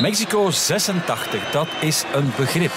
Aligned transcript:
Mexico 0.00 0.50
86, 0.50 1.50
dat 1.50 1.68
is 1.80 2.04
een 2.12 2.32
begrip. 2.36 2.72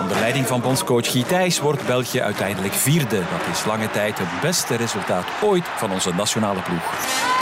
Onder 0.00 0.18
leiding 0.18 0.46
van 0.46 0.60
bondscoach 0.60 1.10
Guy 1.10 1.22
Thijs 1.22 1.60
wordt 1.60 1.86
België 1.86 2.20
uiteindelijk 2.20 2.74
vierde. 2.74 3.16
Dat 3.16 3.54
is 3.56 3.64
lange 3.64 3.90
tijd 3.90 4.18
het 4.18 4.40
beste 4.40 4.74
resultaat 4.74 5.26
ooit 5.42 5.64
van 5.76 5.92
onze 5.92 6.14
nationale 6.14 6.60
ploeg. 6.60 7.33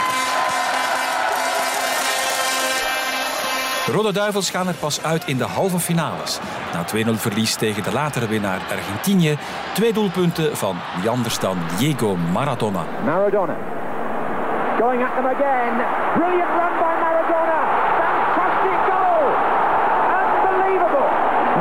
Rode 3.93 4.13
Duivels 4.13 4.49
gaan 4.49 4.67
er 4.67 4.73
pas 4.73 5.03
uit 5.03 5.25
in 5.25 5.37
de 5.37 5.43
halve 5.43 5.79
finales. 5.79 6.39
Na 6.73 6.85
2-0 6.85 7.09
verlies 7.15 7.55
tegen 7.55 7.83
de 7.83 7.91
latere 7.91 8.27
winnaar 8.27 8.61
Argentinië. 8.71 9.37
Twee 9.73 9.93
doelpunten 9.93 10.57
van 10.57 10.77
wie 10.99 11.09
anders 11.09 11.39
dan 11.39 11.57
Diego 11.77 12.15
Maradona. 12.15 12.85
Maradona. 13.05 13.55
Going 14.79 15.03
at 15.03 15.13
them 15.15 15.25
again. 15.25 15.73
Brilliant 16.13 16.49
run 16.59 16.73
by 16.77 16.93
Maradona. 17.03 17.59
Fantastic 18.35 18.79
goal. 18.89 19.25
Unbelievable. 20.49 21.09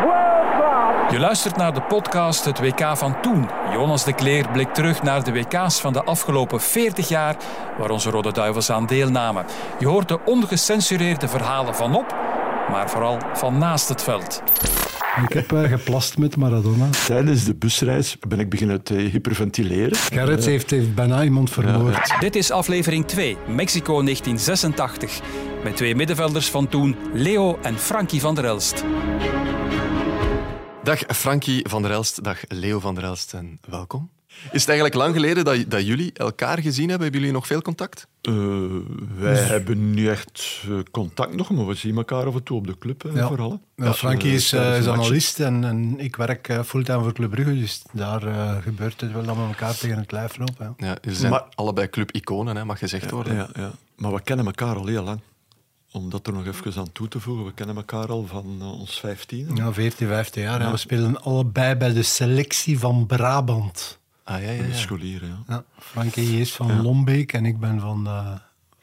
World 0.03 0.49
class. 0.59 1.13
Je 1.13 1.19
luistert 1.19 1.57
naar 1.57 1.75
de 1.75 1.83
podcast 1.83 2.45
Het 2.45 2.61
WK 2.61 2.97
van 2.97 3.21
toen. 3.21 3.49
Jonas 3.73 4.05
de 4.05 4.13
Kleer 4.13 4.49
blikt 4.53 4.75
terug 4.75 5.03
naar 5.03 5.25
de 5.25 5.33
WK's 5.33 5.81
van 5.81 5.93
de 5.93 6.05
afgelopen 6.05 6.61
40 6.61 7.09
jaar 7.09 7.37
waar 7.79 7.91
onze 7.91 8.11
Rode 8.11 8.33
Duivels 8.33 8.71
aan 8.71 8.87
deelnamen. 8.87 9.45
Je 9.79 9.89
hoort 9.89 10.09
de 10.09 10.19
ongecensureerde 10.25 11.29
verhalen 11.29 11.75
vanop, 11.75 12.22
maar 12.73 12.91
vooral 12.91 13.19
van 13.35 13.59
naast 13.59 13.89
het 13.89 14.03
veld. 14.03 14.43
Ik 15.23 15.33
heb 15.33 15.53
eh, 15.53 15.63
geplast 15.63 16.19
met 16.19 16.37
Maradona. 16.37 16.89
Tijdens 17.07 17.45
de 17.45 17.55
busreis 17.55 18.17
ben 18.29 18.41
ik 18.41 18.51
beginnen 18.51 18.83
te 18.83 18.95
hyperventileren. 18.95 19.97
Gerrits 19.97 20.47
heeft, 20.47 20.71
heeft 20.71 20.95
bijna 20.95 21.23
iemand 21.23 21.51
vermoord. 21.51 22.21
Dit 22.21 22.37
is 22.37 22.51
aflevering 22.51 23.07
2, 23.07 23.37
Mexico 23.47 24.03
1986. 24.03 25.21
Met 25.65 25.77
twee 25.77 25.95
middenvelders 25.95 26.51
van 26.51 26.69
toen, 26.69 26.97
Leo 27.13 27.59
en 27.63 27.79
Frankie 27.79 28.21
van 28.21 28.35
der 28.35 28.45
Elst. 28.45 28.85
Dag 30.83 30.99
Frankie 31.07 31.69
van 31.69 31.83
der 31.83 31.91
Elst, 31.91 32.25
dag 32.25 32.39
Leo 32.49 32.81
van 32.81 32.95
der 32.95 33.05
Elst 33.05 33.33
en 33.33 33.59
welkom. 33.69 34.11
Is 34.53 34.61
het 34.61 34.69
eigenlijk 34.71 34.95
lang 34.95 35.15
geleden 35.15 35.45
dat, 35.45 35.65
dat 35.71 35.87
jullie 35.87 36.13
elkaar 36.13 36.59
gezien 36.59 36.89
hebben? 36.89 37.03
Hebben 37.03 37.21
jullie 37.21 37.35
nog 37.35 37.47
veel 37.47 37.63
contact? 37.63 38.07
Eh, 38.23 38.35
wij 39.19 39.37
hebben 39.37 39.91
niet 39.95 40.09
echt 40.09 40.63
eh, 40.69 40.75
contact 40.91 41.35
nog, 41.37 41.51
maar 41.51 41.67
we 41.67 41.75
zien 41.75 41.97
elkaar 41.97 42.27
af 42.27 42.35
en 42.35 42.43
toe 42.43 42.57
op 42.57 42.67
de 42.67 42.79
club, 42.79 43.05
Ja. 43.15 43.27
vooral. 43.29 43.61
Ja, 43.77 43.93
Frankie 43.95 44.29
eh, 44.29 44.35
is, 44.35 44.53
eh, 44.53 44.79
is 44.79 44.87
analist 44.87 45.41
en, 45.41 45.65
en 45.65 45.99
ik 46.01 46.17
werk 46.17 46.49
eh, 46.49 46.63
fulltime 46.63 47.03
voor 47.03 47.13
Club 47.13 47.31
Brugge, 47.31 47.55
dus 47.59 47.83
daar 47.93 48.27
eh, 48.27 48.57
gebeurt 48.63 49.01
het 49.01 49.13
wel 49.13 49.25
dat 49.25 49.37
we 49.37 49.43
elkaar 49.43 49.77
tegen 49.77 49.99
het 49.99 50.13
lijf 50.13 50.37
lopen. 50.39 50.75
Ja. 50.79 50.87
Ja, 50.87 50.97
jullie 51.03 51.19
zijn 51.19 51.31
Maar- 51.31 51.45
allebei 51.55 51.91
club-iconen, 51.91 52.57
hè, 52.57 52.65
mag 52.65 52.79
gezegd 52.79 53.11
worden. 53.11 53.35
Ja, 53.35 53.49
ja. 53.55 53.71
Maar 53.97 54.13
we 54.13 54.21
kennen 54.23 54.47
elkaar 54.47 54.77
al 54.77 54.87
heel 54.87 55.03
lang. 55.05 55.21
Om 55.93 56.11
dat 56.11 56.27
er 56.27 56.33
nog 56.33 56.47
even 56.47 56.73
aan 56.81 56.93
toe 56.93 57.09
te 57.09 57.21
voegen, 57.21 57.45
we 57.45 57.53
kennen 57.53 57.77
elkaar 57.77 58.07
al 58.09 58.27
van 58.27 58.57
eh, 58.61 58.81
ons 58.81 59.01
15. 59.01 59.51
Ja, 59.55 59.73
14, 59.73 60.07
15 60.09 60.43
jaar. 60.43 60.61
En 60.61 60.71
we 60.71 60.77
spelen 60.77 61.23
allebei 61.23 61.75
bij 61.75 61.93
de 61.93 62.03
selectie 62.03 62.79
van 62.79 63.07
Brabant. 63.07 63.99
Ah, 64.25 64.43
ja, 64.43 64.51
ja, 64.51 64.63
De 64.63 64.69
ja. 64.69 64.75
scholieren, 64.75 65.29
ja. 65.29 65.43
Ja, 65.55 65.65
Frankie 65.79 66.41
is 66.41 66.53
van 66.53 66.83
Lombeek 66.83 67.33
en 67.33 67.45
ik 67.47 67.59
ben 67.61 67.81
van, 67.81 68.07
eh, 68.07 68.33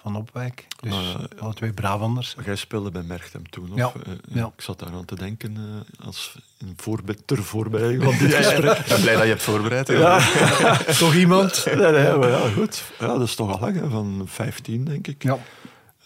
van 0.02 0.16
Opwijk. 0.16 0.68
Dus 0.82 0.92
Maar, 0.92 1.28
alle 1.40 1.54
twee 1.54 1.74
Brabanders. 1.74 2.36
Maar 2.36 2.46
Jij 2.46 2.56
speelde 2.56 2.92
bij 2.92 3.02
Merchtem 3.04 3.50
toen, 3.50 3.72
of? 3.72 3.78
Ja, 3.78 3.92
Eh, 4.06 4.14
ja. 4.30 4.46
Ik 4.56 4.62
zat 4.62 4.80
daar 4.80 4.92
aan 4.94 5.06
te 5.06 5.16
denken 5.16 5.56
eh, 5.58 6.06
als 6.06 6.36
een 6.58 6.74
voorbe 6.78 7.16
ter 7.26 7.44
voorbereiding 7.44 8.04
van 8.04 8.18
dit 8.28 8.34
gesprek. 8.34 8.78
Ik 8.78 8.86
ben 8.88 9.02
blij 9.02 9.14
dat 9.14 9.24
je 9.24 9.30
hebt 9.30 9.42
voorbereid. 9.44 9.88
Ja. 9.88 10.20
Toch 11.00 11.16
iemand? 11.16 11.66
nee, 11.66 11.76
nee, 11.76 12.16
maar 12.16 12.30
ja, 12.30 12.50
goed. 12.50 12.84
Ja, 13.00 13.08
dat 13.08 13.22
is 13.22 13.36
toch 13.36 13.52
al 13.54 13.60
lang, 13.60 13.76
hè, 13.80 13.90
van 13.90 14.22
15, 14.26 14.86
denk 14.86 15.08
ik. 15.08 15.24
Ja. 15.24 15.38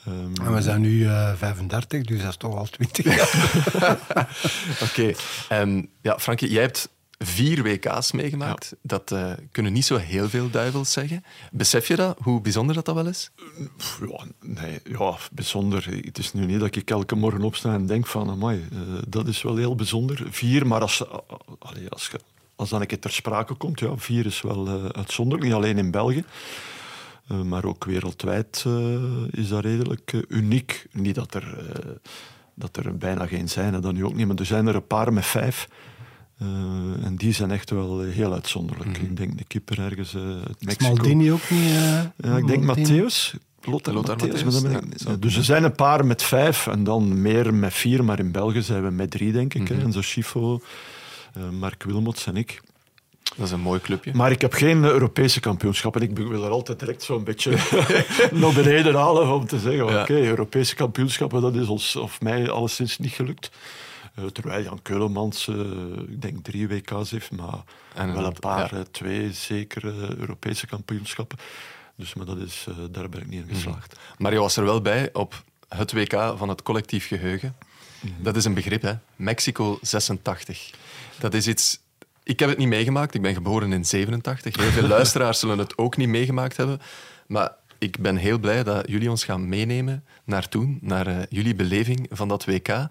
Ehm, 0.06 0.46
En 0.46 0.54
we 0.54 0.62
zijn 0.62 0.82
nu 0.82 1.06
eh 1.08 1.34
35, 1.36 2.02
dus 2.04 2.22
dat 2.22 2.30
is 2.30 2.38
toch 2.38 2.56
al 2.56 2.66
20 2.66 3.06
jaar. 3.16 3.98
Oké. 4.82 5.14
En 5.50 5.90
ja, 6.02 6.20
Frankie, 6.20 6.52
jij 6.52 6.62
hebt 6.62 6.90
vier 7.18 7.64
WK's 7.64 8.12
meegemaakt. 8.12 8.76
Dat 8.82 9.12
eh, 9.12 9.32
kunnen 9.52 9.74
niet 9.74 9.86
zo 9.86 9.98
heel 9.98 10.30
veel 10.30 10.50
duivels 10.50 10.92
zeggen. 10.92 11.24
Besef 11.52 11.88
je 11.88 11.96
dat, 11.96 12.18
hoe 12.22 12.42
bijzonder 12.42 12.76
dat, 12.76 12.86
dat 12.86 12.96
wel 12.96 13.08
is? 13.08 13.32
Ja, 14.10 14.24
nee, 14.42 14.80
ja, 14.84 15.18
bijzonder. 15.32 15.88
Het 16.06 16.18
is 16.18 16.34
nu 16.34 16.46
niet 16.46 16.60
dat 16.60 16.76
ik 16.76 16.90
elke 16.90 17.16
morgen 17.16 17.42
opsta 17.42 17.74
en 17.74 17.86
denk 17.86 18.08
van, 18.08 18.30
amai, 18.30 18.68
eh, 18.72 18.80
dat 19.08 19.28
is 19.28 19.42
wel 19.42 19.56
heel 19.56 19.76
bijzonder. 19.76 20.28
Vier, 20.30 20.68
maar 20.68 20.82
als, 20.82 21.02
uh, 21.02 21.08
allee, 21.60 21.90
als, 21.90 22.12
als 22.56 22.70
dan 22.70 22.82
een 22.82 22.88
keer 22.88 23.00
ter 23.00 23.12
sprake 23.12 23.54
komt, 23.54 23.80
ja, 23.80 23.98
vier 23.98 24.26
is 24.26 24.42
wel 24.42 24.68
eh, 24.68 24.86
uitzonderlijk. 24.86 25.48
Niet 25.48 25.58
alleen 25.58 25.78
in 25.78 25.92
België, 25.92 26.24
maar 27.44 27.66
ook 27.66 27.86
wereldwijd 27.86 28.66
is 29.32 29.48
dat 29.48 29.64
redelijk 29.64 30.26
uniek. 30.28 30.86
Niet 30.92 31.16
dat 31.16 31.34
er, 31.34 31.58
dat 32.54 32.78
er 32.78 32.98
bijna 32.98 33.28
geen 33.28 33.50
zijn, 33.50 33.82
dat 33.82 33.94
nu 33.94 34.06
ook 34.06 34.14
niet, 34.14 34.28
maar 34.28 34.36
er 34.36 34.46
zijn 34.46 34.68
er 34.68 34.76
een 34.76 34.88
paar 34.88 35.14
met 35.14 35.26
vijf. 35.26 35.68
Eh, 36.44 37.06
en 37.06 37.16
die 37.16 37.34
zijn 37.34 37.52
echt 37.52 37.70
wel 37.70 38.04
eh, 38.04 38.14
heel 38.14 38.34
uitzonderlijk. 38.34 38.98
Ik 38.98 39.18
denk 39.18 39.38
de 39.38 39.44
keeper 39.48 39.80
ergens 39.80 40.14
eh, 40.14 40.22
uit 40.22 40.64
Mexico. 40.66 40.94
Maldini 40.94 41.32
ook 41.32 41.50
niet. 41.50 41.70
eh, 41.70 42.02
Ja, 42.18 42.38
ik 42.38 42.48
denk? 42.48 42.64
Matthäus. 42.78 43.36
Lothar, 43.66 43.94
Lothar 43.94 44.18
Matthäus, 44.18 44.44
Matthäus, 44.44 45.08
ja, 45.08 45.16
dus 45.20 45.36
er 45.36 45.44
zijn 45.44 45.64
een 45.64 45.76
paar 45.76 46.06
met 46.06 46.24
vijf 46.24 46.68
en 46.68 46.84
dan 46.84 47.22
meer 47.22 47.54
met 47.54 47.74
vier. 47.74 48.04
Maar 48.04 48.20
in 48.20 48.32
België 48.32 48.62
zijn 48.62 48.84
we 48.84 48.90
met 48.90 49.12
drie, 49.12 49.32
denk 49.32 49.54
ik. 49.54 49.68
hè. 49.68 49.76
Mhm. 49.76 49.86
En 49.86 49.92
zo 49.92 50.02
Schifo, 50.02 50.62
eh, 51.34 51.50
Mark 51.60 51.84
Wilmots 51.84 52.26
en 52.28 52.36
ik. 52.38 52.62
Dat 53.36 53.46
is 53.46 53.52
een 53.52 53.60
mooi 53.60 53.80
clubje. 53.80 54.12
Maar 54.14 54.32
ik 54.32 54.42
heb 54.42 54.54
geen 54.54 54.84
Europese 54.84 55.40
kampioenschappen. 55.40 56.02
Ik 56.02 56.18
wil 56.18 56.44
er 56.44 56.50
altijd 56.52 56.80
direct 56.80 57.04
zo'n 57.04 57.24
beetje 57.24 57.52
naar 58.32 58.54
beneden 58.54 58.96
halen 58.96 59.34
om 59.34 59.48
te 59.48 59.60
zeggen: 59.60 59.86
Ja. 59.86 60.02
oké, 60.02 60.14
Europese 60.14 60.76
kampioenschappen, 60.76 61.42
dat 61.42 61.56
is 61.56 61.68
ons 61.68 61.96
of 61.96 62.22
mij 62.22 62.50
alleszins 62.50 62.98
niet 62.98 63.12
gelukt. 63.12 63.52
Terwijl 64.32 64.64
Jan 64.64 64.82
Keulemans, 64.82 65.48
eh, 65.48 65.56
ik 66.08 66.22
denk 66.22 66.44
drie 66.44 66.68
WK's 66.68 67.12
heeft, 67.12 67.32
maar 67.32 67.64
En 67.96 68.14
wel 68.14 68.26
een 68.26 68.40
paar, 68.40 68.74
ja. 68.74 68.80
eh, 68.80 68.86
twee 68.92 69.32
zeker 69.34 69.88
eh, 69.88 70.16
Europese 70.18 70.68
kampioenschappen. 70.68 71.38
Dus 71.96 72.14
maar 72.14 72.26
dat 72.26 72.38
is, 72.38 72.66
eh, 72.70 72.76
daar 72.92 73.10
ben 73.10 73.22
ik 73.22 73.28
niet 73.28 73.40
in 73.40 73.46
Mhm. 73.46 73.56
geslaagd. 73.56 74.00
Maar 74.18 74.34
je 74.34 74.40
was 74.40 74.56
er 74.58 74.64
wel 74.64 74.82
bij 74.82 75.10
op 75.14 75.44
het 75.70 75.92
WK 75.94 76.34
van 76.38 76.50
het 76.50 76.62
collectief 76.62 77.08
geheugen. 77.08 77.56
Dat 78.18 78.36
is 78.36 78.46
een 78.46 78.54
begrip, 78.54 78.82
hè? 78.82 78.94
Mexico 79.16 79.78
86. 79.82 80.72
Dat 81.20 81.34
is 81.34 81.48
iets. 81.48 81.80
Ik 82.24 82.40
heb 82.40 82.50
het 82.50 82.58
niet 82.58 82.68
meegemaakt. 82.68 83.14
Ik 83.14 83.22
ben 83.22 83.34
geboren 83.34 83.74
in 83.74 83.86
87. 83.86 84.56
Heel 84.58 84.72
veel 84.72 84.88
luisteraars 84.98 85.40
zullen 85.40 85.58
het 85.58 85.78
ook 85.78 85.98
niet 85.98 86.08
meegemaakt 86.08 86.58
hebben. 86.58 86.82
Maar 87.28 87.52
ik 87.78 88.00
ben 88.00 88.16
heel 88.16 88.38
blij 88.40 88.64
dat 88.64 88.88
jullie 88.90 89.10
ons 89.10 89.24
gaan 89.24 89.50
meenemen 89.50 90.06
naar 90.24 90.50
toen, 90.50 90.78
naar 90.82 91.26
jullie 91.30 91.56
beleving 91.56 92.08
van 92.12 92.28
dat 92.28 92.46
WK. 92.46 92.88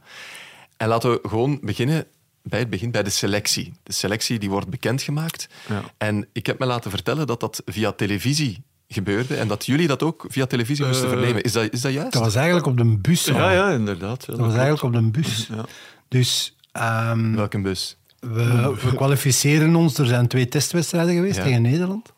En 0.82 0.88
laten 0.88 1.10
we 1.10 1.28
gewoon 1.28 1.58
beginnen 1.62 2.06
bij 2.42 2.58
het 2.58 2.70
begin, 2.70 2.90
bij 2.90 3.02
de 3.02 3.10
selectie. 3.10 3.72
De 3.82 3.92
selectie 3.92 4.38
die 4.38 4.50
wordt 4.50 4.68
bekendgemaakt. 4.68 5.48
Ja. 5.68 5.82
En 5.98 6.28
ik 6.32 6.46
heb 6.46 6.58
me 6.58 6.66
laten 6.66 6.90
vertellen 6.90 7.26
dat 7.26 7.40
dat 7.40 7.62
via 7.66 7.92
televisie 7.92 8.62
gebeurde 8.88 9.36
en 9.36 9.48
dat 9.48 9.66
jullie 9.66 9.86
dat 9.86 10.02
ook 10.02 10.24
via 10.28 10.46
televisie 10.46 10.86
moesten 10.86 11.04
Eh, 11.08 11.12
vernemen. 11.12 11.42
Is 11.42 11.52
dat, 11.52 11.72
is 11.72 11.80
dat 11.80 11.92
juist? 11.92 12.12
Dat 12.12 12.22
was 12.22 12.34
eigenlijk 12.34 12.66
op 12.66 12.76
de 12.76 12.84
bus. 12.96 13.30
al. 13.30 13.36
Ja, 13.36 13.52
ja, 13.52 13.70
inderdaad. 13.70 14.24
Ja, 14.26 14.32
Dat 14.32 14.40
was 14.40 14.54
eigenlijk 14.54 14.82
op 14.82 14.92
de 14.92 15.20
bus. 15.20 15.46
Ja. 15.50 15.64
Dus 16.08 16.56
ehm, 16.72 17.34
Welke 17.34 17.60
bus? 17.60 17.96
we, 18.20 18.74
we 18.82 18.94
kwalificeren 18.94 19.76
ons. 19.76 19.98
Er 19.98 20.06
zijn 20.06 20.26
twee 20.28 20.48
testwedstrijden 20.48 21.14
geweest 21.14 21.36
Ja. 21.36 21.42
tegen 21.42 21.62
Nederland. 21.62 22.12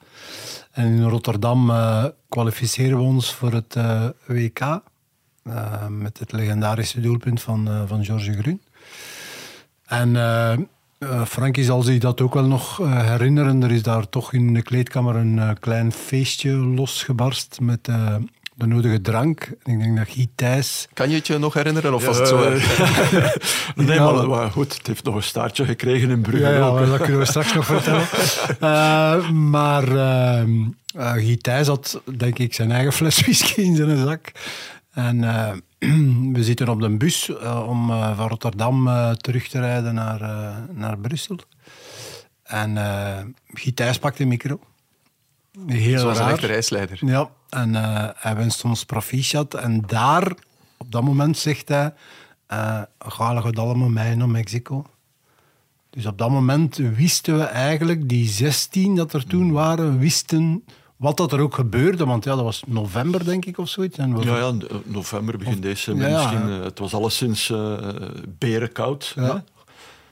En 0.71 0.87
in 0.87 1.03
Rotterdam 1.09 1.71
eh, 1.71 2.05
kwalificeren 2.29 2.97
we 2.97 3.03
ons 3.05 3.35
voor 3.35 3.53
het 3.53 3.75
eh, 3.77 4.09
WK. 4.27 4.61
Eh, 5.45 5.87
met 5.89 6.19
het 6.19 6.33
legendarische 6.33 7.01
doelpunt 7.01 7.43
van, 7.43 7.69
eh 7.69 7.83
van 7.87 8.05
George 8.05 8.33
Grun. 8.33 8.61
En 9.87 10.17
eh, 10.17 10.53
eh, 10.99 11.25
Frankie 11.25 11.65
zal 11.65 11.83
zich 11.83 11.99
dat 11.99 12.21
ook 12.21 12.35
wel 12.35 12.45
nog 12.47 12.81
eh, 12.81 13.09
herinneren. 13.09 13.63
Er 13.63 13.73
is 13.73 13.83
daar 13.83 14.09
toch 14.09 14.33
in 14.33 14.55
de 14.55 14.63
kleedkamer 14.63 15.17
een 15.17 15.57
klein 15.61 15.93
feestje 15.93 16.53
losgebarst 16.53 17.59
met 17.61 17.89
eh, 17.89 18.15
de 18.55 18.67
nodige 18.67 19.01
drank. 19.01 19.51
Ik 19.65 19.79
denk 19.79 19.97
dat 19.97 20.09
Guy 20.09 20.27
Thijs... 20.35 20.89
Kan 20.93 21.09
je 21.11 21.15
het 21.15 21.27
je 21.27 21.39
nog 21.39 21.55
herinneren 21.55 21.95
of 21.95 22.07
was 22.07 22.19
het 22.19 22.29
zo? 22.29 22.39
Nee, 23.75 23.97
Ja, 23.97 24.13
maar, 24.13 24.29
maar 24.29 24.51
goed, 24.51 24.77
het 24.77 24.87
heeft 24.87 25.05
nog 25.05 25.15
een 25.15 25.23
staartje 25.23 25.65
gekregen 25.65 26.11
in 26.11 26.21
Brugge. 26.21 26.49
Ja, 26.49 26.51
ja 26.51 26.85
dat 26.87 27.01
kunnen 27.01 27.19
we 27.19 27.25
straks 27.27 27.55
nog 27.55 27.67
vertellen. 27.67 28.07
Eh, 28.61 29.31
maar 29.31 29.89
ehm 29.97 30.51
eh, 30.95 31.13
Guy 31.13 31.37
Thijs 31.37 31.67
had, 31.67 32.01
denk 32.17 32.39
ik, 32.39 32.55
zijn 32.55 32.71
eigen 32.71 32.93
fles 32.93 33.21
whisky 33.21 33.61
in 33.61 33.77
zijn 33.77 33.97
zak. 33.97 34.33
En 34.95 35.25
eh, 35.25 35.53
we 36.37 36.45
zitten 36.45 36.69
op 36.69 36.81
de 36.81 36.97
bus 36.97 37.29
eh, 37.29 37.67
om 37.69 37.91
eh, 37.91 38.17
van 38.17 38.29
Rotterdam 38.29 38.89
terug 39.17 39.49
te 39.49 39.61
rijden 39.61 39.95
naar, 39.95 40.21
naar 40.73 40.99
Brussel. 40.99 41.39
En 42.43 42.77
Guy 43.47 43.73
Thijs 43.73 43.99
pakt 43.99 44.19
de 44.19 44.25
micro. 44.25 44.61
Heel 45.67 45.99
Zoals 45.99 46.19
een 46.19 46.25
raar. 46.25 46.33
echte 46.33 46.47
reisleider. 46.47 46.99
Ja, 47.07 47.31
en 47.49 47.75
hij 48.17 48.37
wenst 48.37 48.65
ons 48.65 48.85
proficiat. 48.85 49.55
En 49.55 49.81
daar, 49.87 50.35
op 50.77 50.93
dat 50.93 51.03
moment, 51.03 51.39
zegt 51.39 51.69
hij... 51.69 51.95
gaan 52.99 53.43
we 53.43 53.47
het 53.47 53.59
allemaal 53.59 53.89
mee 53.89 54.15
naar 54.15 54.29
Mexico? 54.29 54.87
Dus 55.91 56.07
op 56.07 56.19
dat 56.19 56.31
moment 56.31 56.77
wisten 56.77 57.39
we 57.39 57.45
eigenlijk, 57.45 58.09
die 58.09 58.29
16 58.29 58.95
dat 58.95 59.13
er 59.13 59.27
toen 59.27 59.53
waren, 59.53 59.99
wisten 59.99 60.65
wat 60.97 61.17
dat 61.17 61.33
er 61.33 61.41
ook 61.41 61.55
gebeurde. 61.55 62.05
Want 62.05 62.25
ja, 62.25 62.35
dat 62.35 62.45
was 62.45 62.63
november, 62.67 63.25
denk 63.25 63.45
ik, 63.45 63.59
of 63.59 63.69
zoiets. 63.69 63.99
En 63.99 64.17
Ja, 64.23 64.37
ja, 64.39 64.53
november, 64.85 65.39
begin 65.39 65.61
december 65.61 66.09
ja, 66.09 66.17
misschien. 66.17 66.49
ja. 66.49 66.59
eh, 66.59 66.65
Het 66.65 66.79
was 66.79 66.95
alleszins 66.95 67.51
eh 67.51 67.73
berenkoud. 68.39 69.13
Ja. 69.17 69.45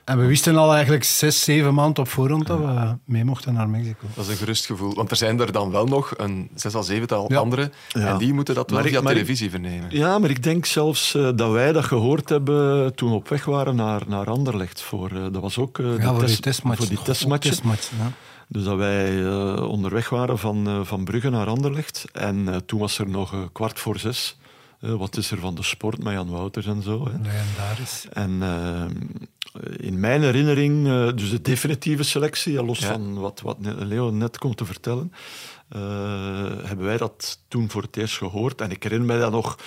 En 0.04 0.18
we 0.18 0.26
wisten 0.26 0.56
al 0.56 0.72
eigenlijk 0.74 1.04
zes, 1.04 1.44
zeven 1.44 1.74
maanden 1.74 2.02
op 2.02 2.08
voorhand 2.08 2.46
dat 2.46 2.58
we 2.58 2.96
mee 3.04 3.24
mochten 3.24 3.52
naar 3.54 3.68
Mexico. 3.68 4.06
Dat 4.14 4.24
is 4.24 4.30
een 4.30 4.36
gerust 4.36 4.66
gevoel. 4.66 4.94
Want 4.94 5.10
er 5.10 5.16
zijn 5.16 5.40
er 5.40 5.52
dan 5.52 5.70
wel 5.70 5.86
nog 5.86 6.12
een 6.16 6.50
zes 6.54 6.74
à 6.74 6.82
zevental 6.82 7.32
Ja. 7.32 7.38
anderen. 7.38 7.72
Ja. 7.88 8.06
En 8.08 8.18
die 8.18 8.32
moeten 8.32 8.54
dat 8.54 8.70
wel 8.70 8.78
Maar 8.78 8.88
ik- 8.88 8.94
via 8.94 9.02
televisie 9.08 9.50
vernemen. 9.50 9.86
Ja, 9.90 10.18
maar 10.18 10.30
ik 10.30 10.42
denk 10.42 10.64
zelfs 10.66 11.14
eh, 11.14 11.28
dat 11.34 11.50
wij 11.50 11.72
dat 11.72 11.84
gehoord 11.84 12.28
hebben 12.28 12.94
toen 12.94 13.08
we 13.10 13.14
op 13.16 13.28
weg 13.28 13.44
waren 13.44 13.76
naar, 13.76 14.02
naar 14.06 14.26
Anderlecht. 14.26 14.80
Voor, 14.82 15.10
eh, 15.10 15.22
dat 15.32 15.42
was 15.42 15.58
ook 15.58 15.78
eh, 15.78 15.84
de 15.84 16.02
voor 16.02 16.18
die 16.18 16.26
test- 16.26 16.42
testmatch. 16.42 16.78
Voor 16.78 16.88
die 16.88 17.02
testmatchen. 17.02 17.50
testmatch, 17.50 17.90
ja. 17.98 18.12
Dus 18.52 18.64
dat 18.64 18.76
wij 18.76 19.24
eh, 19.24 19.68
onderweg 19.68 20.08
waren 20.08 20.38
van, 20.38 20.66
eh, 20.66 20.80
van 20.84 21.04
Brugge 21.04 21.30
naar 21.30 21.46
Anderlecht. 21.46 22.04
En 22.12 22.48
eh, 22.48 22.56
toen 22.56 22.80
was 22.80 22.98
er 22.98 23.08
nog 23.08 23.32
eh, 23.32 23.38
kwart 23.52 23.78
voor 23.80 23.98
zes. 23.98 24.36
Eh, 24.80 24.94
wat 24.94 25.16
is 25.16 25.30
er 25.30 25.38
van 25.38 25.54
de 25.54 25.62
sport 25.62 26.02
met 26.02 26.12
Jan 26.12 26.30
Wouters 26.30 26.66
en 26.66 26.82
zo. 26.82 27.08
Hè. 27.08 27.16
Legendarisch. 27.22 28.06
En 28.12 28.42
in 29.76 30.00
mijn 30.00 30.22
herinnering, 30.22 30.84
dus 31.14 31.30
de 31.30 31.40
definitieve 31.42 32.02
selectie, 32.02 32.64
los 32.64 32.78
Ja. 32.78 32.86
van 32.86 33.14
wat, 33.18 33.40
wat 33.40 33.56
Leo 33.60 34.10
net 34.10 34.38
komt 34.38 34.56
te 34.56 34.64
vertellen, 34.64 35.12
eh, 35.68 35.80
hebben 36.62 36.86
wij 36.86 36.96
dat 36.96 37.38
toen 37.48 37.70
voor 37.70 37.82
het 37.82 37.96
eerst 37.96 38.16
gehoord. 38.16 38.60
En 38.60 38.70
ik 38.70 38.82
herinner 38.82 39.06
mij 39.08 39.18
dat 39.18 39.30
nog 39.32 39.58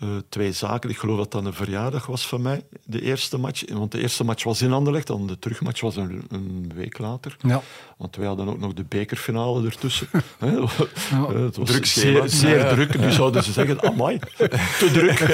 eh, 0.00 0.08
twee 0.28 0.52
zaken. 0.52 0.90
Ik 0.90 0.98
geloof 0.98 1.16
dat 1.16 1.30
dat 1.32 1.44
een 1.44 1.52
verjaardag 1.52 2.06
was 2.06 2.26
van 2.26 2.42
mij, 2.42 2.64
de 2.84 3.02
eerste 3.02 3.38
match. 3.38 3.72
Want 3.72 3.92
de 3.92 4.00
eerste 4.00 4.24
match 4.24 4.44
was 4.44 4.62
in 4.62 4.72
Anderlecht, 4.72 5.06
dan 5.06 5.26
de 5.26 5.38
terugmatch 5.38 5.80
was 5.80 5.96
een, 5.96 6.22
een 6.28 6.70
week 6.74 6.98
later. 6.98 7.36
Ja. 7.38 7.62
Want 8.00 8.16
wij 8.16 8.26
hadden 8.26 8.48
ook 8.48 8.58
nog 8.58 8.72
de 8.74 8.84
bekerfinale 8.88 9.64
ertussen. 9.66 10.06
Hè, 10.38 10.56
Eh, 10.56 11.32
het 11.32 11.56
was 11.56 11.68
Druk 11.68 11.86
zeer, 11.86 12.58
Ja, 12.58 12.68
druk. 12.74 12.98
Nu 12.98 13.10
zouden 13.10 13.44
ze 13.44 13.52
zeggen, 13.52 13.82
amai, 13.82 14.18
te 14.78 14.90
druk. 14.92 15.18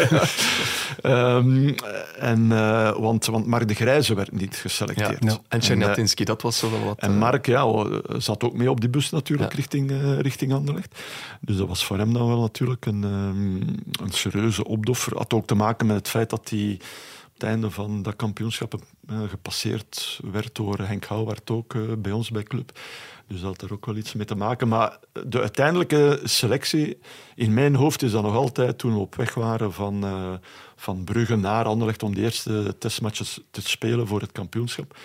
Ehm, 1.03 1.73
en, 2.19 2.53
eh, 2.53 2.97
want, 2.99 3.27
want 3.27 3.47
Mark 3.47 3.69
de 3.69 3.75
Grijze 3.75 4.15
werd 4.15 4.33
niet 4.33 4.57
geselecteerd. 4.57 5.25
Ja. 5.25 5.31
En 5.31 5.41
eh, 5.49 5.61
Czernatinski, 5.61 6.25
dat 6.25 6.43
was 6.43 6.59
zo 6.59 6.71
wel 6.71 6.85
wat... 6.85 6.99
en 6.99 7.11
eh, 7.11 7.19
Mark 7.19 7.47
ja, 7.47 7.87
zat 8.19 8.45
ook 8.45 8.55
mee 8.57 8.71
op 8.71 8.81
die 8.81 8.89
bus 8.89 9.11
natuurlijk 9.11 9.51
Ja. 9.51 9.57
richting, 9.57 9.91
eh, 9.91 10.19
richting 10.19 10.53
Anderlecht. 10.53 10.99
Dus 11.41 11.57
dat 11.57 11.69
was 11.69 11.85
voor 11.85 11.99
hem 11.99 12.13
dan 12.13 12.27
wel 12.29 12.41
natuurlijk 12.41 12.87
een, 12.87 13.05
ehm, 13.05 13.57
een 14.05 14.13
serieuze 14.13 14.65
opdoffer. 14.65 15.17
Had 15.17 15.35
ook 15.35 15.47
te 15.47 15.55
maken 15.55 15.87
met 15.87 15.97
het 15.97 16.09
feit 16.09 16.31
dat 16.31 16.49
hij 16.51 16.79
het 17.37 17.43
einde 17.49 17.71
van 17.71 18.03
dat 18.03 18.17
kampioenschap 18.17 18.75
eh, 19.09 19.23
gepasseerd 19.29 20.21
werd 20.33 20.55
door 20.55 20.79
Henk 20.79 21.05
Houwaard 21.05 21.50
ook 21.50 21.75
eh, 21.75 21.81
bij 21.99 22.12
ons 22.12 22.31
bij 22.31 22.43
Club. 22.43 22.73
Dus 23.29 23.41
dat 23.41 23.50
had 23.50 23.62
er 23.62 23.73
ook 23.73 23.87
wel 23.87 23.97
iets 23.97 24.12
mee 24.15 24.27
te 24.27 24.35
maken. 24.35 24.69
Maar 24.69 24.99
de 25.27 25.41
uiteindelijke 25.41 26.21
selectie 26.25 26.99
in 27.35 27.55
mijn 27.55 27.75
hoofd 27.75 28.03
is 28.03 28.11
dan 28.11 28.23
nog 28.23 28.35
altijd 28.35 28.79
toen 28.79 28.93
we 28.93 28.99
op 28.99 29.15
weg 29.15 29.35
waren 29.35 29.73
van, 29.73 30.05
eh, 30.05 30.33
van 30.77 31.05
Brugge 31.05 31.37
naar 31.37 31.65
Anderlecht 31.65 32.03
om 32.03 32.15
de 32.15 32.21
eerste 32.21 32.75
testmatches 32.79 33.41
te 33.50 33.61
spelen 33.61 34.06
voor 34.06 34.21
het 34.21 34.32
kampioenschap. 34.32 34.97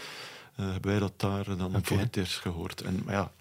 eh, 0.55 0.71
hebben 0.71 0.91
wij 0.91 0.99
dat 0.99 1.13
daar 1.17 1.57
dan 1.57 1.79
voor 1.81 1.99
het 1.99 2.17
eerst 2.17 2.37
gehoord. 2.37 2.81
En, 2.81 3.01
maar 3.05 3.13
ja, 3.13 3.31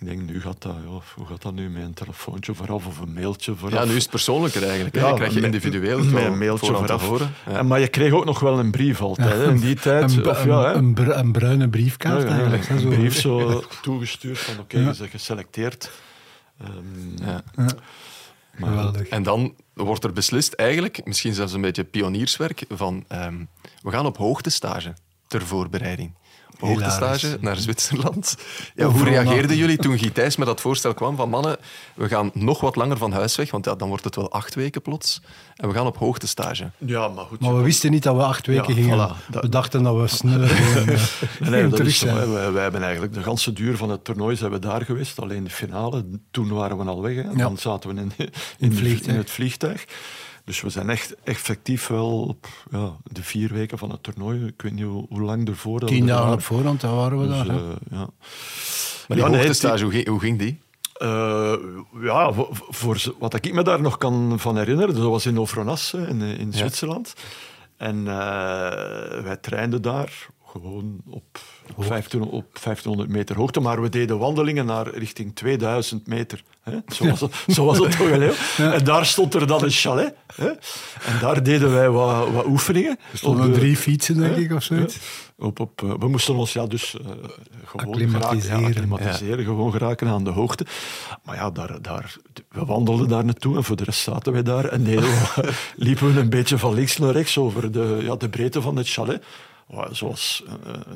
ik 0.00 0.06
denk, 0.06 0.20
nu 0.30 0.40
gaat 0.40 0.62
dat, 0.62 0.74
ja, 0.84 1.00
hoe 1.14 1.26
gaat 1.26 1.42
dat 1.42 1.54
nu 1.54 1.70
met 1.70 1.82
een 1.82 1.94
telefoontje 1.94 2.54
vooraf 2.54 2.86
of 2.86 2.98
een 2.98 3.12
mailtje 3.12 3.54
vooraf? 3.54 3.78
Ja, 3.78 3.84
nu 3.84 3.94
is 3.94 4.02
het 4.02 4.10
persoonlijker 4.10 4.62
eigenlijk. 4.64 4.94
Ja, 4.94 5.08
Je 5.08 5.14
krijg 5.14 5.34
je 5.34 5.40
individueel 5.40 6.04
met 6.04 6.24
een 6.24 6.38
mailtje 6.38 6.74
vooraf. 6.74 7.06
horen. 7.06 7.32
Ja. 7.46 7.52
En, 7.58 7.66
maar 7.66 7.80
je 7.80 7.88
kreeg 7.88 8.12
ook 8.12 8.24
nog 8.24 8.40
wel 8.40 8.58
een 8.58 8.70
brief 8.70 9.00
altijd, 9.00 9.30
hè, 9.30 9.48
in 9.50 9.60
die 9.60 9.74
tijd. 9.74 10.16
Een, 10.16 10.28
of, 10.28 10.44
ja, 10.44 10.62
hè. 10.64 10.72
een, 10.72 10.84
een, 10.84 10.94
bru- 10.94 11.12
een 11.12 11.32
bruine 11.32 11.68
briefkaart 11.68 12.22
Ja, 12.22 12.28
ja, 12.28 12.32
eigenlijk. 12.34 12.66
hè, 12.66 12.74
een 12.74 12.80
zo. 12.80 12.88
brief 12.88 13.20
zo 13.20 13.62
toegestuurd 13.82 14.38
van 14.38 14.58
oké, 14.58 14.78
je 14.78 14.84
bent 14.84 15.00
geselecteerd. 15.10 15.90
Ehm, 16.60 16.70
Ja. 17.26 17.42
maar- 17.54 17.74
Geweldig. 18.56 19.08
En 19.08 19.22
dan 19.22 19.54
wordt 19.74 20.04
er 20.04 20.12
beslist, 20.12 20.52
eigenlijk, 20.52 21.04
misschien 21.04 21.34
zelfs 21.34 21.52
een 21.52 21.60
beetje 21.60 21.84
pionierswerk, 21.84 22.64
van 22.68 23.04
ehm, 23.08 23.34
we 23.82 23.90
gaan 23.90 24.06
op 24.06 24.16
hoogtestage 24.16 24.94
ter 25.26 25.42
voorbereiding. 25.46 26.14
Op 26.60 26.68
hoogtestage 26.68 27.20
Hilarisch. 27.26 27.42
naar 27.44 27.56
Zwitserland. 27.56 28.36
Ja, 28.74 28.86
hoe 28.86 29.04
reageerden 29.04 29.56
jullie 29.56 29.76
toen 29.76 29.98
Guy 29.98 30.10
Thijs 30.10 30.36
met 30.36 30.46
dat 30.46 30.60
voorstel 30.60 30.94
kwam 30.94 31.16
van 31.16 31.28
mannen, 31.28 31.56
we 31.94 32.08
gaan 32.08 32.30
nog 32.34 32.60
wat 32.60 32.76
langer 32.76 32.96
van 32.96 33.12
huis 33.12 33.36
weg, 33.36 33.50
want 33.50 33.64
ja, 33.64 33.74
dan 33.74 33.88
wordt 33.88 34.04
het 34.04 34.16
wel 34.16 34.30
acht 34.32 34.54
weken 34.54 34.82
plots, 34.82 35.20
en 35.56 35.68
we 35.68 35.74
gaan 35.74 35.86
op 35.86 35.96
hoogtestage. 35.96 36.70
ja, 36.78 37.08
maar 37.08 37.24
goed. 37.24 37.40
Maar 37.40 37.56
we 37.56 37.62
wisten 37.62 37.90
niet 37.90 38.02
dat 38.02 38.16
we 38.16 38.22
acht 38.22 38.46
weken 38.46 38.74
Ja, 38.74 38.82
gingen. 38.82 38.96
voilà. 39.16 39.30
Dat- 39.30 39.42
We 39.42 39.48
dachten 39.48 39.82
dat 39.82 39.96
we 39.96 40.06
sneller 40.06 40.48
gingen, 40.48 40.92
eh, 40.94 41.00
Nee, 41.40 41.50
nee, 41.50 41.62
dat 41.68 41.76
terug 41.76 41.94
zijn. 41.94 42.32
wij, 42.32 42.52
wij 42.52 42.62
hebben 42.62 42.82
eigenlijk 42.82 43.14
de 43.14 43.22
ganse 43.22 43.52
duur 43.52 43.76
van 43.76 43.90
het 43.90 44.04
toernooi 44.04 44.36
zijn 44.36 44.50
we 44.50 44.58
daar 44.58 44.84
geweest. 44.84 45.20
Alleen 45.20 45.44
de 45.44 45.50
finale, 45.50 46.04
toen 46.30 46.48
waren 46.48 46.78
we 46.78 46.84
al 46.84 47.02
weg. 47.02 47.14
Hè. 47.14 47.34
Dan 47.36 47.58
zaten 47.58 47.94
we 47.94 48.00
in, 48.00 48.12
in, 48.16 48.26
het 48.58 48.70
de- 48.70 48.76
vliegtuig. 48.76 49.12
in 49.12 49.16
het 49.20 49.30
vliegtuig. 49.30 49.84
Dus 50.44 50.60
we 50.60 50.70
zijn 50.70 50.90
echt 50.90 51.14
effectief 51.24 51.86
wel 51.86 52.38
ja, 52.70 52.96
de 53.04 53.22
vier 53.22 53.52
weken 53.52 53.78
van 53.78 53.90
het 53.90 54.02
toernooi. 54.02 54.46
Ik 54.46 54.62
weet 54.62 54.72
niet 54.72 54.84
hoe, 54.84 55.06
hoe 55.08 55.20
lang 55.20 55.48
ervoor. 55.48 55.80
Tien 55.80 56.06
dagen 56.06 56.32
op 56.32 56.42
voorhand, 56.42 56.80
daar 56.80 56.94
waren 56.94 57.20
we 57.20 57.26
Dus, 57.26 57.36
daar. 57.36 57.46
eh, 57.48 57.62
ja. 57.90 57.96
Maar 59.08 59.16
die 59.16 59.16
Ja, 59.16 59.28
nee, 59.28 59.82
hoe, 59.82 59.90
ging, 59.90 60.06
hoe 60.06 60.20
ging 60.20 60.38
die? 60.38 60.58
Eh, 60.92 61.54
ja, 62.02 62.32
voor, 62.68 63.14
wat 63.18 63.34
ik 63.34 63.52
me 63.52 63.62
daar 63.62 63.80
nog 63.80 63.98
kan 63.98 64.34
van 64.38 64.56
herinneren, 64.56 64.94
dat 64.94 65.04
was 65.04 65.26
in 65.26 65.38
Ovronas 65.38 65.92
hè, 65.92 66.08
in, 66.08 66.20
in 66.22 66.52
Zwitserland. 66.52 67.14
En 67.76 67.98
eh, 67.98 68.14
wij 69.22 69.36
trainden 69.40 69.82
daar 69.82 70.28
gewoon 70.46 71.00
op, 71.06 71.40
15, 71.78 72.22
op 72.22 72.30
1500 72.52 73.08
meter 73.08 73.36
hoogte, 73.36 73.60
maar 73.60 73.82
we 73.82 73.88
deden 73.88 74.18
wandelingen 74.18 74.66
naar 74.66 74.88
richting 74.88 75.34
2000 75.34 76.06
meter. 76.06 76.42
Hè? 76.70 76.94
Zo, 76.94 77.08
was 77.08 77.20
het, 77.20 77.32
zo 77.48 77.64
was 77.64 77.78
het 77.78 77.90
toch 77.98 78.08
wel 78.08 78.20
heel. 78.20 78.72
En 78.72 78.84
daar 78.84 79.06
stond 79.06 79.34
er 79.34 79.46
dan 79.46 79.62
een 79.64 79.70
chalet. 79.70 80.14
Hè? 80.34 80.46
En 81.04 81.18
daar 81.20 81.42
deden 81.42 81.72
wij 81.72 81.90
wat, 81.90 82.30
wat 82.32 82.44
oefeningen. 82.46 82.98
Er 83.12 83.18
stonden 83.18 83.52
drie 83.52 83.76
fietsen, 83.76 84.16
denk 84.16 84.34
hè? 84.34 84.40
ik, 84.40 84.52
of 84.52 84.62
zoiets. 84.62 84.94
Ja. 84.94 85.00
Op, 85.46 85.60
op, 85.60 85.82
eh, 85.82 85.92
we 85.98 86.08
moesten 86.08 86.34
ons 86.34 86.52
ja, 86.52 86.66
dus 86.66 86.94
eh, 86.98 87.06
gewoon 87.64 87.86
Acclimatiseren. 87.92 88.40
Geraken, 88.40 88.60
ja, 88.60 88.66
acclimatiseren, 88.68 89.44
gewoon 89.44 89.72
geraken 89.72 90.08
aan 90.08 90.24
de 90.24 90.30
hoogte. 90.30 90.66
Maar 91.24 91.36
ja, 91.36 91.50
daar, 91.50 91.82
daar, 91.82 92.16
we 92.50 92.64
wandelden 92.64 93.08
daar 93.08 93.24
naartoe 93.24 93.56
en 93.56 93.64
voor 93.64 93.76
de 93.76 93.84
rest 93.84 94.00
zaten 94.00 94.32
wij 94.32 94.42
daar. 94.42 94.64
En 94.64 94.84
we- 94.84 95.28
liepen 95.76 96.14
we 96.14 96.20
een 96.20 96.30
beetje 96.30 96.58
van 96.58 96.74
links 96.74 96.96
naar 96.96 97.12
rechts 97.12 97.38
over 97.38 97.72
de, 97.72 97.98
ja, 98.02 98.16
de 98.16 98.28
breedte 98.28 98.62
van 98.62 98.76
het 98.76 98.88
chalet. 98.88 99.24
Ja, 99.68 99.88
Zoals 99.94 100.42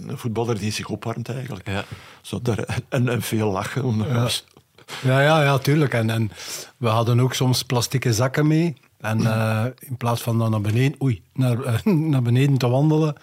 een 0.08 0.18
voetballer 0.18 0.58
die 0.58 0.72
zich 0.72 0.88
opwarmt 0.88 1.28
eigenlijk. 1.28 1.68
Ja. 1.68 1.84
Zo 2.22 2.38
daar, 2.42 2.78
en, 2.88 3.08
en 3.08 3.22
veel 3.22 3.50
lachen. 3.50 3.84
Omdat 3.84 4.08
Ja. 4.08 4.53
Ja, 5.02 5.20
ja, 5.20 5.42
ja, 5.42 5.58
tuurlijk. 5.58 5.94
En, 5.94 6.10
en 6.10 6.30
we 6.76 6.88
hadden 6.88 7.20
ook 7.20 7.34
soms 7.34 7.62
plastieke 7.62 8.12
zakken 8.12 8.46
mee. 8.46 8.76
En 9.00 9.26
eh, 9.26 9.64
in 9.78 9.96
plaats 9.96 10.22
van 10.22 10.38
dan 10.38 10.50
naar 10.50 10.60
beneden, 10.60 11.02
oei, 11.02 11.22
naar, 11.32 11.62
eh, 11.62 11.84
naar 12.12 12.22
beneden 12.22 12.58
te 12.58 12.68
wandelen, 12.68 13.14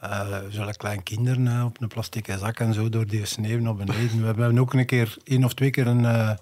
eh 0.00 0.38
zullen 0.48 0.76
klein 0.76 1.02
kinderen 1.02 1.64
op 1.64 1.80
een 1.80 1.88
plastieke 1.88 2.38
zak 2.38 2.58
en 2.58 2.74
zo 2.74 2.88
door 2.88 3.06
die 3.06 3.26
sneeuw 3.26 3.60
naar 3.60 3.74
beneden. 3.74 4.20
We 4.20 4.26
hebben 4.26 4.58
ook 4.58 4.74
een 4.74 4.86
keer, 4.86 5.16
één 5.24 5.44
of 5.44 5.54
twee 5.54 5.70
keer 5.70 5.86
een 5.86 6.36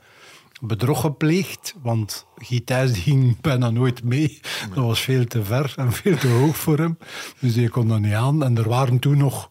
bedrog 0.62 1.00
gepleegd, 1.00 1.74
want 1.82 2.26
die 2.48 2.62
ging 2.92 3.40
bijna 3.40 3.70
nooit 3.70 4.04
mee. 4.04 4.40
Dat 4.74 4.84
was 4.84 5.00
veel 5.00 5.24
te 5.24 5.44
ver 5.44 5.72
en 5.76 5.92
veel 6.02 6.16
te 6.16 6.28
hoog 6.28 6.56
voor 6.56 6.78
hem. 6.78 6.98
Dus 7.38 7.54
die 7.54 7.68
kon 7.68 7.88
dat 7.88 8.00
niet 8.00 8.14
aan. 8.14 8.44
En 8.44 8.58
er 8.58 8.68
waren 8.68 8.98
toen 8.98 9.18
nog... 9.18 9.50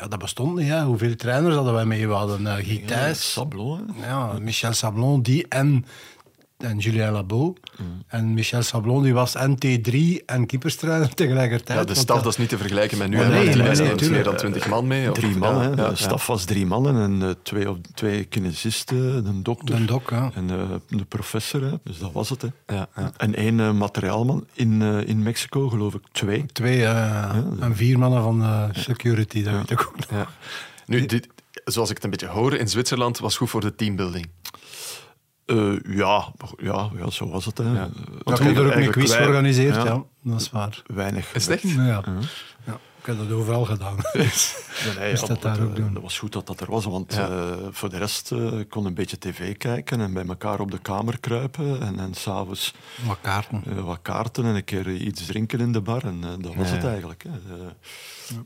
Ja, 0.00 0.08
dat 0.08 0.18
bestond 0.18 0.56
niet. 0.56 0.68
Hè. 0.68 0.84
Hoeveel 0.84 1.16
trainers 1.16 1.54
hadden 1.54 1.74
wij 1.74 1.84
mee? 1.84 2.08
We 2.08 2.14
hadden 2.14 2.40
uh, 2.40 2.54
Guy 2.54 2.82
Thijs, 2.86 3.32
Sablon. 3.32 3.90
ja, 4.02 4.32
Michel 4.40 4.72
Sablon, 4.72 5.22
die 5.22 5.48
en, 5.48 5.84
en 6.62 6.78
Julien 6.78 7.10
Labo. 7.10 7.54
En 8.06 8.34
Michel 8.34 8.62
Sablon 8.62 9.02
die 9.02 9.12
was 9.14 9.34
NT3 9.36 10.24
en 10.26 10.46
keeperstrainer 10.46 11.14
tegelijkertijd. 11.14 11.78
Ja, 11.78 11.84
de 11.84 11.94
staf, 11.94 12.06
dat- 12.16 12.24
dat 12.24 12.32
is 12.32 12.38
niet 12.38 12.48
te 12.48 12.58
vergelijken 12.58 12.98
met 12.98 13.08
nu. 13.08 13.16
Oh, 13.16 13.22
hè, 13.22 13.28
nee, 13.28 13.44
nee, 13.54 13.76
nee, 13.96 14.10
meer 14.10 14.24
dan 14.24 14.36
twintig 14.36 14.68
man 14.68 14.86
mee. 14.86 15.10
of- 15.10 15.14
Drie 15.18 15.36
man, 15.36 15.54
ja, 15.54 15.60
hè. 15.60 15.68
ja, 15.68 15.74
de 15.74 15.82
ja. 15.82 15.94
staf 15.94 16.26
was 16.26 16.44
drie 16.44 16.66
mannen 16.66 16.96
en 17.02 17.28
eh, 17.28 17.34
twee, 17.42 17.70
op- 17.70 17.86
twee 17.94 18.24
kinesisten, 18.24 19.26
een 19.26 19.42
dokter 19.42 19.74
Een 19.74 19.86
dok, 19.86 20.10
ja. 20.10 20.30
en 20.34 20.50
eh, 20.50 20.56
de 20.98 21.04
professor. 21.04 21.62
Hè. 21.62 21.72
Dus 21.84 21.98
dat 21.98 22.12
was 22.12 22.28
het. 22.28 22.42
Hè. 22.42 22.48
Ja, 22.74 22.88
ja. 22.96 23.12
En 23.16 23.34
één 23.34 23.60
eh, 23.60 23.72
materiaalman 23.72 24.46
in, 24.52 24.82
eh, 24.82 25.08
in 25.08 25.22
Mexico, 25.22 25.68
geloof 25.68 25.94
ik, 25.94 26.02
twee. 26.12 26.46
Twee 26.52 26.84
eh, 26.84 27.34
en 27.60 27.76
vier 27.76 27.98
mannen 27.98 28.22
van 28.22 28.42
eh, 28.42 28.64
security, 28.72 29.42
dat 29.42 29.54
weet 29.54 29.70
ik 29.70 29.80
ook 29.86 29.96
nog. 29.96 30.06
Ja. 30.10 30.26
Nu, 30.86 31.06
dit, 31.06 31.28
zoals 31.64 31.88
ik 31.90 31.94
het 31.94 32.04
een 32.04 32.10
beetje 32.10 32.26
hoor, 32.26 32.54
in 32.54 32.68
Zwitserland 32.68 33.18
was 33.18 33.36
goed 33.36 33.50
voor 33.50 33.60
de 33.60 33.74
teambuilding. 33.74 34.28
Eh, 35.50 35.96
ja, 35.96 36.32
ja, 36.56 36.90
ja, 36.98 37.10
zo 37.10 37.28
was 37.30 37.44
het. 37.44 37.58
Hè. 37.58 37.64
Ja. 37.72 37.84
Eh, 37.84 37.88
Want 38.22 38.38
hebben 38.38 38.64
er 38.64 38.70
ook 38.76 38.84
een 38.84 38.90
quiz 38.90 39.14
georganiseerd, 39.16 39.74
ja. 39.74 39.84
ja, 39.84 40.02
dat 40.22 40.40
is 40.40 40.50
waar. 40.50 40.82
Weinig. 40.86 41.34
Is 41.34 41.46
het 41.46 41.54
echt? 41.62 41.74
Ja. 41.74 42.02
Ja. 42.66 42.78
Ik 43.00 43.06
heb 43.06 43.18
dat 43.18 43.32
overal 43.32 43.64
gedaan. 43.64 43.96
Nee, 44.98 45.10
ja, 45.14 45.26
dat 45.26 45.42
daar 45.42 45.58
dat, 45.58 45.66
ook 45.68 45.76
doen. 45.76 45.92
dat 45.94 46.02
was 46.02 46.18
goed 46.18 46.32
dat 46.32 46.46
dat 46.46 46.60
er 46.60 46.70
was, 46.70 46.84
want 46.84 47.14
Ja. 47.14 47.28
eh, 47.28 47.56
voor 47.70 47.88
de 47.90 47.96
rest 47.98 48.32
eh, 48.32 48.58
ik 48.58 48.68
kon 48.68 48.84
een 48.86 48.94
beetje 48.94 49.18
tv 49.18 49.56
kijken 49.56 50.00
en 50.00 50.12
bij 50.12 50.24
elkaar 50.26 50.60
op 50.60 50.70
de 50.70 50.78
kamer 50.78 51.20
kruipen 51.20 51.80
en, 51.82 51.98
en 51.98 52.14
s'avonds 52.14 52.74
Wat 53.06 53.18
kaarten. 53.20 53.62
eh, 53.66 53.84
wat 53.84 53.98
kaarten 54.02 54.44
en 54.44 54.54
een 54.54 54.64
keer 54.64 54.90
iets 54.94 55.26
drinken 55.26 55.60
in 55.60 55.72
de 55.72 55.80
bar 55.80 56.04
en 56.04 56.18
eh, 56.24 56.30
dat 56.38 56.54
was 56.54 56.68
Ja. 56.68 56.74
het 56.74 56.84
eigenlijk. 56.84 57.22
Hè. 57.28 57.54
Eh, 57.54 57.66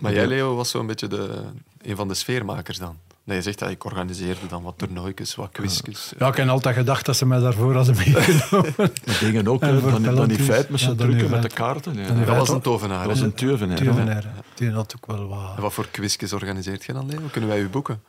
Maar 0.01 0.13
jij, 0.13 0.27
Leo, 0.27 0.55
was 0.55 0.71
zo'n 0.71 0.87
beetje 0.87 1.07
de, 1.09 1.43
een 1.83 1.97
van 1.97 2.09
de 2.09 2.15
sfeermakers 2.15 2.79
dan. 2.79 2.99
Nee, 3.25 3.37
je 3.37 3.43
zegt 3.43 3.59
dat 3.59 3.71
ik 3.71 3.85
organiseerde 3.85 4.47
dan 4.49 4.63
wat 4.63 4.75
toernooitjes, 4.77 5.35
wat 5.35 5.49
quizjes. 5.53 6.13
Ja, 6.19 6.29
ik 6.29 6.37
heb 6.37 6.49
altijd 6.49 6.77
gedacht 6.77 7.07
dat 7.07 7.17
ze 7.17 7.27
mij 7.27 7.39
daarvoor 7.39 7.75
hadden 7.75 7.97
meegenomen. 7.97 8.75
maar 8.77 9.19
dingen 9.21 9.49
ook, 9.49 9.61
dan, 9.61 10.03
dan 10.03 10.29
die 10.29 10.39
feit 10.39 10.69
met 10.69 10.81
ja, 10.81 10.93
die 10.93 11.29
met 11.29 11.43
de 11.43 11.49
kaarten. 11.49 11.95
Ja. 11.95 12.11
Die 12.15 12.25
Dat 12.25 12.37
was 12.37 12.49
een 12.49 12.61
tovenaar. 12.61 12.99
Dat 12.99 13.07
was 13.07 13.21
een 13.21 13.35
teuvenaar. 13.35 13.79
hè. 13.79 13.85
Tuvenaar, 13.85 14.25
Die 14.55 14.71
had 14.71 14.95
ook 14.97 15.07
wel 15.07 15.29
wat... 15.29 15.57
En 15.57 15.63
wat 15.63 15.73
voor 15.73 15.87
quizjes 15.91 16.33
organiseert 16.33 16.85
je 16.85 16.93
dan, 16.93 17.07
Leo? 17.07 17.19
Kunnen 17.31 17.51
wij 17.51 17.61
u 17.61 17.69
boeken? 17.69 18.03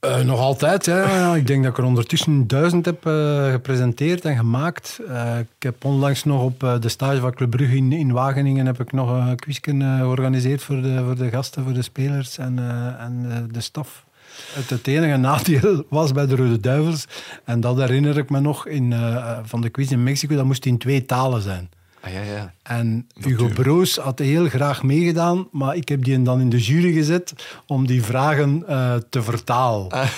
Eh, 0.00 0.20
nog 0.20 0.38
altijd, 0.38 0.84
ja. 0.84 1.34
Ik 1.34 1.46
denk 1.46 1.62
dat 1.62 1.72
ik 1.72 1.78
er 1.78 1.84
ondertussen 1.84 2.46
duizend 2.46 2.84
heb 2.84 3.06
eh, 3.06 3.50
gepresenteerd 3.50 4.24
en 4.24 4.36
gemaakt. 4.36 5.00
Eh, 5.08 5.38
ik 5.38 5.46
heb 5.62 5.84
onlangs 5.84 6.24
nog 6.24 6.42
op 6.42 6.60
de 6.80 6.88
stage 6.88 7.20
van 7.20 7.34
Club 7.34 7.50
Brugge 7.50 7.76
in, 7.76 7.92
in 7.92 8.12
Wageningen 8.12 8.66
heb 8.66 8.80
ik 8.80 8.92
nog 8.92 9.10
een 9.10 9.36
quizje 9.36 9.96
georganiseerd 9.98 10.62
voor 10.62 10.82
de, 10.82 11.02
voor 11.04 11.16
de 11.16 11.30
gasten, 11.30 11.62
voor 11.64 11.72
de 11.72 11.82
spelers 11.82 12.38
en, 12.38 12.58
eh, 12.58 13.04
en 13.04 13.48
de 13.52 13.60
staf. 13.60 14.04
Het, 14.52 14.70
het 14.70 14.86
enige 14.86 15.16
nadeel 15.16 15.84
was 15.88 16.12
bij 16.12 16.26
de 16.26 16.36
Rode 16.36 16.60
Duivels, 16.60 17.04
en 17.44 17.60
dat 17.60 17.76
herinner 17.76 18.18
ik 18.18 18.30
me 18.30 18.40
nog 18.40 18.66
in, 18.66 18.92
eh, 18.92 19.38
van 19.42 19.60
de 19.60 19.68
quiz 19.68 19.90
in 19.90 20.02
Mexico, 20.02 20.36
dat 20.36 20.44
moest 20.44 20.66
in 20.66 20.78
twee 20.78 21.06
talen 21.06 21.42
zijn. 21.42 21.70
Ah 22.00 22.12
ja, 22.12 22.20
ja. 22.20 22.52
En 22.62 23.06
Hugo 23.14 23.48
Broos 23.48 23.96
had 23.96 24.18
heel 24.18 24.48
graag 24.48 24.82
meegedaan, 24.82 25.48
maar 25.52 25.76
ik 25.76 25.88
heb 25.88 26.04
die 26.04 26.22
dan 26.22 26.40
in 26.40 26.48
de 26.48 26.58
jury 26.58 26.92
gezet 26.92 27.32
om 27.66 27.86
die 27.86 28.02
vragen 28.02 28.64
eh, 28.66 28.94
te 29.10 29.22
vertalen. 29.22 29.88
Ah. 29.90 30.08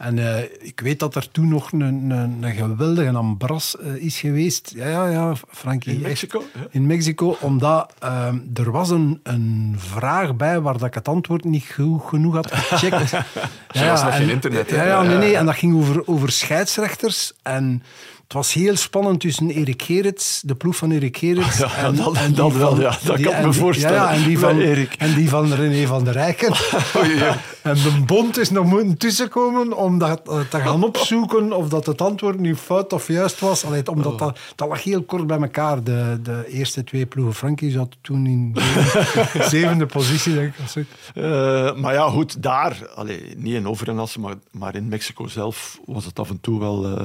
En 0.00 0.18
eh, 0.18 0.42
ik 0.60 0.80
weet 0.80 0.98
dat 0.98 1.14
er 1.14 1.30
toen 1.30 1.48
nog 1.48 1.72
een, 1.72 1.80
een, 1.80 2.10
een 2.42 2.52
geweldige 2.54 3.10
ambras 3.10 3.76
eh, 3.76 3.94
is 3.94 4.20
geweest. 4.20 4.72
Ja, 4.74 4.88
ja, 4.88 5.08
ja, 5.08 5.34
Frankie. 5.50 5.92
In 5.92 5.98
echt. 5.98 6.06
Mexico? 6.06 6.42
Ja. 6.54 6.66
In 6.70 6.86
Mexico, 6.86 7.36
omdat 7.40 7.94
ehm, 7.98 8.38
er 8.54 8.70
was 8.70 8.90
een, 8.90 9.20
een 9.22 9.74
vraag 9.78 10.36
bij 10.36 10.60
waar 10.60 10.78
dat 10.78 10.88
ik 10.88 10.94
het 10.94 11.08
antwoord 11.08 11.44
niet 11.44 11.64
goed 11.74 12.02
genoeg 12.04 12.34
had 12.34 12.54
gecheckt. 12.54 13.10
ja, 13.72 13.90
was 13.90 14.02
nog 14.02 14.12
en- 14.12 14.18
geen 14.18 14.30
internet, 14.30 14.70
hè? 14.70 14.76
Ja, 14.76 14.84
ja, 14.84 15.02
nee, 15.02 15.16
nee. 15.16 15.36
En 15.36 15.46
dat 15.46 15.54
ging 15.54 15.76
over, 15.76 16.06
over 16.06 16.32
scheidsrechters. 16.32 17.32
En 17.42 17.82
het 18.30 18.38
was 18.38 18.52
heel 18.52 18.76
spannend 18.76 19.20
tussen 19.20 19.50
Erik 19.50 19.82
Gerrits, 19.82 20.40
de 20.44 20.54
ploeg 20.54 20.76
van 20.76 20.90
Erik 20.90 21.16
Gerrits. 21.16 21.58
Ja, 21.58 21.76
en, 21.76 21.94
dat- 21.96 22.16
en 22.16 22.58
wel, 22.58 22.80
ja. 22.80 22.98
Dat 23.04 23.16
die- 23.16 23.26
kan 23.26 23.36
ik 23.38 23.44
me 23.46 23.52
voorstellen. 23.52 23.96
Ja, 23.96 24.12
en, 24.12 24.22
die 24.22 24.38
van, 24.38 24.58
Erik. 24.60 24.94
en 24.98 25.14
die 25.14 25.28
van 25.28 25.52
René 25.52 25.86
van 25.86 26.04
der 26.04 26.12
Rijken. 26.12 26.52
En 27.62 27.74
de 27.74 28.02
bond 28.06 28.38
is 28.38 28.50
nog 28.50 28.64
moeten 28.66 28.96
tussenkomen 28.98 29.76
om 29.76 29.98
dat 29.98 30.20
eh, 30.28 30.40
te 30.40 30.60
gaan 30.60 30.84
opzoeken 30.84 31.52
of 31.52 31.68
dat 31.68 31.86
het 31.86 32.00
antwoord 32.00 32.38
nu 32.38 32.56
fout 32.56 32.92
of 32.92 33.08
juist 33.08 33.40
was. 33.40 33.64
Allee, 33.64 33.90
omdat 33.90 34.18
dat, 34.18 34.38
dat 34.54 34.68
lag 34.68 34.82
heel 34.84 35.02
kort 35.02 35.26
bij 35.26 35.38
elkaar. 35.40 35.82
De, 35.84 36.18
de 36.22 36.44
eerste 36.48 36.84
twee 36.84 37.06
ploegen. 37.06 37.34
Frankie 37.34 37.70
zat 37.70 37.96
toen 38.00 38.26
in 38.26 38.52
de 38.52 39.44
zevende 39.50 39.86
positie, 39.86 40.34
denk 40.34 40.54
ik. 40.54 40.64
of 40.64 40.70
zo. 40.70 40.80
Eh, 41.14 41.74
maar 41.80 41.94
ja, 41.94 42.08
goed, 42.08 42.42
daar, 42.42 42.78
allee, 42.94 43.34
niet 43.36 43.54
in 43.54 43.68
Overenasse, 43.68 44.20
maar, 44.20 44.34
maar 44.50 44.74
in 44.74 44.88
Mexico 44.88 45.26
zelf 45.26 45.78
was 45.84 46.04
het 46.04 46.18
af 46.18 46.30
en 46.30 46.38
toe 46.40 46.60
wel, 46.60 46.84
eh, 46.98 47.04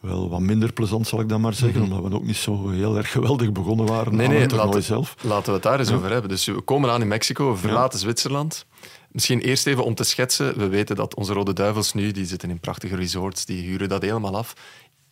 wel 0.00 0.28
wat 0.28 0.40
minder 0.40 0.72
plezant, 0.72 1.06
zal 1.06 1.20
ik 1.20 1.28
dan 1.28 1.40
maar 1.40 1.54
zeggen. 1.54 1.82
Omdat 1.82 2.02
we 2.02 2.14
ook 2.14 2.24
niet 2.24 2.36
zo 2.36 2.68
heel 2.68 2.96
erg 2.96 3.10
geweldig 3.10 3.52
begonnen 3.52 3.86
waren 3.86 4.16
Nee, 4.16 4.28
nee, 4.28 4.48
laten, 4.48 4.82
zelf. 4.82 5.14
laten 5.22 5.46
we 5.46 5.52
het 5.52 5.62
daar 5.62 5.78
eens 5.78 5.92
over 5.92 6.10
hebben. 6.10 6.30
Dus 6.30 6.46
we 6.46 6.60
komen 6.60 6.90
aan 6.90 7.00
in 7.00 7.08
Mexico, 7.08 7.50
we 7.50 7.56
verlaten 7.56 7.98
Zwitserland. 7.98 8.66
Misschien 9.10 9.40
eerst 9.40 9.66
even 9.66 9.84
om 9.84 9.94
te 9.94 10.04
schetsen. 10.04 10.58
We 10.58 10.68
weten 10.68 10.96
dat 10.96 11.14
onze 11.14 11.32
Rode 11.32 11.52
Duivels 11.52 11.92
nu, 11.92 12.10
die 12.10 12.26
zitten 12.26 12.50
in 12.50 12.60
prachtige 12.60 12.96
resorts, 12.96 13.44
die 13.44 13.62
huren 13.62 13.88
dat 13.88 14.02
helemaal 14.02 14.36
af. 14.36 14.52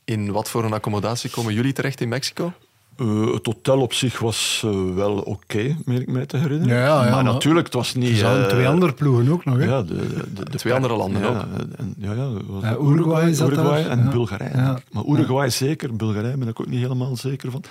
In 0.04 0.32
wat 0.32 0.48
voor 0.48 0.64
een 0.64 0.72
accommodatie 0.72 1.30
komen 1.30 1.54
jullie 1.54 1.72
terecht 1.72 2.00
in 2.00 2.08
Mexico? 2.08 2.52
Eh, 2.96 3.32
het 3.32 3.46
hotel 3.46 3.80
op 3.80 3.92
zich 3.92 4.18
was 4.18 4.62
eh, 4.64 4.94
wel 4.94 5.12
oké, 5.18 5.76
meen 5.84 6.00
ik 6.00 6.06
mij 6.10 6.26
te 6.26 6.36
herinneren. 6.36 6.76
Ja, 6.76 6.84
ja, 6.84 7.00
maar, 7.02 7.10
maar 7.10 7.24
natuurlijk, 7.24 7.64
het 7.66 7.74
was 7.74 7.94
niet... 7.94 8.10
Er 8.10 8.16
zaten 8.16 8.42
eh, 8.42 8.48
twee 8.48 8.68
andere 8.68 8.92
ploegen 8.92 9.28
ook 9.32 9.44
nog. 9.44 9.56
Hè? 9.58 9.64
Ja, 9.64 9.82
de, 9.82 9.94
de, 10.34 10.44
de 10.50 10.58
Twee 10.58 10.74
andere 10.74 10.96
landen 10.96 11.22
ja, 11.22 11.28
ook. 11.28 11.36
En, 11.76 11.94
ja, 11.98 12.12
ja, 12.12 12.30
het 12.60 12.80
Uruguay 12.80 13.32
zat 13.34 13.48
Uruguay 13.50 13.82
daar. 13.82 13.90
en 13.90 14.04
Ja. 14.04 14.10
Bulgarije. 14.10 14.78
Maar 14.92 15.04
Uruguay 15.04 15.50
zeker, 15.50 15.96
Bulgarije 15.96 16.36
ben 16.36 16.48
ik 16.48 16.60
ook 16.60 16.66
niet 16.68 16.80
helemaal 16.80 17.16
zeker 17.16 17.50
van. 17.50 17.62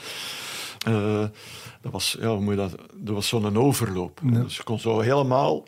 Eh, 0.88 1.24
dat 1.82 1.91
was, 1.91 2.17
ja, 2.20 2.27
hoe 2.27 2.41
moet 2.41 2.53
je 2.53 2.60
dat, 2.60 2.75
dat 2.96 3.13
was 3.15 3.27
zo'n 3.27 3.58
overloop. 3.58 4.20
Dus 4.24 4.55
je 4.55 4.63
kon 4.63 4.79
zo 4.79 5.00
helemaal 5.00 5.63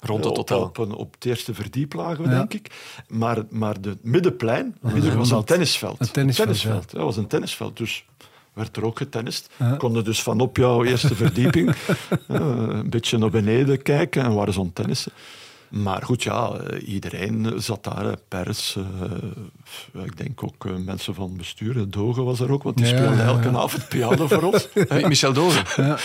Rond 0.00 0.24
het 0.24 0.30
op, 0.30 0.36
hotel. 0.36 0.62
op, 0.62 0.78
een- 0.78 0.94
op 0.94 1.14
het 1.14 1.24
eerste 1.24 1.54
verdiep 1.54 1.92
lagen, 1.92 2.24
we, 2.24 2.30
Ja. 2.30 2.36
denk 2.38 2.54
ik. 2.54 2.70
Maar, 3.08 3.38
maar 3.50 3.80
de 3.80 3.96
middenplein 4.02 4.76
is 4.94 5.14
was 5.14 5.30
een 5.30 5.44
tennisveld. 5.44 6.00
een 6.00 6.10
tennisveld, 6.10 6.60
Ja, 6.60 6.72
dat 6.72 7.02
was 7.04 7.16
een 7.16 7.26
tennisveld. 7.26 7.76
Dus 7.76 8.04
werd 8.52 8.76
er 8.76 8.84
ook 8.84 8.98
getennist. 8.98 9.50
Ja. 9.56 9.76
Konden 9.76 10.04
dus 10.04 10.22
van 10.22 10.40
op 10.40 10.56
jouw 10.56 10.84
eerste 10.84 11.14
verdieping 11.14 11.68
eh, 12.28 12.36
een 12.68 12.90
beetje 12.90 13.18
naar 13.18 13.30
beneden 13.30 13.82
kijken 13.82 14.22
en 14.22 14.34
waren 14.34 14.52
zo'n 14.52 14.72
tennissen. 14.72 15.12
Maar 15.70 16.02
goed, 16.02 16.22
ja, 16.22 16.50
eh, 16.52 16.88
iedereen 16.88 17.52
zat 17.56 17.84
daar. 17.84 18.04
hè. 18.04 18.12
Pers, 18.28 18.76
eh, 18.76 20.04
ik 20.04 20.16
denk 20.16 20.42
ook 20.42 20.64
eh, 20.66 20.72
mensen 20.84 21.14
van 21.14 21.36
bestuur. 21.36 21.90
Dogen 21.90 22.24
was 22.24 22.40
er 22.40 22.52
ook, 22.52 22.62
want 22.62 22.76
die 22.76 22.86
Ja, 22.86 22.96
speelde 22.96 23.16
ja, 23.16 23.22
elke 23.22 23.50
ja. 23.50 23.56
avond 23.56 23.88
piano 23.88 24.26
voor 24.26 24.42
ons. 24.42 24.68
Hey, 24.88 25.08
Michel 25.08 25.32
Dozen, 25.32 25.62
Ja, 25.76 25.96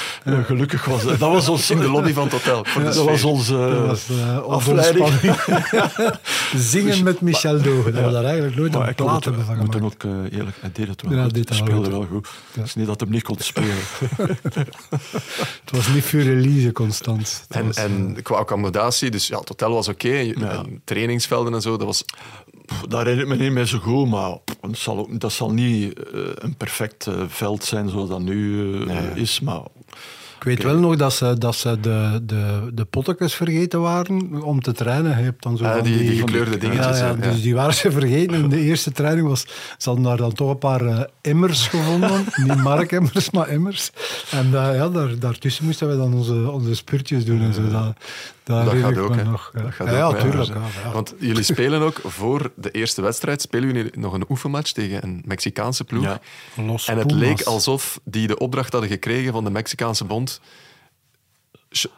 gelukkig 0.44 0.86
was 0.86 1.04
dat. 1.04 1.20
Dat 1.20 1.32
was 1.32 1.50
ons, 1.50 1.70
in 1.70 1.80
de 1.80 1.90
lobby 1.90 2.14
van 2.14 2.24
het 2.24 2.32
hotel. 2.32 2.66
Voor 2.66 2.84
dat 2.84 2.96
was 2.96 3.24
onze 3.24 3.54
Dat 3.54 3.86
was 3.86 4.10
eh, 4.10 4.44
onze 4.46 4.72
afleiding. 4.72 5.36
Zingen 6.72 7.04
met 7.04 7.22
Michel 7.22 7.62
Dogen. 7.62 7.94
Dat 7.94 8.06
we 8.06 8.12
daar 8.12 8.24
eigenlijk 8.24 8.56
nooit 8.56 8.72
Maar 8.72 8.88
een 8.88 8.96
plaat 8.96 9.24
hebben 9.24 9.46
van 9.46 9.56
gemaakt. 9.56 9.84
ook 9.84 10.04
eh, 10.04 10.38
eerlijk, 10.38 10.58
hij 10.60 10.70
deed 10.74 10.88
het 10.88 11.02
wel 11.02 11.12
Ja, 11.18 11.30
speelde 11.50 11.90
wel 11.90 12.06
goed. 12.12 12.28
Het 12.54 12.66
is 12.66 12.76
niet 12.76 12.88
dat 12.88 13.00
hij 13.00 13.10
niet 13.10 13.24
kon 13.24 13.38
spelen. 13.40 13.76
Het 15.66 15.72
was 15.72 15.88
niet 15.88 16.04
voor 16.04 16.20
release 16.20 16.72
constant. 16.72 17.46
En, 17.50 17.66
was, 17.66 17.76
en 17.76 18.18
qua 18.24 18.36
accommodatie, 18.36 19.12
dus 19.12 19.28
ja, 19.28 19.40
hotel 19.56 19.76
was 19.76 19.88
oké. 19.88 20.34
en 20.34 20.82
trainingsvelden 20.84 21.54
en 21.54 21.62
zo, 21.62 21.78
dat 21.78 21.86
was... 21.88 22.06
Daar 22.88 23.06
herinner 23.06 23.34
ik 23.34 23.38
me 23.38 23.44
niet 23.44 23.54
meer 23.54 23.66
zo 23.66 23.78
goed, 23.78 24.10
maar 24.10 24.38
dat 24.62 24.78
zal, 24.78 24.98
ook, 24.98 25.20
dat 25.20 25.32
zal 25.32 25.52
niet 25.52 26.00
eh, 26.00 26.22
een 26.36 26.56
perfect 26.56 27.08
eh, 27.08 27.24
veld 27.28 27.64
zijn 27.64 27.90
zoals 27.90 28.10
dat 28.10 28.20
nu 28.20 28.82
eh, 28.88 29.16
is. 29.16 29.40
Maar 29.40 29.62
Ik 30.38 30.44
weet 30.44 30.64
wel 30.64 30.78
nog 30.80 30.96
dat 30.96 31.14
ze, 31.14 31.38
dat 31.38 31.56
ze 31.56 31.80
de, 31.80 32.20
de, 32.24 32.70
de 32.74 32.86
pottekens 32.86 33.34
vergeten 33.36 33.82
waren 33.82 34.42
om 34.44 34.62
te 34.62 34.72
trainen. 34.72 35.18
Je 35.18 35.24
hebt 35.24 35.44
dan 35.44 35.58
zo 35.58 35.64
Ah, 35.64 35.74
van 35.76 35.84
die- 35.84 36.18
gekleurde 36.18 36.58
dingetjes, 36.58 37.00
Ja, 37.00 37.06
ja, 37.06 37.16
ja. 37.22 37.32
Dus 37.32 37.42
die 37.42 37.56
waren 37.56 37.74
ze 37.74 37.92
vergeten. 37.92 38.36
In 38.36 38.50
de 38.50 38.60
eerste 38.60 38.92
training 38.92 39.28
was, 39.28 39.42
ze 39.78 39.90
hadden 39.90 40.04
daar 40.04 40.18
dan 40.18 40.34
toch 40.34 40.50
een 40.50 40.58
paar 40.58 40.86
eh, 40.86 41.00
emmers 41.22 41.68
gevonden. 41.68 42.26
Niet 42.44 42.56
markemmers, 42.64 43.32
maar 43.32 43.48
emmers. 43.48 43.92
En 44.32 44.46
eh, 44.46 44.76
ja, 44.76 44.90
daar, 44.90 45.20
daartussen 45.20 45.66
moesten 45.66 45.90
we 45.90 45.98
dan 45.98 46.14
onze, 46.14 46.52
onze 46.52 46.76
spurtjes 46.76 47.26
doen 47.26 47.42
en 47.42 47.54
zo. 47.54 47.62
Dat, 47.70 47.94
dat, 48.44 48.74
gaat 48.74 48.98
ook, 48.98 49.24
nog. 49.24 49.52
Ja, 49.54 49.62
Dat 49.62 49.74
gaat 49.74 49.88
ja, 49.88 49.94
ja, 49.98 50.06
ook, 50.06 50.18
tuurlijk. 50.20 50.52
Want 50.94 51.14
jullie 51.20 51.44
spelen 51.54 51.82
ook 51.82 52.02
voor 52.04 52.52
de 52.56 52.72
eerste 52.72 53.02
wedstrijd, 53.02 53.42
spelen 53.42 53.74
jullie 53.74 53.92
nog 53.98 54.14
een 54.14 54.26
oefenmatch 54.30 54.72
tegen 54.72 55.04
een 55.04 55.22
Mexicaanse 55.26 55.84
ploeg. 55.84 56.18
En 56.86 56.98
het 56.98 57.12
leek 57.12 57.42
alsof 57.42 58.00
die 58.04 58.28
de 58.28 58.38
opdracht 58.38 58.72
hadden 58.72 58.90
gekregen 58.90 59.32
van 59.34 59.44
de 59.44 59.50
Mexicaanse 59.50 60.04
bond. 60.06 60.25
And. 60.26 60.40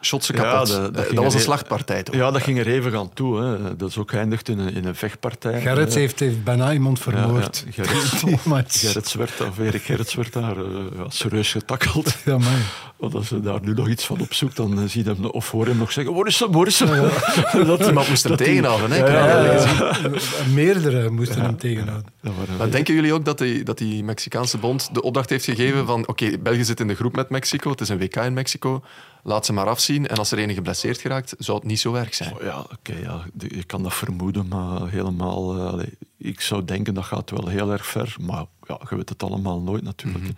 Shot 0.00 0.24
ze 0.24 0.32
Ja, 0.34 0.42
kapot. 0.42 0.66
dat- 0.68 0.82
dat 0.82 0.94
dat 0.94 1.06
ging 1.06 1.20
was 1.20 1.34
een 1.34 1.40
slachtpartij 1.40 2.02
toch? 2.02 2.14
ja, 2.14 2.30
dat 2.30 2.42
ging 2.42 2.58
er 2.58 2.66
even 2.66 2.94
aan 2.98 3.12
toe. 3.14 3.40
Hè. 3.42 3.76
Dat 3.76 3.88
is 3.88 3.98
ook 3.98 4.10
geëindigd 4.10 4.48
in 4.48 4.58
een, 4.58 4.74
in 4.74 4.84
een 4.84 4.94
vechtpartij. 4.94 5.60
Gerrits 5.60 5.94
Eh, 5.94 6.00
heeft, 6.00 6.20
heeft 6.20 6.44
bijna 6.44 6.72
iemand 6.72 6.98
ja, 6.98 7.02
vermoord. 7.04 7.64
ja, 7.74 7.82
Gerrits, 7.84 8.44
match. 8.44 8.80
Gerrits 8.80 9.14
werd, 9.14 9.40
of 9.40 9.58
Erik 9.58 9.82
Gerrits 9.82 10.14
werd 10.14 10.32
daar 10.32 10.56
eh, 10.56 10.64
ja, 10.96 11.04
serieus 11.08 11.52
getakkeld. 11.52 12.16
Ja, 12.24 12.38
man. 12.38 12.52
Want 12.96 13.14
als 13.14 13.28
je 13.28 13.40
daar 13.40 13.58
nu 13.62 13.74
nog 13.74 13.88
iets 13.88 14.06
van 14.06 14.20
opzoekt, 14.20 14.56
dan 14.56 14.78
eh, 14.78 14.84
zie 14.88 15.04
je 15.04 15.10
hem, 15.10 15.24
of 15.24 15.50
hoor 15.50 15.64
je 15.64 15.70
hem 15.70 15.78
nog 15.78 15.92
zeggen, 15.92 16.14
waar 16.14 16.26
is 16.26 16.38
hem, 16.40 16.52
waar 16.52 16.66
is 16.66 16.78
hem? 16.80 17.10
Dat, 17.66 17.86
Iemand 17.86 18.08
moest 18.08 18.24
hem 18.24 18.36
tegenhouden. 18.36 18.90
Hè? 18.90 18.96
Ja, 18.96 19.42
ja, 19.42 19.52
ja. 19.52 20.10
Meerdere 20.54 21.10
moesten 21.10 21.40
hem 21.40 21.56
tegenhouden. 21.56 22.10
Waren 22.20 22.56
Maar 22.58 22.70
denken 22.70 22.94
jullie 22.94 23.12
ook 23.12 23.24
dat 23.24 23.38
die, 23.38 23.62
dat 23.62 23.78
die 23.78 24.04
Mexicaanse 24.04 24.58
bond 24.58 24.88
de 24.92 25.02
opdracht 25.02 25.30
heeft 25.30 25.44
gegeven 25.44 25.86
van 25.86 26.06
oké, 26.08 26.38
België 26.38 26.64
zit 26.64 26.80
in 26.80 26.88
de 26.88 26.94
groep 26.94 27.16
met 27.16 27.30
Mexico, 27.30 27.70
het 27.70 27.80
is 27.80 27.88
een 27.88 27.98
WK 27.98 28.16
in 28.16 28.32
Mexico, 28.32 28.82
laat 29.22 29.46
ze 29.46 29.52
maar 29.52 29.66
afzien 29.66 30.06
en 30.08 30.16
als 30.16 30.30
er 30.32 30.38
enige 30.38 30.54
geblesseerd 30.54 31.00
geraakt, 31.00 31.34
zou 31.38 31.58
het 31.58 31.66
niet 31.66 31.80
zo 31.80 31.94
erg 31.94 32.14
zijn. 32.14 32.34
Oh 32.34 32.42
ja, 32.42 32.58
oké, 32.60 32.94
ja, 33.02 33.22
de- 33.32 33.56
je 33.56 33.64
kan 33.64 33.82
dat 33.82 33.94
vermoeden, 33.94 34.48
maar 34.48 34.88
helemaal... 34.88 35.56
eh, 35.56 35.66
allee, 35.66 35.98
ik 36.18 36.40
zou 36.40 36.64
denken, 36.64 36.94
dat 36.94 37.04
gaat 37.04 37.30
wel 37.30 37.46
heel 37.48 37.72
erg 37.72 37.86
ver. 37.86 38.16
Maar 38.20 38.44
ja, 38.66 38.80
je 38.90 38.96
weet 38.96 39.08
het 39.08 39.22
allemaal 39.22 39.60
nooit 39.60 39.82
natuurlijk. 39.82 40.24
Mhm. 40.24 40.32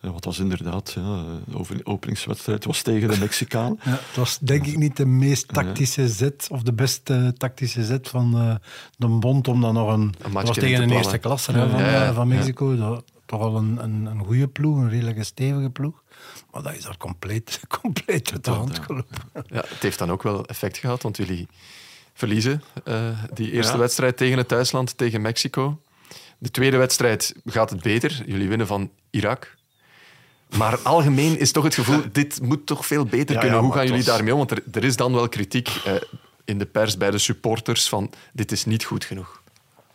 Eh, 0.00 0.10
Wat 0.10 0.24
was 0.24 0.38
inderdaad, 0.38 0.92
ja, 0.92 1.22
de 1.46 1.58
over- 1.58 1.80
openingswedstrijd 1.84 2.64
was 2.64 2.82
tegen 2.82 3.08
de 3.10 3.18
Mexicaan. 3.18 3.78
Ja, 3.84 3.90
het 3.90 4.16
was 4.16 4.38
denk 4.38 4.66
ik 4.66 4.76
niet 4.76 4.96
de 4.96 5.06
meest 5.06 5.48
tactische 5.48 6.08
zet 6.08 6.48
of 6.50 6.62
de 6.62 6.72
beste 6.72 7.34
tactische 7.36 7.84
zet 7.84 8.08
van 8.08 8.34
eh, 8.36 8.54
de 8.96 9.06
bond 9.08 9.48
om 9.48 9.60
dan 9.60 9.74
nog 9.74 9.92
een. 9.92 10.14
dat 10.18 10.30
matchje 10.30 10.46
was 10.48 10.56
tegen 10.56 10.60
te 10.60 10.72
een 10.82 10.88
plannen. 10.88 10.96
eerste 10.96 11.18
klasse 11.18 11.52
van, 11.52 11.68
Ja, 11.68 11.78
ja, 11.90 12.06
eh, 12.08 12.14
van 12.14 12.28
ja. 12.28 12.34
Mexico. 12.34 12.76
Dat, 12.76 13.04
toch 13.26 13.40
al 13.40 13.56
een, 13.56 13.78
een, 13.82 14.06
een 14.06 14.24
goede 14.24 14.48
ploeg, 14.48 14.76
een 14.76 14.90
redelijke 14.90 15.24
stevige 15.24 15.70
ploeg. 15.70 16.01
Maar 16.52 16.62
dat 16.62 16.74
is 16.74 16.86
al 16.88 16.96
compleet, 16.96 17.60
compleet 17.82 18.32
uit 18.32 18.44
de 18.44 18.50
hand 18.50 18.78
gelopen. 18.78 19.16
Ja, 19.46 19.64
het 19.68 19.82
heeft 19.82 19.98
dan 19.98 20.10
ook 20.10 20.22
wel 20.22 20.46
effect 20.46 20.78
gehad, 20.78 21.02
want 21.02 21.16
jullie 21.16 21.48
verliezen 22.14 22.62
eh, 22.84 23.08
die 23.34 23.50
eerste 23.52 23.72
Ja. 23.72 23.78
wedstrijd 23.78 24.16
tegen 24.16 24.38
het 24.38 24.48
thuisland, 24.48 24.96
tegen 24.98 25.20
Mexico. 25.20 25.80
De 26.38 26.50
tweede 26.50 26.76
wedstrijd 26.76 27.34
gaat 27.46 27.70
het 27.70 27.82
beter. 27.82 28.22
Jullie 28.26 28.48
winnen 28.48 28.66
van 28.66 28.90
Irak. 29.10 29.56
Maar 30.56 30.78
algemeen 30.78 31.38
is 31.38 31.52
toch 31.52 31.64
het 31.64 31.74
gevoel, 31.74 32.02
dit 32.12 32.42
moet 32.42 32.66
toch 32.66 32.86
veel 32.86 33.04
beter 33.04 33.34
Ja, 33.34 33.40
kunnen. 33.40 33.58
Hoe 33.60 33.72
gaan 33.72 33.86
jullie 33.86 34.04
was- 34.04 34.14
daarmee 34.14 34.32
om? 34.32 34.38
Want 34.38 34.50
er, 34.50 34.62
er 34.72 34.84
is 34.84 34.96
dan 34.96 35.12
wel 35.12 35.28
kritiek 35.28 35.68
eh, 35.84 35.94
in 36.44 36.58
de 36.58 36.66
pers, 36.66 36.96
bij 36.96 37.10
de 37.10 37.18
supporters, 37.18 37.88
van 37.88 38.10
dit 38.32 38.52
is 38.52 38.64
niet 38.64 38.84
goed 38.84 39.04
genoeg. 39.04 39.41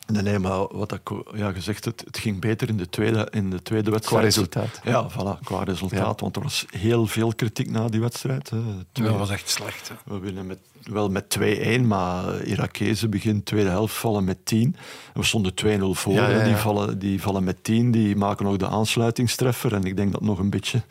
Nee, 0.08 0.22
nee, 0.22 0.40
maar 0.40 0.68
wat 0.78 0.92
ik 0.92 1.10
ja, 1.36 1.52
gezegd 1.52 1.86
het, 1.86 2.04
het 2.06 2.18
ging 2.18 2.40
beter 2.42 2.70
in 2.70 2.78
de 2.78 2.90
tweede, 2.90 3.28
in 3.32 3.50
de 3.50 3.62
tweede 3.62 3.92
wedstrijd. 3.92 4.24
resultaat. 4.24 4.82
Ja, 4.84 5.10
voilà, 5.12 5.44
qua 5.44 5.64
resultaat. 5.64 6.00
Ja. 6.20 6.24
Want 6.24 6.36
er 6.36 6.42
was 6.42 6.66
heel 6.70 7.08
veel 7.08 7.34
kritiek 7.36 7.70
na 7.70 7.88
die 7.88 8.00
wedstrijd. 8.00 8.52
Twee- 8.92 9.08
Dat 9.08 9.18
was 9.18 9.30
echt 9.30 9.50
slecht. 9.50 9.90
hè. 9.90 9.96
We 10.14 10.20
winnen 10.20 10.46
met, 10.48 10.58
wel 10.84 11.10
met 11.10 11.30
2-1, 11.40 11.82
maar 11.86 12.42
Irakezen 12.44 13.10
begin 13.10 13.44
tweede 13.44 13.70
helft 13.70 13.96
vallen 13.96 14.24
met 14.24 14.46
10. 14.46 14.76
We 15.14 15.24
stonden 15.24 15.54
2-0 15.54 15.96
voor. 15.96 16.14
Ja, 16.14 16.28
ja, 16.30 16.34
hè. 16.36 16.40
ja. 16.40 16.44
Die, 16.46 16.56
vallen, 16.56 17.00
die 17.00 17.22
vallen 17.22 17.44
met 17.44 17.64
10, 17.64 17.92
die 17.92 18.16
maken 18.16 18.46
nog 18.46 18.58
de 18.58 18.68
aansluitingstreffer. 18.68 19.74
En 19.74 19.84
ik 19.84 19.96
denk 19.96 20.12
dat 20.12 20.20
het 20.20 20.30
nog 20.30 20.40
een 20.40 20.50
beetje 20.50 20.82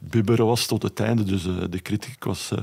bibberen 0.00 0.46
was 0.46 0.66
tot 0.66 0.82
het 0.82 1.00
einde. 1.00 1.24
Dus 1.24 1.46
eh, 1.46 1.54
de 1.70 1.80
kritiek 1.80 2.24
was, 2.24 2.50
eh, 2.52 2.62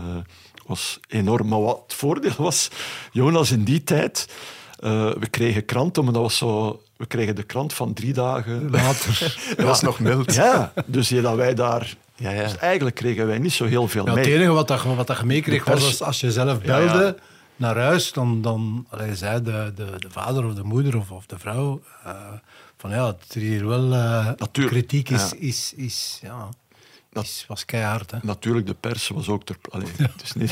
was 0.65 0.99
enorm. 1.07 1.47
Maar 1.47 1.61
wat 1.61 1.81
het 1.83 1.93
voordeel 1.93 2.33
was, 2.37 2.69
Jonas, 3.11 3.51
in 3.51 3.63
die 3.63 3.83
tijd... 3.83 4.27
eh, 4.85 5.11
we 5.19 5.27
kregen 5.29 5.65
kranten, 5.65 6.03
maar 6.03 6.13
dat 6.13 6.21
was 6.21 6.37
zo... 6.37 6.79
We 6.97 7.05
kregen 7.05 7.35
de 7.35 7.43
krant 7.43 7.73
van 7.73 7.93
drie 7.93 8.13
dagen 8.13 8.69
Later. 8.71 9.35
Dat 9.57 9.65
was 9.65 9.81
nog 9.81 9.99
mild. 9.99 10.33
Ja, 10.33 10.73
dus 10.85 11.09
ja, 11.09 11.21
dat 11.21 11.35
wij 11.35 11.53
daar... 11.53 11.95
Ja, 12.15 12.29
ja. 12.31 12.43
Dus 12.43 12.57
eigenlijk 12.57 12.95
kregen 12.95 13.27
wij 13.27 13.37
niet 13.39 13.53
zo 13.53 13.65
heel 13.65 13.87
veel 13.87 14.05
Ja, 14.05 14.13
het 14.13 14.25
mee. 14.25 14.33
enige 14.35 14.51
wat, 14.51 14.67
dat, 14.67 14.83
wat 14.83 15.07
dat 15.07 15.17
je 15.17 15.25
meekreeg 15.25 15.63
pers- 15.63 15.81
was 15.81 15.83
als, 15.89 16.01
als 16.01 16.19
je 16.19 16.31
zelf 16.31 16.65
Ja, 16.65 16.77
ja. 16.77 16.91
belde 16.91 17.17
naar 17.55 17.77
huis, 17.77 18.11
dan, 18.13 18.41
dan 18.41 18.85
allee, 18.89 19.15
zei 19.15 19.41
de, 19.41 19.71
de, 19.75 19.85
de 19.97 20.09
vader 20.09 20.45
of 20.45 20.53
de 20.53 20.63
moeder 20.63 20.97
of, 20.97 21.11
of 21.11 21.25
de 21.25 21.39
vrouw 21.39 21.81
eh, 22.03 22.11
van 22.77 22.89
ja, 22.89 23.07
het 23.07 23.35
is 23.35 23.41
hier 23.41 23.67
wel 23.67 23.93
eh, 23.93 24.31
kritiek 24.51 25.09
is, 25.09 25.29
ja. 25.29 25.37
is, 25.39 25.73
is, 25.75 26.19
ja, 26.21 26.49
Dat- 27.15 27.45
was 27.47 27.65
keihard. 27.65 28.11
Hè. 28.11 28.17
Natuurlijk, 28.21 28.67
de 28.67 28.73
pers 28.79 29.07
was 29.07 29.27
ook 29.27 29.43
ter... 29.45 29.55
Allee, 29.69 29.87
het 29.97 30.21
is 30.23 30.33
niet... 30.33 30.51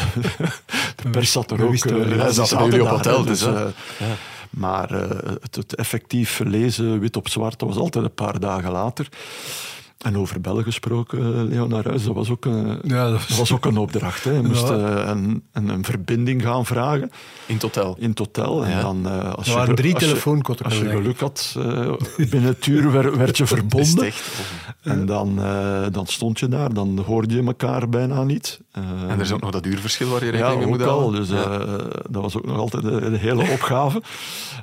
de 1.03 1.10
pers 1.12 1.32
zat 1.32 1.51
er 1.51 1.63
ook... 1.63 1.70
wisten 1.72 1.96
wel, 1.96 2.27
eh, 2.27 2.60
jullie 2.60 2.82
op 2.84 2.88
hotel, 2.88 3.20
hè, 3.20 3.25
dus, 3.25 3.41
hè. 3.41 3.65
eh, 3.65 3.72
Maar 4.50 4.91
eh, 4.91 5.32
het, 5.41 5.55
het 5.55 5.75
effectief 5.75 6.39
lezen, 6.39 7.00
wit 7.00 7.17
op 7.17 7.29
zwart, 7.29 7.60
dat 7.60 7.70
was 7.70 7.77
altijd 7.77 8.05
een 8.05 8.13
paar 8.13 8.39
dagen 8.39 8.72
later. 8.72 9.08
En 10.04 10.18
over 10.18 10.42
bellen 10.42 10.64
gesproken, 10.64 11.20
eh, 11.20 11.42
Leo, 11.50 11.68
naar 11.68 11.84
huis, 11.88 12.04
dat 12.04 12.16
was 12.16 12.30
ook 12.30 12.46
een, 12.46 12.80
Ja, 12.84 13.04
dat 13.04 13.12
was- 13.14 13.28
dat 13.28 13.38
was 13.38 13.52
ook 13.52 13.66
een 13.66 13.78
opdracht. 13.78 14.24
Hè. 14.24 14.32
Je 14.32 14.42
moest 14.42 14.68
Ja. 14.68 14.76
eh, 15.04 15.08
een, 15.10 15.44
een, 15.52 15.70
een 15.70 15.84
verbinding 15.86 16.42
gaan 16.42 16.66
vragen 16.66 17.12
In 17.46 17.58
totaal. 17.58 17.96
in 18.00 18.12
hotel. 18.16 18.64
En 18.66 18.70
Ja. 18.72 18.82
dan, 18.82 19.08
eh, 19.10 19.34
als 19.34 19.56
Er 19.56 19.68
je 19.70 19.74
drie 19.74 19.94
als 19.94 20.04
je- 20.04 20.10
telefoonkotten, 20.10 20.66
Als 20.66 20.78
je 20.78 20.90
geluk 20.90 21.20
had, 21.20 21.56
eh, 21.58 21.94
binnen 22.18 22.44
het 22.50 22.66
uur 22.66 22.92
werd, 22.92 23.16
werd 23.16 23.38
je 23.38 23.46
verbonden. 23.56 24.06
echt? 24.06 24.32
En 24.82 25.06
dan, 25.06 25.40
eh, 25.44 25.82
dan 25.92 26.06
stond 26.06 26.40
je 26.40 26.48
daar, 26.48 26.74
dan 26.74 27.00
hoorde 27.06 27.36
je 27.36 27.44
elkaar 27.44 27.90
bijna 27.90 28.24
niet. 28.24 28.60
Eh, 28.72 28.84
En 28.84 29.10
er 29.10 29.20
is 29.22 29.32
ook 29.32 29.42
nog 29.42 29.52
dat 29.52 29.66
uurverschil 29.66 30.10
waar 30.10 30.26
je 30.26 30.32
rekening 30.32 30.58
mee 30.60 30.68
moet 30.68 30.82
ook 30.82 30.88
al. 30.88 31.00
houden. 31.00 31.20
Dus 31.22 31.30
Ja. 31.30 31.44
eh, 31.60 31.68
dat 32.10 32.22
was 32.22 32.38
ook 32.38 32.46
nog 32.46 32.58
altijd 32.58 32.84
een, 32.84 33.16
hele 33.16 33.50
opgave. 33.52 34.02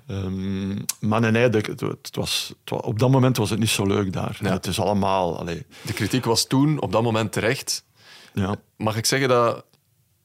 Ehm, 0.06 0.68
maar 1.00 1.20
nee, 1.20 1.30
nee 1.30 1.48
de- 1.48 1.58
het, 1.58 1.80
het 1.80 2.16
was, 2.16 2.54
het 2.64 2.82
op 2.82 2.98
dat 2.98 3.10
moment 3.10 3.36
was 3.36 3.50
het 3.50 3.58
niet 3.58 3.68
zo 3.68 3.86
leuk 3.86 4.12
daar. 4.12 4.38
Ja. 4.40 4.50
Het 4.52 4.66
is 4.66 4.80
allemaal... 4.80 5.29
Allee, 5.38 5.66
De 5.82 5.92
kritiek 5.92 6.24
was 6.24 6.46
toen 6.46 6.80
op 6.80 6.92
dat 6.92 7.02
moment 7.02 7.32
terecht. 7.32 7.84
ja. 8.34 8.56
Mag 8.76 8.96
ik 8.96 9.06
zeggen 9.06 9.28
dat... 9.28 9.64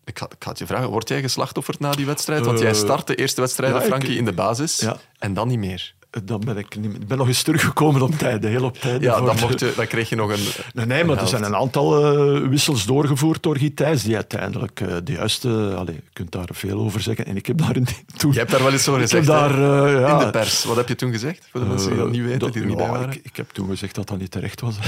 Ik 0.04 0.20
ga, 0.20 0.26
ik 0.26 0.36
ga 0.44 0.50
het 0.50 0.60
je 0.60 0.66
vragen, 0.66 0.90
word 0.90 1.08
jij 1.10 1.22
geslachtofferd 1.22 1.80
na 1.80 1.92
die 1.92 2.06
wedstrijd? 2.06 2.46
Want 2.46 2.58
Eh, 2.58 2.64
jij 2.64 2.74
start 2.74 3.08
de 3.08 3.16
eerste 3.16 3.42
wedstrijd, 3.42 3.74
ja, 3.74 3.80
ik- 3.82 3.86
Frankie, 3.86 4.18
in 4.18 4.26
de 4.26 4.34
basis. 4.34 4.80
Ja. 4.80 4.98
En 5.20 5.34
dan 5.34 5.48
niet 5.48 5.60
meer. 5.60 5.96
Dan 6.24 6.40
ben 6.46 6.58
ik, 6.58 6.76
niet, 6.80 6.94
ik 6.96 7.08
ben 7.08 7.18
nog 7.18 7.28
eens 7.28 7.44
teruggekomen 7.44 8.02
op 8.02 8.18
tijd, 8.18 8.44
heel 8.44 8.64
op 8.64 8.78
tijd. 8.80 9.02
Ja, 9.02 9.22
dan, 9.22 9.36
mocht 9.42 9.60
je, 9.60 9.74
dan 9.76 9.88
kreeg 9.88 10.10
je 10.10 10.16
nog 10.16 10.30
een... 10.32 10.44
Nee, 10.74 10.86
nee, 10.86 11.04
maar 11.04 11.18
er 11.22 11.28
zijn 11.28 11.44
een 11.44 11.56
aantal 11.56 12.16
eh, 12.42 12.48
wissels 12.48 12.86
doorgevoerd 12.86 13.44
door 13.44 13.58
Guy 13.58 13.70
Thijs, 13.70 14.04
die 14.04 14.16
uiteindelijk 14.16 14.80
eh, 14.82 14.96
de 15.04 15.12
juiste... 15.12 15.74
Allee, 15.78 15.96
je 15.96 16.02
kunt 16.14 16.32
daar 16.32 16.48
veel 16.54 16.80
over 16.80 17.02
zeggen. 17.02 17.26
En 17.26 17.36
ik 17.36 17.46
heb 17.46 17.58
daar 17.58 17.76
in, 17.82 17.88
toen... 18.18 18.32
Je 18.32 18.38
hebt 18.40 18.52
daar 18.52 18.64
wel 18.64 18.72
eens 18.72 18.88
over 18.88 19.02
ik 19.02 19.08
gezegd, 19.10 19.28
daar, 19.28 19.52
eh, 19.52 20.00
ja, 20.02 20.12
In 20.20 20.26
de 20.26 20.32
pers. 20.32 20.64
Wat 20.64 20.76
heb 20.76 20.88
je 20.88 20.96
toen 20.96 21.12
gezegd? 21.12 21.48
Voor 21.52 21.60
de 21.62 21.66
mensen 21.68 21.90
die 21.90 21.98
dat 22.00 22.10
niet 22.12 22.22
weten, 22.24 22.40
dat- 22.40 22.54
die 22.54 22.62
er 22.62 22.68
niet 22.68 22.78
ja, 22.80 22.84
bij 22.84 22.92
waren. 22.94 23.12
Ik, 23.14 23.20
ik 23.24 23.36
heb 23.36 23.50
toen 23.51 23.68
gezegd 23.70 23.96
dat 23.96 24.08
dat 24.08 24.18
niet 24.18 24.32
terecht 24.32 24.62
was. 24.62 24.75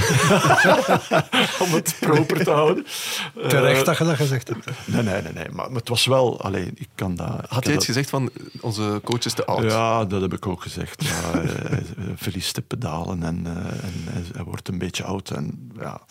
Om 1.63 1.73
het 1.73 1.95
proper 1.99 2.43
te 2.43 2.51
houden. 2.51 2.85
Terecht 3.47 3.79
Eh, 3.79 3.85
dat 3.85 3.97
je 3.97 4.03
dat 4.03 4.15
gezegd 4.15 4.47
hebt. 4.47 4.65
nee, 4.85 5.03
nee, 5.03 5.21
nee, 5.21 5.33
nee. 5.33 5.45
Maar, 5.51 5.67
maar 5.67 5.79
het 5.79 5.89
was 5.89 6.05
wel... 6.05 6.41
Allee, 6.41 6.71
ik 6.75 6.87
kan 6.95 7.15
dat... 7.15 7.27
Had 7.27 7.65
jij 7.65 7.73
iets 7.73 7.85
dat- 7.85 7.85
gezegd 7.85 8.09
van 8.09 8.29
onze 8.61 9.01
coach 9.03 9.25
is 9.25 9.33
te 9.33 9.45
oud? 9.45 9.63
Ja, 9.71 10.05
dat 10.05 10.21
heb 10.21 10.33
ik 10.33 10.47
ook 10.47 10.61
gezegd. 10.61 11.03
Hij, 11.21 11.45
hij 11.67 11.83
verliest 12.15 12.55
de 12.55 12.61
pedalen 12.61 13.23
en, 13.23 13.45
eh, 13.45 13.53
en 13.55 13.93
hij, 14.03 14.23
hij 14.33 14.43
wordt 14.43 14.67
een 14.67 14.77
beetje 14.77 15.03
oud. 15.03 15.29
En 15.29 15.71
ja, 15.75 16.01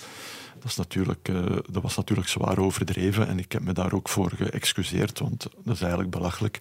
dat, 0.59 0.71
is 0.71 0.77
natuurlijk, 0.77 1.29
eh, 1.29 1.45
dat 1.71 1.83
was 1.83 1.97
natuurlijk 1.97 2.29
zwaar 2.29 2.59
overdreven. 2.59 3.29
En 3.29 3.39
ik 3.39 3.53
heb 3.53 3.63
me 3.63 3.73
daar 3.73 3.93
ook 3.93 4.09
voor 4.09 4.33
geëxcuseerd, 4.37 5.19
want 5.19 5.47
dat 5.65 5.75
is 5.75 5.81
eigenlijk 5.81 6.11
belachelijk. 6.11 6.59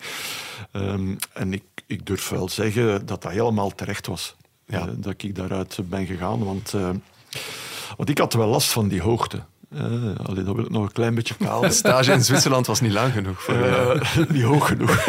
Ehm, 0.71 1.15
en 1.33 1.53
ik, 1.53 1.63
ik 1.85 2.05
durf 2.05 2.29
wel 2.29 2.49
zeggen 2.49 3.05
dat 3.05 3.21
dat 3.21 3.31
helemaal 3.31 3.75
terecht 3.75 4.07
was. 4.07 4.35
Ja. 4.65 4.79
Eh, 4.79 4.93
dat 4.97 5.23
ik 5.23 5.35
daaruit 5.35 5.79
ben 5.83 6.05
gegaan. 6.05 6.43
Want, 6.43 6.73
eh, 6.73 6.89
want 7.97 8.09
ik 8.09 8.17
had 8.17 8.33
wel 8.33 8.47
last 8.47 8.71
van 8.71 8.87
die 8.87 9.01
hoogte. 9.01 9.43
Eh, 9.75 10.25
allee, 10.25 10.43
dat 10.43 10.55
wil 10.55 10.65
ik 10.65 10.69
nog 10.69 10.83
een 10.83 10.91
klein 10.91 11.15
beetje 11.15 11.35
kaal. 11.35 11.61
De 11.61 11.71
stage 11.71 12.11
in 12.11 12.23
Zwitserland 12.23 12.67
was 12.67 12.81
niet 12.81 12.91
lang 12.91 13.13
genoeg 13.13 13.41
voor. 13.41 13.53
Eh, 13.53 14.17
niet 14.29 14.43
hoog 14.43 14.67
genoeg. 14.67 15.05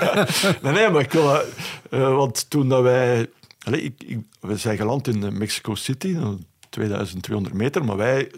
nee, 0.62 0.72
nee, 0.72 0.90
maar 0.90 1.00
ik 1.00 1.12
wil... 1.12 1.42
want 1.90 2.50
toen 2.50 2.68
dat 2.68 2.82
wij... 2.82 3.30
Allee, 3.62 3.82
ik, 3.82 4.02
ik, 4.06 4.18
we 4.40 4.56
zijn 4.56 4.76
geland 4.76 5.08
in 5.08 5.38
Mexico 5.38 5.74
City, 5.74 6.08
nou, 6.08 6.38
2200 6.68 7.54
meter, 7.54 7.84
maar 7.84 7.96
wij, 7.96 8.30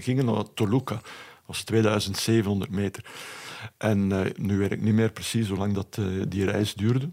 gingen 0.00 0.24
naar 0.24 0.44
Toluca. 0.54 0.94
Dat 0.94 1.02
was 1.46 1.62
2700 1.62 2.70
meter. 2.70 3.04
En 3.76 4.32
nu 4.36 4.58
weet 4.58 4.72
ik 4.72 4.80
niet 4.80 4.94
meer 4.94 5.12
precies 5.12 5.48
hoe 5.48 5.58
lang 5.58 5.74
dat, 5.74 5.98
die 6.28 6.44
reis 6.44 6.74
duurde. 6.74 7.10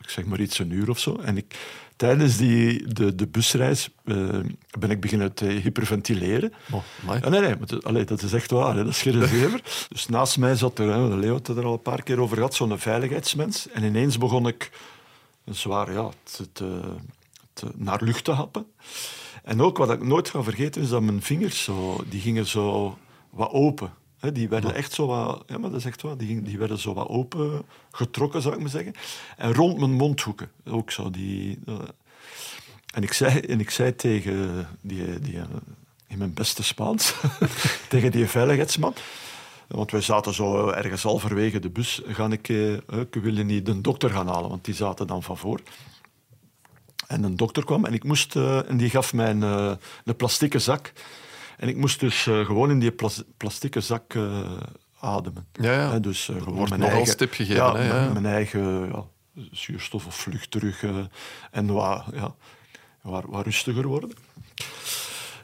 Ik 0.00 0.10
zeg 0.10 0.24
maar 0.24 0.40
iets 0.40 0.58
een 0.58 0.70
uur 0.70 0.90
of 0.90 0.98
zo. 0.98 1.16
En 1.16 1.36
ik, 1.36 1.56
tijdens 2.00 2.36
die, 2.36 2.86
de, 2.94 3.14
de 3.14 3.26
busreis 3.26 3.88
eh, 4.04 4.16
ben 4.78 4.90
ik 4.90 5.00
beginnen 5.00 5.34
te 5.34 5.44
hyperventileren. 5.44 6.52
Oh. 6.72 6.82
Ja, 7.20 7.28
nee, 7.28 7.40
nee, 7.40 7.54
maar 7.56 7.82
allee, 7.82 8.04
dat 8.04 8.22
is 8.22 8.32
echt 8.32 8.50
waar. 8.50 8.76
Hè. 8.76 8.84
Dat 8.84 8.92
is 8.92 9.02
geen 9.02 9.28
zever. 9.28 9.60
dus 9.88 10.08
naast 10.08 10.38
mij 10.38 10.54
zat 10.56 10.78
er, 10.78 10.88
hè, 10.92 11.16
Leo 11.16 11.32
had 11.32 11.46
het 11.46 11.56
er 11.56 11.64
al 11.64 11.72
een 11.72 11.82
paar 11.82 12.02
keer 12.02 12.20
over 12.20 12.36
gehad, 12.36 12.54
zo'n 12.54 12.78
veiligheidsmens. 12.78 13.68
En 13.68 13.84
ineens 13.84 14.18
begon 14.18 14.46
ik 14.46 14.70
een 15.44 15.54
zwaar, 15.54 15.92
ja, 15.92 16.08
te- 16.22 16.52
te- 16.52 17.70
naar 17.76 18.02
lucht 18.02 18.24
te 18.24 18.32
happen. 18.32 18.66
En 19.44 19.60
ook 19.62 19.78
wat 19.78 19.90
ik 19.90 20.04
nooit 20.04 20.28
ga 20.30 20.42
vergeten 20.42 20.82
is 20.82 20.88
dat 20.88 21.02
mijn 21.02 21.22
vingers 21.22 21.62
zo, 21.64 22.04
die 22.08 22.20
gingen 22.20 22.46
zo 22.46 22.98
wat 23.30 23.50
open. 23.50 23.92
Die 24.20 24.48
werden 24.48 24.74
echt 24.74 24.92
zo 24.92 25.06
wat, 25.06 25.42
ja, 25.46 25.58
maar 25.58 25.70
dat 25.70 25.78
is 25.78 25.84
echt 25.84 26.02
waar, 26.02 26.16
die, 26.16 26.42
die 26.42 26.58
werden 26.58 26.78
zo 26.78 26.94
wat 26.94 27.08
open 27.08 27.62
getrokken, 27.90 28.42
zou 28.42 28.54
ik 28.54 28.60
maar 28.60 28.70
zeggen. 28.70 28.94
En 29.36 29.54
rond 29.54 29.78
mijn 29.78 29.92
mondhoeken 29.92 30.50
ook 30.64 30.90
zo. 30.90 31.10
Die, 31.10 31.58
eh, 31.66 31.74
en 32.94 33.02
ik 33.02 33.12
zei, 33.12 33.38
en 33.40 33.60
ik 33.60 33.70
zei 33.70 33.96
tegen 33.96 34.66
die, 34.80 35.18
die, 35.18 35.38
eh, 35.38 35.44
in 36.06 36.18
mijn 36.18 36.34
beste 36.34 36.62
Spaans, 36.62 37.14
tegen 37.88 38.10
die 38.10 38.26
veiligheidsman, 38.26 38.94
want 39.66 39.90
wij 39.90 40.00
zaten 40.00 40.34
zo 40.34 40.68
ergens 40.68 41.02
halverwege 41.02 41.58
de 41.58 41.70
bus, 41.70 42.02
ga 42.06 42.30
ik, 42.30 42.48
eh, 42.48 42.72
ik 43.00 43.14
wil 43.14 43.36
je 43.36 43.44
niet 43.44 43.66
de 43.66 43.80
dokter 43.80 44.10
gaan 44.10 44.28
halen, 44.28 44.50
want 44.50 44.64
die 44.64 44.74
zaten 44.74 45.06
dan 45.06 45.22
van 45.22 45.36
voor. 45.36 45.60
En 47.06 47.22
een 47.22 47.36
dokter 47.36 47.64
kwam 47.64 47.84
en 47.84 47.92
ik 47.92 48.04
moest, 48.04 48.36
en 48.36 48.76
die 48.76 48.90
gaf 48.90 49.12
mij 49.12 49.30
een, 49.30 49.42
een 50.04 50.16
plastieke 50.16 50.58
zak. 50.58 50.92
En 51.60 51.68
ik 51.68 51.76
moest 51.76 52.00
dus 52.00 52.26
eh, 52.26 52.46
gewoon 52.46 52.70
in 52.70 52.78
die 52.78 52.90
plas 52.90 53.22
plastieke 53.36 53.80
zak 53.80 54.14
eh, 54.14 54.50
ademen. 55.00 55.46
Ja, 55.52 55.72
ja. 55.72 55.98
Dus 55.98 56.24
gewoon 56.24 56.54
Wordt 56.54 56.72
eigen, 56.72 57.18
gegeven, 57.18 57.54
Ja, 57.54 57.74
hè, 57.74 57.86
ja. 57.86 57.92
mijn, 57.92 58.12
mijn 58.12 58.34
eigen 58.34 58.88
ja, 58.92 59.04
zuurstof 59.50 60.06
of 60.06 60.14
vlucht 60.14 60.50
terug 60.50 60.84
en 61.50 61.72
wat, 61.72 62.04
ja, 62.12 62.34
wat, 63.02 63.24
wat 63.26 63.44
rustiger 63.44 63.86
worden. 63.86 64.12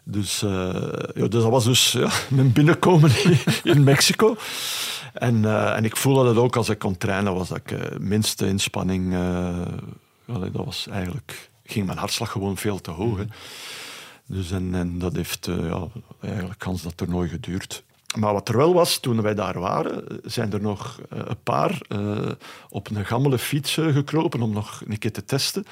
Dus, 0.03 0.41
ja, 0.41 0.81
dus 1.15 1.29
dat 1.29 1.43
was 1.43 1.65
dus 1.65 1.93
ja, 1.93 2.11
mijn 2.29 2.53
binnenkomen 2.53 3.11
in, 3.63 3.85
Mexico. 3.85 4.37
En, 5.13 5.45
en 5.75 5.85
ik 5.85 5.97
voelde 5.97 6.25
dat 6.25 6.37
ook 6.37 6.57
als 6.57 6.69
ik 6.69 6.79
kon 6.79 6.97
trainen, 6.99 7.35
was 7.35 7.49
dat 7.49 7.61
ik 7.65 7.99
minste 7.99 8.47
inspanning. 8.47 9.17
dat 10.27 10.65
was 10.65 10.87
eigenlijk, 10.91 11.51
ging 11.65 11.87
mijn 11.87 11.99
hartslag 11.99 12.31
gewoon 12.31 12.57
veel 12.57 12.81
te 12.81 12.91
hoog. 12.91 13.19
hè. 13.19 13.25
Dus 14.27 14.51
en, 14.51 14.99
dat 14.99 15.17
heeft 15.17 15.47
eh, 15.47 15.67
ja, 15.67 15.89
eigenlijk 16.21 16.59
kans 16.59 16.83
dat 16.83 17.01
er 17.01 17.09
nooit 17.09 17.31
geduurd. 17.31 17.83
Maar 18.19 18.33
wat 18.33 18.49
er 18.49 18.57
wel 18.57 18.75
was, 18.75 18.99
toen 18.99 19.23
wij 19.23 19.35
daar 19.35 19.61
waren, 19.61 20.21
zijn 20.25 20.53
er 20.53 20.61
nog 20.61 21.01
eh, 21.11 21.19
een 21.25 21.43
paar 21.43 21.81
eh, 21.89 22.31
op 22.69 22.91
een 22.91 23.07
gammele 23.07 23.39
fiets 23.39 23.75
gekropen 23.75 24.43
om 24.43 24.53
nog 24.53 24.83
een 24.87 24.99
keer 24.99 25.13
te 25.13 25.25
testen. 25.25 25.67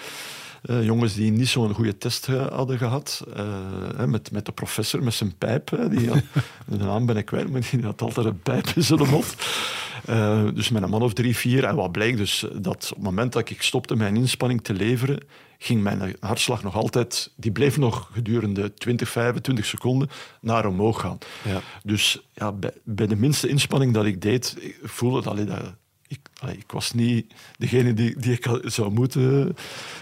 Eh, 0.65 0.85
jongens 0.85 1.15
die 1.15 1.31
niet 1.31 1.49
zo'n 1.49 1.75
goede 1.75 1.99
test 1.99 2.29
eh, 2.29 2.47
hadden 2.47 2.79
gehad. 2.79 3.27
Eh, 3.35 4.05
met, 4.05 4.31
met 4.31 4.47
de 4.47 4.53
professor, 4.53 5.03
met 5.03 5.15
zijn 5.15 5.37
pijp. 5.39 5.79
Die 5.91 6.09
had, 6.09 6.23
de 6.67 6.77
naam 6.77 7.07
ben 7.07 7.17
ik 7.17 7.25
kwijt, 7.25 7.51
maar 7.51 7.69
die 7.71 7.83
had 7.83 8.03
altijd 8.03 8.27
een 8.27 8.41
pijp 8.43 8.67
in 8.75 8.83
zijn 8.83 9.09
mond. 9.09 9.35
Dus 10.55 10.69
met 10.69 10.83
een 10.83 10.91
man 10.91 11.03
of 11.03 11.13
drie, 11.13 11.37
vier. 11.37 11.65
En 11.65 11.77
wat 11.77 11.93
bleek 11.93 12.17
dus, 12.17 12.47
dat 12.53 12.91
op 12.91 12.97
het 12.97 13.05
moment 13.05 13.33
dat 13.33 13.51
ik 13.51 13.63
stopte 13.63 13.97
mijn 13.97 14.17
inspanning 14.17 14.65
te 14.65 14.73
leveren, 14.73 15.21
ging 15.59 15.83
mijn 15.83 16.17
hartslag 16.21 16.63
nog 16.63 16.75
altijd, 16.75 17.33
die 17.37 17.53
bleef 17.53 17.77
nog 17.77 18.11
gedurende 18.13 18.75
20, 18.75 19.09
25 19.09 19.65
seconden 19.65 20.09
naar 20.41 20.67
omhoog 20.67 21.01
gaan. 21.01 21.19
Ja. 21.45 21.61
Dus 21.83 22.27
ja, 22.33 22.53
bij, 22.53 22.73
bij 22.85 23.07
de 23.07 23.17
minste 23.17 23.49
inspanning 23.49 23.95
dat 23.95 24.05
ik 24.05 24.23
deed, 24.23 24.57
ik 24.61 24.79
voelde 24.83 25.23
dat, 25.23 25.47
dat 25.47 25.75
ik, 26.15 26.51
ik 26.59 26.73
was 26.73 26.93
niet 26.93 27.35
degene 27.59 27.95
die, 27.95 28.19
die 28.19 28.33
ik 28.33 28.61
zou 28.63 28.91
moeten 28.91 29.57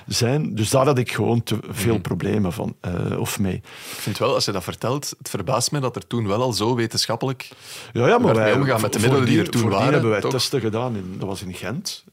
zijn. 0.06 0.54
Dus 0.54 0.70
daar 0.70 0.86
had 0.86 0.98
ik 0.98 1.12
gewoon 1.12 1.42
te 1.42 1.58
veel 1.70 1.98
problemen 2.00 2.52
van, 2.52 2.76
eh, 2.80 3.18
of 3.18 3.38
mee. 3.38 3.54
Ik 3.54 3.62
vind 3.98 4.18
wel, 4.18 4.34
als 4.34 4.44
je 4.44 4.52
dat 4.52 4.64
vertelt, 4.64 5.14
het 5.18 5.28
verbaast 5.28 5.70
mij 5.70 5.80
dat 5.80 5.96
er 5.96 6.06
toen 6.06 6.26
wel 6.26 6.42
al 6.42 6.52
zo 6.52 6.74
wetenschappelijk... 6.74 7.48
Ja, 7.92 8.06
ja 8.06 8.18
maar 8.18 8.34
wij, 8.34 8.52
omgegaan 8.52 8.80
met 8.80 8.92
de 8.92 8.98
middelen 8.98 9.26
die 9.26 9.40
er 9.40 9.50
toen 9.50 9.68
waren, 9.68 9.92
hebben 9.92 10.10
wij 10.10 10.20
toch? 10.20 10.30
testen 10.30 10.60
gedaan, 10.60 10.96
in, 10.96 11.14
dat 11.18 11.28
was 11.28 11.42
in 11.42 11.54
Gent. 11.54 12.04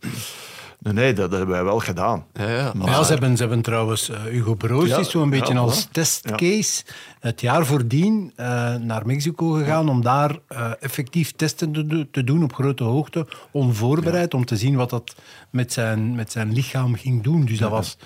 Nee, 0.81 0.93
nee, 0.93 1.13
dat 1.13 1.31
hebben 1.31 1.49
wij 1.49 1.63
wel 1.63 1.79
gedaan. 1.79 2.25
Ja, 2.33 2.49
ja. 2.49 2.71
Maar 2.75 2.87
ja, 2.89 3.03
ze, 3.03 3.11
hebben, 3.11 3.35
ze 3.37 3.41
hebben 3.43 3.61
trouwens 3.61 4.09
eh, 4.09 4.21
Hugo 4.21 4.53
Broos 4.53 4.87
Ja, 4.87 4.97
is 4.97 5.09
zo'n 5.09 5.29
beetje 5.29 5.53
ja, 5.53 5.59
als 5.59 5.87
testcase 5.91 6.83
het 7.19 7.41
jaar 7.41 7.65
voordien 7.65 8.33
eh, 8.35 8.75
naar 8.75 9.05
Mexico 9.05 9.51
gegaan 9.51 9.89
om 9.89 10.01
daar 10.01 10.37
eh, 10.47 10.71
effectief 10.79 11.31
testen 11.31 11.71
te, 11.71 11.85
do- 11.85 12.05
te 12.11 12.23
doen 12.23 12.43
op 12.43 12.53
grote 12.53 12.83
hoogte, 12.83 13.27
onvoorbereid, 13.51 14.33
om 14.33 14.45
te 14.45 14.57
zien 14.57 14.75
wat 14.75 14.89
dat 14.89 15.15
met 15.49 15.73
zijn, 15.73 16.15
met 16.15 16.31
zijn 16.31 16.53
lichaam 16.53 16.95
ging 16.95 17.23
doen. 17.23 17.45
Dus 17.45 17.57
dat 17.57 17.69
was 17.69 17.97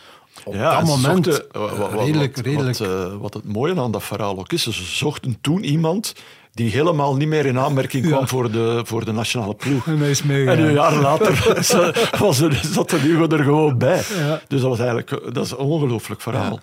op 0.43 0.53
dat 0.53 0.83
moment 0.83 1.25
zochten, 1.25 1.97
redelijk... 1.99 2.35
wat, 2.35 2.45
redelijk 2.45 2.77
Wat, 2.77 2.87
eh, 2.87 3.15
wat 3.19 3.33
het 3.33 3.43
mooie 3.53 3.79
aan 3.81 3.91
dat 3.91 4.03
verhaal 4.03 4.37
ook 4.39 4.51
is, 4.51 4.63
ze 4.63 4.71
zochten 4.71 5.37
toen 5.41 5.63
iemand 5.63 6.13
die 6.53 6.71
helemaal 6.71 7.15
niet 7.15 7.27
meer 7.27 7.45
in 7.45 7.59
aanmerking 7.59 8.05
kwam 8.05 8.27
voor, 8.27 8.51
de, 8.51 8.81
voor 8.85 9.05
de 9.05 9.11
nationale 9.11 9.55
ploeg. 9.55 9.87
En 9.87 9.97
hij 9.97 10.09
is 10.09 10.21
En 10.21 10.27
meegegaan. 10.27 10.57
een 10.59 10.73
jaar 10.73 10.95
later 10.95 11.55
was 12.19 12.39
er, 12.39 12.61
zat 12.65 12.89
de 12.89 12.97
Hugo 12.97 13.27
er 13.27 13.43
gewoon 13.43 13.77
bij. 13.77 14.01
Ja. 14.17 14.41
Dus 14.47 14.61
dat 14.61 14.69
was 14.69 14.79
eigenlijk 14.79 15.33
dat 15.33 15.45
is 15.45 15.51
een 15.51 15.57
ongelooflijk 15.57 16.21
verhaal. 16.21 16.59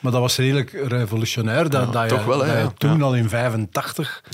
Maar 0.00 0.12
dat 0.12 0.20
was 0.20 0.36
redelijk 0.36 0.70
revolutionair. 0.72 1.70
Dat, 1.70 1.92
dat 1.92 2.02
je, 2.02 2.08
toch 2.16 2.24
wel, 2.24 2.44
je 2.46 2.52
ja. 2.52 2.72
toen 2.78 3.02
al 3.02 3.14
in 3.14 3.28
85, 3.28 4.24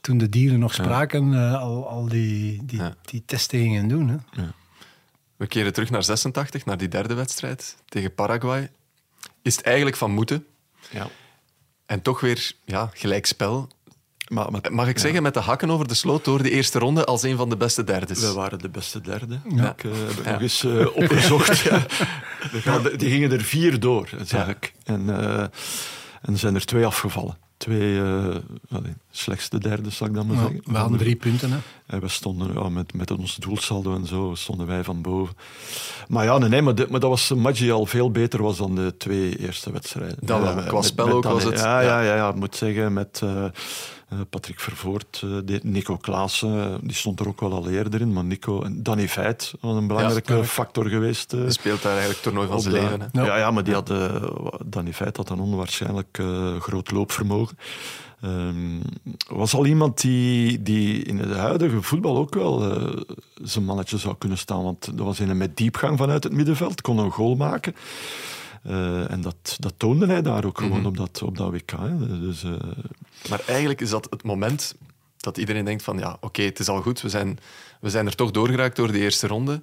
toen 0.00 0.18
de 0.18 0.28
dieren 0.28 0.58
nog 0.58 0.74
spraken, 0.74 1.34
eh, 1.34 1.60
al, 1.62 1.88
al 1.88 2.08
die, 2.08 2.60
die, 2.64 2.78
Ja. 2.78 2.94
die 3.04 3.22
testen 3.26 3.58
gingen 3.58 3.88
doen. 3.88 4.08
Hè. 4.08 4.42
We 5.36 5.46
keren 5.46 5.72
terug 5.72 5.90
naar 5.90 6.02
86, 6.02 6.64
naar 6.64 6.76
die 6.76 6.88
derde 6.88 7.14
wedstrijd 7.14 7.76
tegen 7.88 8.14
Paraguay. 8.14 8.70
Is 9.42 9.56
het 9.56 9.64
eigenlijk 9.64 9.96
van 9.96 10.10
moeten? 10.10 10.46
Ja. 10.90 11.06
En 11.86 12.02
toch 12.02 12.20
weer 12.20 12.52
ja, 12.64 12.90
gelijkspel. 12.92 13.68
Maar, 14.32 14.50
maar 14.50 14.60
Mag 14.70 14.88
ik 14.88 14.98
zeggen, 14.98 15.22
met 15.22 15.34
de 15.34 15.40
hakken 15.40 15.70
over 15.70 15.88
de 15.88 15.94
sloot 15.94 16.24
door 16.24 16.42
de 16.42 16.50
eerste 16.50 16.78
ronde 16.78 17.04
als 17.04 17.22
een 17.22 17.36
van 17.36 17.48
de 17.48 17.56
beste 17.56 17.84
derdes. 17.84 18.20
we 18.20 18.32
waren 18.32 18.58
de 18.58 18.68
beste 18.68 19.00
derde. 19.00 19.38
Ja. 19.54 19.70
Ik 19.70 19.84
eh, 19.84 19.90
heb 19.92 20.18
ik 20.18 20.24
nog 20.32 20.40
eens 20.40 20.64
eh, 20.64 20.96
opgezocht. 20.96 21.58
ja. 22.64 22.78
Die 22.96 23.10
gingen 23.10 23.32
er 23.32 23.40
vier 23.42 23.80
door, 23.80 24.08
zeg 24.24 24.46
Ja. 24.46 24.46
ik. 24.46 24.72
En, 24.84 25.10
eh, 25.20 25.38
en 26.22 26.32
er 26.32 26.38
zijn 26.38 26.54
er 26.54 26.64
twee 26.64 26.86
afgevallen. 26.86 27.36
Twee 27.56 28.00
uh, 29.12 29.18
slechtste 29.20 29.58
derde, 29.58 29.90
zal 29.90 30.06
ik 30.06 30.14
dan 30.14 30.26
maar 30.26 30.36
zeggen. 30.36 30.60
we 30.64 30.78
hadden 30.78 30.98
drie 30.98 31.16
punten. 31.16 31.50
Hè. 31.52 31.58
En 31.86 32.00
we 32.00 32.08
stonden 32.08 32.52
ja, 32.54 32.68
met, 32.68 32.94
met 32.94 33.10
ons 33.10 33.36
doelsaldo 33.36 33.94
en 33.94 34.06
zo, 34.06 34.32
stonden 34.34 34.66
wij 34.66 34.84
van 34.84 35.02
boven. 35.02 35.36
Maar 36.08 36.24
ja, 36.24 36.38
nee, 36.38 36.48
nee 36.48 36.62
maar, 36.62 36.74
dit- 36.74 36.90
maar 36.90 37.00
dat 37.00 37.10
was 37.10 37.30
een 37.30 37.38
match 37.40 37.58
die 37.58 37.72
al 37.72 37.86
veel 37.86 38.10
beter 38.10 38.42
was 38.42 38.56
dan 38.56 38.74
de 38.74 38.94
twee 38.98 39.38
eerste 39.38 39.72
wedstrijden. 39.72 40.16
Dat 40.20 40.40
wel. 40.40 40.56
Ja, 40.56 40.62
Qua 40.62 40.74
met- 40.76 40.84
spel 40.84 41.06
met 41.06 41.14
ook 41.14 41.22
dan- 41.22 41.32
was 41.32 41.44
het- 41.44 41.58
Ja, 41.58 41.80
ja. 41.80 42.00
ja, 42.00 42.00
ja, 42.08 42.14
ja, 42.16 42.28
ik 42.28 42.34
moet 42.34 42.56
zeggen, 42.56 42.92
met 42.92 43.20
eh, 43.22 43.44
eh, 43.44 43.50
Patrick 44.30 44.60
Vervoort, 44.60 45.20
eh, 45.24 45.30
de- 45.44 45.60
Nico 45.62 45.96
Klaassen, 45.96 46.58
eh, 46.64 46.74
die 46.82 46.94
stond 46.94 47.20
er 47.20 47.28
ook 47.28 47.40
wel 47.40 47.52
al 47.52 47.68
eerder 47.68 48.00
in, 48.00 48.12
maar 48.12 48.24
Nico 48.24 48.62
en 48.62 48.82
Danny 48.82 49.08
Veit 49.08 49.52
was 49.60 49.76
een 49.76 49.86
belangrijke 49.86 50.44
factor 50.44 50.86
geweest. 50.88 51.32
eh, 51.32 51.40
Hij 51.40 51.50
speelt 51.50 51.82
daar 51.82 51.92
eigenlijk 51.96 52.24
het 52.24 52.32
toernooi 52.32 52.48
van 52.48 52.60
zijn 52.60 52.74
de- 52.74 52.80
leven. 52.80 53.00
Hè. 53.12 53.22
Ja. 53.24 53.36
Ja, 53.36 53.50
maar 53.50 53.64
die 53.64 53.74
had, 53.74 53.90
eh, 53.90 54.22
Danny 54.66 54.92
Veit 54.92 55.16
had 55.16 55.30
een 55.30 55.40
onwaarschijnlijk 55.40 56.18
eh, 56.20 56.56
groot 56.60 56.90
loopvermogen. 56.90 57.58
Ehm, 58.22 58.80
was 59.28 59.54
al 59.54 59.66
iemand 59.66 60.00
die, 60.00 60.62
die 60.62 61.02
in 61.02 61.18
het 61.18 61.32
huidige 61.36 61.82
voetbal 61.82 62.16
ook 62.16 62.34
wel 62.34 62.70
eh, 62.70 63.00
zijn 63.42 63.64
mannetje 63.64 63.98
zou 63.98 64.14
kunnen 64.18 64.38
staan. 64.38 64.62
Want 64.62 64.84
dat 64.84 65.06
was 65.06 65.18
een 65.18 65.36
met 65.36 65.56
diepgang 65.56 65.98
vanuit 65.98 66.24
het 66.24 66.32
middenveld, 66.32 66.80
kon 66.80 66.98
een 66.98 67.10
goal 67.10 67.34
maken. 67.36 67.74
Eh, 68.62 69.10
en 69.10 69.20
dat, 69.20 69.56
dat 69.58 69.74
toonde 69.76 70.06
hij 70.06 70.22
daar 70.22 70.44
ook 70.44 70.58
gewoon 70.58 70.78
Mhm. 70.78 70.86
op, 70.86 70.96
dat, 70.96 71.22
op 71.22 71.36
dat 71.36 71.50
WK. 71.50 71.70
Hè. 71.70 72.20
Dus, 72.20 72.42
eh, 72.44 72.50
Maar 73.30 73.42
eigenlijk 73.46 73.80
is 73.80 73.90
dat 73.90 74.06
het 74.10 74.22
moment 74.22 74.74
dat 75.16 75.38
iedereen 75.38 75.64
denkt 75.64 75.82
van 75.82 75.98
ja, 75.98 76.16
oké, 76.20 76.42
het 76.42 76.58
is 76.58 76.68
al 76.68 76.82
goed, 76.82 77.00
we 77.00 77.08
zijn, 77.08 77.38
we 77.80 77.90
zijn 77.90 78.06
er 78.06 78.14
toch 78.14 78.30
doorgeraakt 78.30 78.76
door 78.76 78.92
de 78.92 78.98
eerste 78.98 79.26
ronde. 79.26 79.62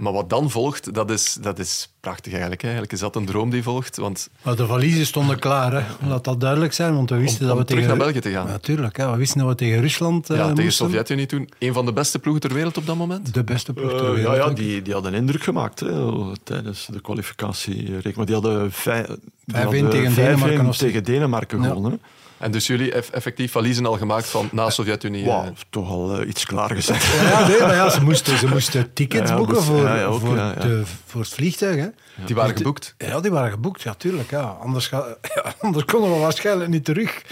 Maar 0.00 0.12
wat 0.12 0.30
dan 0.30 0.50
volgt, 0.50 0.94
dat 0.94 1.10
is, 1.10 1.38
dat 1.40 1.58
is 1.58 1.88
prachtig 2.00 2.30
eigenlijk. 2.32 2.60
hè. 2.60 2.66
Eigenlijk 2.68 2.96
is 2.96 3.00
dat 3.00 3.16
een 3.16 3.24
droom 3.24 3.50
die 3.50 3.62
volgt. 3.62 3.96
Want 3.96 4.28
Maar 4.42 4.56
de 4.56 4.66
valiezen 4.66 5.06
stonden 5.06 5.38
klaar, 5.38 5.72
hè. 5.72 6.06
laat 6.08 6.24
dat 6.24 6.40
duidelijk 6.40 6.72
zijn. 6.72 6.94
Want 6.94 7.10
we 7.10 7.16
wisten 7.16 7.40
om, 7.40 7.46
dat 7.46 7.52
om 7.56 7.58
we 7.60 7.64
terug 7.66 7.80
tegen... 7.82 7.96
naar 7.98 8.06
België 8.06 8.20
te 8.20 8.30
gaan. 8.30 8.46
Natuurlijk, 8.46 8.96
hè. 8.96 9.10
we 9.10 9.16
wisten 9.16 9.38
dat 9.38 9.48
we 9.48 9.54
tegen 9.54 9.80
Rusland 9.80 10.30
eh, 10.30 10.36
ja, 10.36 10.48
tegen 10.48 10.64
moesten. 10.64 10.86
Sovjet-Unie 10.86 11.26
toen. 11.26 11.48
Een 11.58 11.72
van 11.72 11.84
de 11.86 11.92
beste 11.92 12.18
ploegen 12.18 12.42
ter 12.42 12.54
wereld 12.54 12.76
op 12.76 12.86
dat 12.86 12.96
moment. 12.96 13.34
De 13.34 13.44
beste 13.44 13.72
ploeg 13.72 13.90
ter 13.90 14.04
Eh, 14.06 14.12
wereld. 14.14 14.36
ja, 14.36 14.44
ja 14.44 14.50
die, 14.50 14.82
die 14.82 14.92
hadden 14.92 15.14
indruk 15.14 15.42
gemaakt 15.42 15.80
hè, 15.80 16.12
tijdens 16.44 16.86
de 16.92 17.00
kwalificatie. 17.00 17.90
Maar 18.14 18.26
die 18.26 18.34
hadden 18.34 18.72
vij- 18.72 19.06
die 19.44 19.56
5-1 19.56 19.62
hadden 19.62 19.90
tegen 19.90 20.12
5-1 20.12 20.14
Denemarken 20.14 20.70
tegen 20.70 21.04
Denemarken 21.04 21.62
Ja. 21.62 21.68
gewonnen. 21.68 21.90
hè. 21.92 21.98
En 22.40 22.50
dus 22.50 22.66
jullie 22.66 22.92
eff- 22.92 23.10
effectief 23.10 23.52
valiezen 23.52 23.86
al 23.86 23.96
gemaakt 23.98 24.26
van 24.28 24.48
na 24.52 24.70
Sovjet-Unie. 24.70 25.24
Wauw, 25.26 25.44
eh, 25.44 25.50
toch 25.70 25.88
al 25.90 26.20
eh, 26.20 26.28
iets 26.28 26.44
klaargezet. 26.46 27.02
Ja, 27.02 27.22
ja, 27.40 27.46
nee, 27.48 27.60
maar 27.60 27.74
ja, 27.74 27.90
ze 27.90 28.02
moesten, 28.02 28.38
ze 28.38 28.46
moesten 28.48 28.92
tickets 28.92 29.28
Ja, 29.30 29.36
ja, 29.36 29.36
boeken 29.44 29.62
voor, 29.62 29.82
ja, 29.82 29.96
ja, 29.96 30.04
ook, 30.04 30.20
voor, 30.20 30.36
ja, 30.36 30.48
ja. 30.48 30.60
De, 30.60 30.82
voor 31.06 31.20
het 31.20 31.30
vliegtuig. 31.30 31.76
Hè. 31.76 31.88
die 32.26 32.34
waren 32.34 32.56
geboekt. 32.56 32.94
Ja, 32.98 33.20
die 33.20 33.30
waren 33.30 33.50
geboekt, 33.50 33.82
ja, 33.82 33.94
tuurlijk. 33.94 34.30
Ja. 34.30 34.40
Anders, 34.60 34.86
ga, 34.88 35.16
ja, 35.34 35.54
anders 35.60 35.84
konden 35.84 36.10
we 36.12 36.16
waarschijnlijk 36.18 36.70
niet 36.70 36.84
terug. 36.84 37.22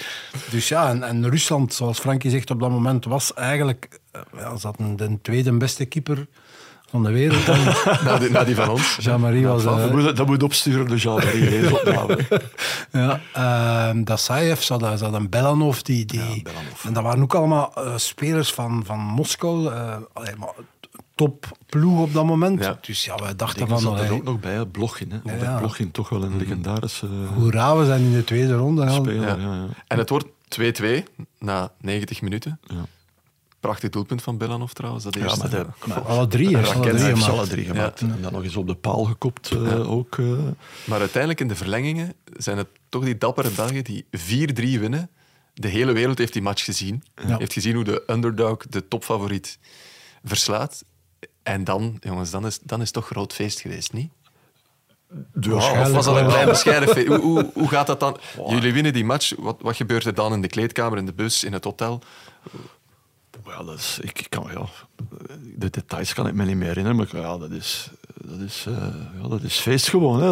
Dus 0.51 0.68
ja, 0.68 0.88
en, 0.90 1.03
en 1.03 1.31
Rusland, 1.31 1.75
zoals 1.75 1.99
Frankie 1.99 2.31
zegt, 2.31 2.51
op 2.51 2.61
dat 2.61 2.71
moment 2.71 3.05
was 3.05 3.35
eigenlijk... 3.35 3.88
eh, 4.12 4.21
Ja, 4.38 4.57
ze 4.57 4.66
hadden 4.66 4.97
de 4.97 5.18
tweede 5.23 5.53
beste 5.57 5.85
keeper 5.85 6.27
van 6.90 7.03
de 7.03 7.11
wereld. 7.11 7.48
En 7.48 7.64
Na 8.05 8.18
die, 8.18 8.31
na 8.31 8.44
die 8.44 8.55
van 8.55 8.68
ons. 8.68 8.96
Jean-Marie 9.01 9.46
was... 9.46 9.64
eh, 9.64 9.77
dat, 9.77 9.92
moet, 9.92 10.16
dat 10.16 10.27
moet 10.27 10.42
opsturen, 10.42 10.87
de 10.88 10.96
Jean-Marie. 10.96 11.61
Ja, 12.92 13.20
uh, 13.37 14.05
Dasaev, 14.05 14.61
ze 14.62 14.72
hadden, 14.72 14.98
ze 14.98 15.05
hadden 15.05 15.29
Belanov. 15.31 15.79
Die, 15.81 16.05
die, 16.05 16.42
Belanov. 16.42 16.85
En 16.85 16.92
dat 16.92 17.03
waren 17.03 17.22
ook 17.22 17.35
allemaal 17.35 17.72
eh, 17.74 17.96
spelers 17.96 18.53
van, 18.53 18.83
van 18.85 18.98
Moskou. 18.98 19.66
eh 19.72 19.96
allee, 20.12 20.37
maar 20.37 20.48
topploeg 21.14 22.01
op 22.01 22.12
dat 22.12 22.24
moment. 22.24 22.64
Ja. 22.64 22.79
Dus 22.81 23.05
ja, 23.05 23.14
wij 23.16 23.37
dachten 23.37 23.62
Ik 23.62 23.68
van... 23.68 23.79
zat 23.81 24.01
er 24.01 24.12
ook 24.12 24.24
nog 24.24 24.40
bij, 24.40 24.64
Blochin. 24.66 25.12
Hè. 25.24 25.37
Ja. 25.44 25.59
Blochin, 25.59 25.90
toch 25.90 26.09
wel 26.09 26.22
een 26.22 26.37
legendarische 26.37 27.07
eh, 27.07 27.35
Hoera, 27.37 27.77
we 27.77 27.85
zijn 27.85 28.01
in 28.03 28.12
de 28.12 28.24
tweede 28.24 28.55
ronde. 28.55 28.87
al. 28.87 28.94
speler. 28.94 29.20
Ja. 29.29 29.37
Ja. 29.37 29.55
Ja, 29.55 29.66
En 29.87 29.98
het 29.98 30.11
wordt 30.11 30.27
2-2 30.61 30.85
na 31.38 31.70
90 31.81 32.22
minuten. 32.22 32.61
Ja. 32.66 32.74
Prachtig 33.61 33.90
doelpunt 33.90 34.23
van 34.23 34.38
Belanov 34.38 34.73
trouwens. 34.73 35.05
Dat 35.05 35.14
Ja, 35.14 35.23
eerste. 35.23 35.38
maar 35.38 35.51
de- 35.51 35.66
Maar 35.87 36.01
alle 36.01 36.27
drie, 36.27 36.57
hè, 36.57 36.62
alle 36.66 36.90
drie 36.90 36.99
gemaakt. 37.14 37.29
alle 37.33 37.47
drie 37.47 37.64
gemaakt. 37.64 38.01
En 38.01 38.18
dan 38.23 38.33
nog 38.33 38.42
eens 38.44 38.57
op 38.57 38.66
de 38.66 38.75
paal 38.75 39.05
gekopt 39.05 39.51
eh, 39.51 39.90
ook. 39.90 40.18
eh. 40.18 40.27
Maar 40.85 40.99
uiteindelijk 41.01 41.40
in 41.40 41.49
de 41.49 41.55
verlengingen 41.57 42.12
zijn 42.37 42.57
het 42.59 42.68
toch 42.88 43.05
die 43.05 43.18
dappere 43.18 43.51
Belgen 43.51 43.85
die 43.85 44.07
4-3 44.11 44.79
winnen. 44.81 45.11
De 45.55 45.68
hele 45.68 45.92
wereld 45.92 46.18
heeft 46.18 46.33
die 46.33 46.42
match 46.42 46.64
gezien. 46.64 47.03
Heeft 47.14 47.53
gezien 47.53 47.75
hoe 47.75 47.85
de 47.85 48.03
underdog 48.07 48.57
de 48.68 48.88
topfavoriet 48.88 49.59
verslaat. 50.25 50.85
En 51.42 51.64
dan, 51.64 51.97
jongens, 52.01 52.31
dan 52.31 52.47
is, 52.47 52.59
dan 52.62 52.79
is 52.81 52.85
het 52.85 52.94
toch 52.94 53.07
groot 53.07 53.33
feest 53.33 53.61
geweest, 53.61 53.92
niet? 53.92 54.11
Ja, 55.40 55.53
Of 55.81 55.90
was 55.90 56.05
dat 56.05 56.16
een 56.16 56.27
klein 56.27 56.47
bescheiden 56.49 56.88
feest? 56.88 57.07
Hoe, 57.07 57.18
hoe, 57.18 57.51
hoe 57.55 57.68
gaat 57.68 57.87
dat 57.87 58.01
dan? 58.01 58.16
Jullie 58.49 58.73
winnen 58.73 58.92
die 58.92 59.05
match. 59.05 59.33
Wat, 59.38 59.57
wat 59.61 59.77
gebeurt 59.77 60.05
er 60.05 60.14
dan 60.14 60.33
in 60.33 60.40
de 60.40 60.49
kleedkamer, 60.49 60.99
in 60.99 61.07
de 61.07 61.12
bus, 61.12 61.44
in 61.44 61.53
het 61.53 61.64
hotel? 61.64 62.03
Ja, 63.48 63.62
dat 63.64 63.78
is, 63.78 63.98
ik, 64.02 64.18
ik 64.20 64.30
kan, 64.30 64.46
ja, 64.54 64.64
de 65.56 65.70
details 65.70 66.12
kan 66.14 66.26
ik 66.26 66.34
me 66.34 66.44
niet 66.44 66.56
meer 66.56 66.66
herinneren, 66.68 66.96
maar 66.96 67.22
ja, 67.22 67.38
dat 67.38 67.50
is, 67.50 67.90
dat 68.24 68.40
is, 68.40 68.64
eh, 68.68 68.74
ja, 69.22 69.28
dat 69.28 69.42
is 69.42 69.58
feest 69.58 69.88
gewoon. 69.88 70.20
Hè. 70.22 70.28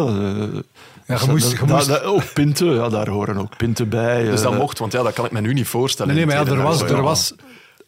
Eh, 0.47 0.59
Ja, 1.07 1.17
je 1.21 1.27
moest- 1.31 1.51
je 1.51 1.65
moest- 1.65 2.01
ook 2.03 2.33
pinten, 2.33 2.73
ja, 2.73 2.89
daar 2.89 3.09
horen 3.09 3.37
ook 3.37 3.57
pinten 3.57 3.89
bij. 3.89 4.23
Dus 4.23 4.41
dat 4.41 4.51
eh. 4.53 4.57
mocht, 4.59 4.79
want 4.79 4.91
ja, 4.91 5.03
dat 5.03 5.13
kan 5.13 5.25
ik 5.25 5.31
me 5.31 5.41
nu 5.41 5.53
niet 5.53 5.67
voorstellen. 5.67 6.15
Nee, 6.15 6.25
nee, 6.25 6.35
maar 6.35 6.45
ja, 6.45 6.51
er 6.51 6.61
was... 6.61 6.81
Er 6.81 7.01
was 7.01 7.33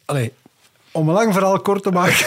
allee, 0.04 0.32
om 0.92 1.08
een 1.08 1.14
lang 1.14 1.32
verhaal 1.32 1.60
kort 1.60 1.82
te 1.82 1.90
maken... 1.90 2.26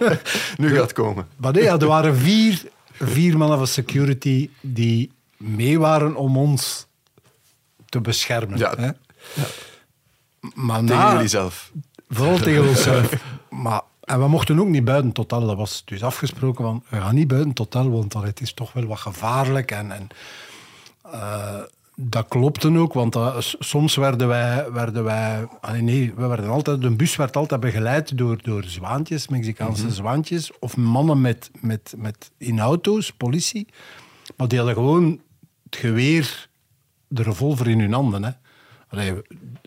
Nu 0.56 0.68
gaat 0.70 0.80
het 0.82 0.92
komen. 0.92 1.26
Maar 1.36 1.52
nee, 1.52 1.62
ja, 1.62 1.78
er 1.78 1.86
waren 1.86 2.16
vier, 2.16 2.62
vier 2.92 3.36
mannen 3.38 3.58
van 3.58 3.66
security 3.66 4.50
die 4.60 5.12
mee 5.36 5.78
waren 5.78 6.14
om 6.16 6.36
ons 6.36 6.86
te 7.88 8.00
beschermen. 8.00 8.58
Ja. 8.58 8.74
Hè? 8.76 8.90
Maar 10.54 10.80
Tegen 10.80 10.96
na, 10.96 11.12
jullie 11.12 11.28
zelf. 11.28 11.70
Vooral 12.08 12.38
tegen 12.38 12.68
onszelf. 12.68 13.24
Maar 13.50 13.82
En 14.00 14.20
we 14.20 14.28
mochten 14.28 14.60
ook 14.60 14.68
niet 14.68 14.84
buiten 14.84 15.12
totaal. 15.12 15.46
Dat 15.46 15.56
was 15.56 15.82
dus 15.84 16.02
afgesproken 16.02 16.64
van, 16.64 16.82
we 16.88 16.96
gaan 16.96 17.14
niet 17.14 17.28
buiten 17.28 17.52
totaal, 17.52 17.90
want 17.90 18.12
het 18.12 18.40
is 18.40 18.52
toch 18.52 18.72
wel 18.72 18.86
wat 18.86 18.98
gevaarlijk. 18.98 19.70
En, 19.70 19.90
en 19.92 20.08
eh, 21.02 21.60
dat 21.96 22.28
klopte 22.28 22.78
ook, 22.78 22.92
want 22.92 23.16
soms 23.58 23.96
werden 23.96 24.28
wij... 24.28 24.72
Werden 24.72 25.04
wij 25.04 25.48
allee, 25.60 25.82
nee, 25.82 26.12
we 26.16 26.26
werden 26.26 26.50
altijd, 26.50 26.80
de 26.80 26.90
bus 26.90 27.16
werd 27.16 27.36
altijd 27.36 27.60
begeleid 27.60 28.18
door, 28.18 28.38
door 28.42 28.64
zwaantjes, 28.64 29.28
Mexicaanse 29.28 29.90
zwaantjes. 29.90 30.58
Of 30.58 30.76
mannen 30.76 31.20
met, 31.20 31.50
met, 31.60 31.94
met, 31.96 32.30
in 32.38 32.60
auto's, 32.60 33.12
politie. 33.12 33.66
Maar 34.36 34.48
die 34.48 34.58
hadden 34.58 34.76
gewoon 34.76 35.20
het 35.64 35.76
geweer, 35.76 36.48
de 37.08 37.22
revolver 37.22 37.68
in 37.68 37.80
hun 37.80 37.92
handen. 37.92 38.24
Hè. 38.24 38.30
Allee, 38.94 39.12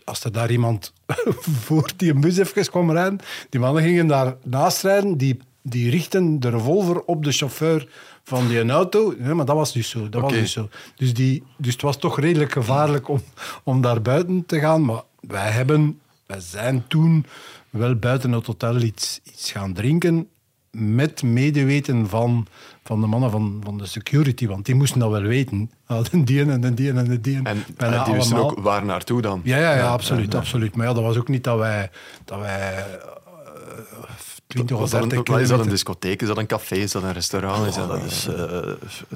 als 0.04 0.24
er 0.24 0.32
daar 0.32 0.50
iemand 0.50 0.92
voor 1.64 1.90
die 1.96 2.12
een 2.14 2.20
bus 2.20 2.36
even 2.36 2.70
kwam 2.70 2.90
rijden, 2.90 3.20
die 3.48 3.60
mannen 3.60 3.82
gingen 3.82 4.06
daar 4.06 4.36
naast 4.44 4.82
rijden, 4.82 5.16
die, 5.16 5.38
die 5.62 5.90
richten 5.90 6.40
de 6.40 6.50
revolver 6.50 7.02
op 7.02 7.24
de 7.24 7.32
chauffeur 7.32 7.88
van 8.24 8.48
die 8.48 8.70
auto. 8.70 9.14
Ja, 9.18 9.34
maar 9.34 9.44
dat 9.44 9.56
was 9.56 9.72
dus 9.72 9.88
zo. 9.88 10.08
Dat 10.08 10.22
was 10.22 10.32
dus 10.32 10.52
zo. 10.52 10.68
Dus, 10.96 11.14
die, 11.14 11.42
dus 11.56 11.72
het 11.72 11.82
was 11.82 11.98
toch 11.98 12.20
redelijk 12.20 12.52
gevaarlijk 12.52 13.08
om, 13.08 13.22
om 13.62 13.80
daar 13.80 14.02
buiten 14.02 14.46
te 14.46 14.58
gaan. 14.58 14.84
Maar 14.84 15.02
wij 15.20 15.50
hebben, 15.50 16.00
wij 16.26 16.40
zijn 16.40 16.84
toen 16.88 17.26
wel 17.70 17.94
buiten 17.94 18.32
het 18.32 18.46
hotel 18.46 18.80
iets, 18.80 19.20
iets 19.24 19.52
gaan 19.52 19.72
drinken 19.72 20.28
met 20.70 21.22
medeweten 21.22 22.08
van, 22.08 22.46
van 22.88 23.00
de 23.00 23.06
mannen 23.06 23.30
van, 23.30 23.60
van 23.64 23.78
de 23.78 23.86
security, 23.86 24.46
want 24.46 24.66
die 24.66 24.74
moesten 24.74 25.00
dat 25.00 25.10
wel 25.10 25.22
weten. 25.22 25.70
Hadden 25.84 26.24
die 26.24 26.40
en 26.40 26.74
die 26.74 26.92
en 26.92 27.20
die. 27.20 27.36
En, 27.42 27.64
Bijna 27.76 27.98
en 27.98 28.04
die 28.04 28.14
wisten 28.14 28.36
ook 28.36 28.60
waar 28.60 28.84
naartoe 28.84 29.22
dan. 29.22 29.40
Ja, 29.44 29.56
ja, 29.56 29.74
ja, 29.74 29.88
absoluut, 29.88 30.34
absoluut. 30.34 30.76
Maar 30.76 30.86
ja, 30.86 30.92
dat 30.92 31.02
was 31.02 31.16
ook 31.16 31.28
niet 31.28 31.44
dat 31.44 31.58
wij, 31.58 31.90
dat 32.24 32.40
wij 32.40 32.84
20 34.48 34.76
of 34.76 34.80
Was 34.82 34.90
dat 34.90 35.00
30 35.00 35.18
een, 35.18 35.32
wat 35.32 35.40
is 35.42 35.48
dat 35.48 35.60
een 35.60 35.68
discotheek? 35.68 36.22
Is 36.22 36.28
dat 36.28 36.38
een 36.38 36.46
café? 36.46 36.74
Is 36.74 36.92
dat 36.92 37.02
een 37.02 37.12
restaurant? 37.12 37.66
Is 37.66 37.74
Ja, 37.74 37.86
dat, 37.86 38.00
dat 38.00 38.10
is, 38.10 38.26
eh, 38.36 38.44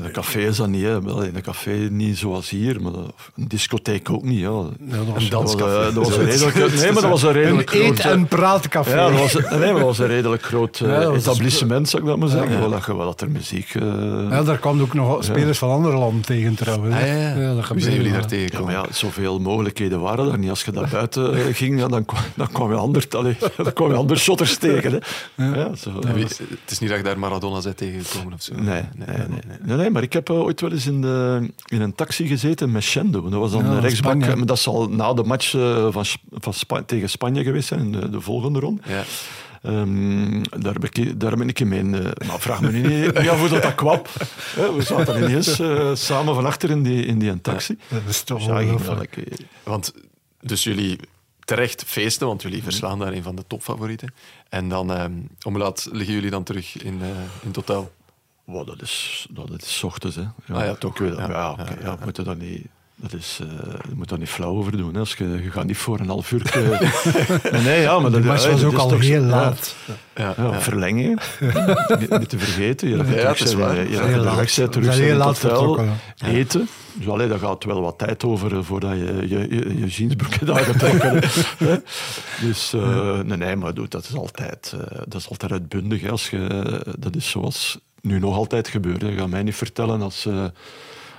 een 0.05 0.13
café 0.13 0.39
is 0.41 0.57
dat 0.57 0.69
niet. 0.69 0.83
Hè. 0.85 1.03
Wel, 1.03 1.25
Een 1.25 1.43
café 1.43 1.71
niet 1.71 2.19
zoals 2.19 2.51
hier, 2.51 2.83
maar 2.83 2.93
een 2.93 3.49
discotheek 3.49 4.11
ook 4.11 4.23
niet. 4.23 4.39
Ja. 4.39 4.49
Ja, 4.49 4.97
dat 4.97 5.07
was 5.15 5.25
Een 5.25 5.31
danscafé. 5.31 5.79
eh, 5.89 5.95
dat 5.95 5.95
was 5.95 6.17
een 6.17 6.25
redelijk, 6.31 6.55
nee, 6.75 6.93
maar 6.93 7.03
dat 7.03 7.11
was 7.11 7.23
een 7.23 7.29
een 7.29 7.35
redelijk 7.35 7.71
eet- 7.73 7.99
groot... 8.01 8.13
en 8.13 8.27
praatcafé. 8.27 8.95
Ja, 8.97 9.11
dat 9.11 9.19
was, 9.19 9.33
nee, 9.51 9.59
maar 9.59 9.73
dat 9.75 9.81
was 9.83 9.99
een 9.99 10.07
redelijk 10.07 10.43
groot 10.43 10.81
eh, 10.81 10.89
Ja, 10.89 11.07
was- 11.11 11.17
etablissement, 11.17 11.89
zou 11.89 12.03
ik 12.03 12.09
dat 12.09 12.19
maar 12.19 12.29
zeggen. 12.29 12.53
Ja, 12.53 12.59
ja. 12.61 12.69
Dat 12.69 12.85
je- 12.87 12.95
waar 12.95 13.07
dat 13.07 13.21
er 13.21 13.31
muziek... 13.31 13.75
eh, 13.75 13.83
Ja, 14.31 14.43
daar 14.43 14.59
kwamen 14.59 14.83
ook 14.83 14.95
nog 14.95 15.25
spelers 15.25 15.59
van 15.59 15.71
andere 15.71 15.97
landen 15.97 16.23
tegen 16.23 16.55
trouwens. 16.55 16.95
Ah, 16.95 17.01
ja, 17.07 17.37
ja. 17.37 17.55
dat 17.55 17.65
zijn 17.67 17.79
jullie 17.79 18.03
wel. 18.03 18.11
daar 18.13 18.21
Ja, 18.21 18.27
tegengekomen? 18.27 18.75
maar 18.75 18.85
ja, 18.87 18.93
zoveel 18.95 19.39
mogelijkheden 19.41 20.01
waren 20.01 20.33
er 20.33 20.39
niet. 20.39 20.51
Als 20.51 20.65
je 20.65 20.71
daar 20.73 20.89
buiten 20.93 21.35
eh, 21.37 21.55
ging, 21.55 21.79
ja, 21.81 21.89
dan, 21.89 22.05
kwam, 22.05 22.21
dan 22.37 22.49
kwam 22.53 22.71
je 22.71 22.77
ander, 22.77 23.05
dan 23.09 23.73
kwam 23.75 23.89
je 23.91 23.95
andere 23.97 24.21
shotters 24.21 24.57
tegen. 24.57 24.93
Hè. 24.93 24.99
Ja, 25.37 25.75
zo, 25.75 25.91
het 26.07 26.71
is 26.71 26.79
niet 26.79 26.89
dat 26.91 26.99
je 26.99 27.05
daar 27.05 27.19
Maradona 27.19 27.61
bent 27.63 27.77
tegengekomen 27.77 28.33
of 28.33 28.43
zo. 28.43 28.55
Nee, 28.55 28.83
nee, 28.97 29.07
nee, 29.17 29.27
nee, 29.63 29.77
nee, 29.77 29.91
maar 29.91 30.03
ik 30.03 30.13
heb 30.13 30.29
eh, 30.31 30.37
ooit 30.41 30.61
wel 30.61 30.73
eens 30.73 30.87
in, 30.87 31.01
de, 31.01 31.49
in 31.67 31.81
een 31.81 31.95
taxi 31.95 32.27
gezeten 32.27 32.71
met 32.73 32.83
Schendo. 32.85 33.23
Dat 33.29 33.41
was 33.41 33.51
dan 33.53 33.65
Ja, 33.65 33.79
rechtsbak. 33.79 34.13
Spanje. 34.17 34.37
Maar 34.37 34.47
dat 34.47 34.59
zal 34.59 34.89
na 34.89 35.13
de 35.15 35.23
match 35.23 35.55
eh, 35.55 35.87
van, 35.91 36.05
van 36.31 36.55
Spa- 36.55 36.83
tegen 36.83 37.11
Spanje 37.11 37.43
geweest 37.43 37.69
zijn, 37.69 37.93
de, 37.93 38.11
de 38.11 38.21
volgende 38.21 38.59
ronde. 38.61 38.81
Ja. 38.87 39.03
Ehm, 39.63 40.43
daar, 40.59 40.75
ben 40.81 40.89
ik, 40.93 41.21
daar 41.21 41.37
ben 41.37 41.49
ik 41.49 41.61
in 41.61 41.69
mijn... 41.69 41.95
eh, 41.95 42.29
maar 42.29 42.41
vraag 42.41 42.61
me 42.61 42.71
nu 42.71 42.81
niet, 42.81 43.19
niet 43.19 43.29
af 43.29 43.39
hoe 43.41 43.49
dat, 43.49 43.63
dat 43.63 43.75
kwam. 43.75 44.03
Hè, 44.57 44.73
we 44.77 44.83
zaten 44.83 45.17
ineens 45.23 45.59
eh, 45.61 45.91
samen 45.95 46.35
van 46.35 46.47
achter 46.47 46.71
in 46.71 46.83
die, 46.83 47.05
in 47.07 47.19
die 47.19 47.41
taxi. 47.41 47.77
Dat 47.89 48.01
is 48.09 48.23
toch 48.23 48.39
Dus 48.39 48.47
ja, 48.47 48.53
wel, 48.85 49.03
ik- 49.03 49.47
Want 49.63 49.95
dus 50.41 50.65
jullie 50.65 50.99
terecht 51.55 51.85
feesten, 51.85 52.27
want 52.27 52.43
jullie 52.43 52.63
verslaan 52.63 52.99
daar 52.99 53.13
een 53.13 53.23
van 53.23 53.37
de 53.37 53.45
topfavorieten. 53.47 54.15
En 54.49 54.69
dan, 54.69 54.93
ehm, 54.93 55.13
om 55.43 55.59
laat 55.59 55.89
liggen 55.93 56.15
jullie 56.15 56.31
dan 56.31 56.43
terug 56.43 56.83
in, 56.83 57.03
eh, 57.03 57.09
in 57.09 57.47
het 57.47 57.57
hotel? 57.57 57.93
Wow, 58.45 58.67
dat 58.67 58.83
is, 58.83 59.27
dat 59.31 59.63
is 59.63 59.83
ochtends, 59.85 60.17
hè. 60.17 60.23
Ja, 60.23 60.55
Ah 60.55 60.65
ja, 60.65 60.75
toch. 60.75 60.93
Ik 60.93 60.99
weet, 60.99 61.17
Ja, 61.17 61.29
ja, 61.29 61.67
ja, 61.81 61.99
moeten 62.05 62.25
dat 62.25 62.39
niet... 62.39 62.67
Dat 62.97 63.13
is, 63.13 63.39
eh, 63.43 63.49
je 63.89 63.95
moet 63.95 64.09
daar 64.09 64.19
niet 64.19 64.29
flauw 64.29 64.57
over 64.57 64.77
doen. 64.77 64.95
Hè. 64.95 65.01
Als 65.01 65.15
je, 65.15 65.29
je 65.43 65.51
gaat 65.51 65.67
niet 65.67 65.77
voor 65.77 66.01
een 66.01 66.09
half 66.09 66.33
uur... 66.33 66.43
eh, 66.47 66.81
nee, 67.53 67.63
nee, 67.69 67.81
ja, 67.81 67.99
maar 67.99 68.11
De 68.11 68.17
dat, 68.17 68.27
match 68.27 68.45
ja, 68.45 68.51
was 68.51 68.65
ook 68.65 68.77
al 68.77 68.99
heel 68.99 69.23
laat. 69.23 69.75
Ja, 70.15 70.35
Ja, 70.37 70.45
ja. 70.45 70.61
verlengen. 70.61 71.19
niet, 72.01 72.19
niet 72.19 72.29
te 72.29 72.39
vergeten. 72.39 72.89
Je 72.89 72.97
We 72.97 73.05
terug 74.69 74.95
zijn 74.95 75.07
heel 75.07 75.17
laat 75.17 75.43
hotel, 75.43 75.57
vertrokken, 75.57 75.99
eten. 76.25 76.69
Dus 76.93 77.09
allee, 77.09 77.29
daar 77.29 77.39
gaat 77.39 77.65
wel 77.65 77.81
wat 77.81 77.99
tijd 77.99 78.25
over 78.25 78.57
eh, 78.57 78.63
voordat 78.63 78.91
je 78.91 79.25
je, 79.29 79.39
je, 79.39 79.79
je 79.79 79.87
jeansbroek 79.87 80.39
daar 80.47 80.65
gaat 80.65 80.79
trekken. 80.79 81.21
Dus 82.41 82.73
eh, 82.73 83.21
nee, 83.21 83.37
nee, 83.37 83.57
maar 83.57 83.75
dat 83.75 84.05
is 84.05 84.15
altijd, 84.15 84.75
eh, 84.75 84.99
dat 85.07 85.21
is 85.21 85.29
altijd 85.29 85.53
uitbundig. 85.53 86.01
Hè. 86.01 86.11
Als 86.11 86.31
je, 86.31 86.85
dat 86.99 87.17
is 87.17 87.31
zoals 87.31 87.79
nu 88.01 88.19
nog 88.19 88.37
altijd 88.37 88.69
gebeurt. 88.69 89.01
Je 89.01 89.13
gaat 89.13 89.29
mij 89.29 89.43
niet 89.43 89.55
vertellen 89.55 90.03
als... 90.03 90.29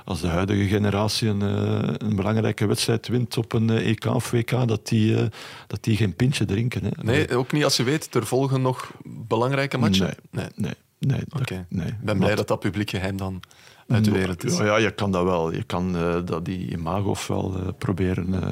als 0.06 0.22
de 0.22 0.28
huidige 0.28 0.68
generatie 0.68 1.30
een, 1.30 1.42
eh, 1.42 1.94
een 1.98 2.16
belangrijke 2.16 2.66
wedstrijd 2.66 3.08
wint 3.08 3.38
op 3.38 3.54
een 3.54 3.70
eh, 3.70 3.88
EK 3.90 4.06
of 4.06 4.32
WK, 4.32 4.68
dat 4.68 4.88
die, 4.88 5.16
eh, 5.18 5.26
dat 5.68 5.84
die 5.84 5.98
geen 5.98 6.16
pintje 6.16 6.46
drinken. 6.46 6.84
Hè. 6.84 6.90
Nee, 7.02 7.36
ook 7.36 7.52
niet 7.52 7.64
als 7.64 7.78
je 7.78 7.84
weet, 7.84 8.16
er 8.16 8.26
volgen 8.26 8.62
nog 8.62 8.92
belangrijke 9.04 9.78
matchen? 9.78 10.06
Nee, 10.06 10.16
nee, 10.32 10.48
nee. 10.56 10.74
Nee. 11.08 11.88
Ik 11.88 12.02
ben 12.02 12.18
blij 12.18 12.36
dat 12.36 12.48
dat 12.48 12.60
publiek 12.60 12.90
geheim 12.90 13.18
dan 13.18 13.42
uit 13.88 14.06
de 14.06 14.12
wereld 14.12 14.44
is. 14.44 14.58
Ja, 14.58 14.64
ja, 14.64 14.76
je 14.78 14.92
kan 14.92 15.12
dat 15.12 15.24
wel. 15.24 15.52
Je 15.54 15.64
kan 15.64 15.98
eh, 15.98 16.16
dat 16.26 16.46
die 16.46 16.72
imago 16.72 17.10
ofwel 17.10 17.54
eh, 17.56 17.68
proberen 17.78 18.34
eh, 18.34 18.50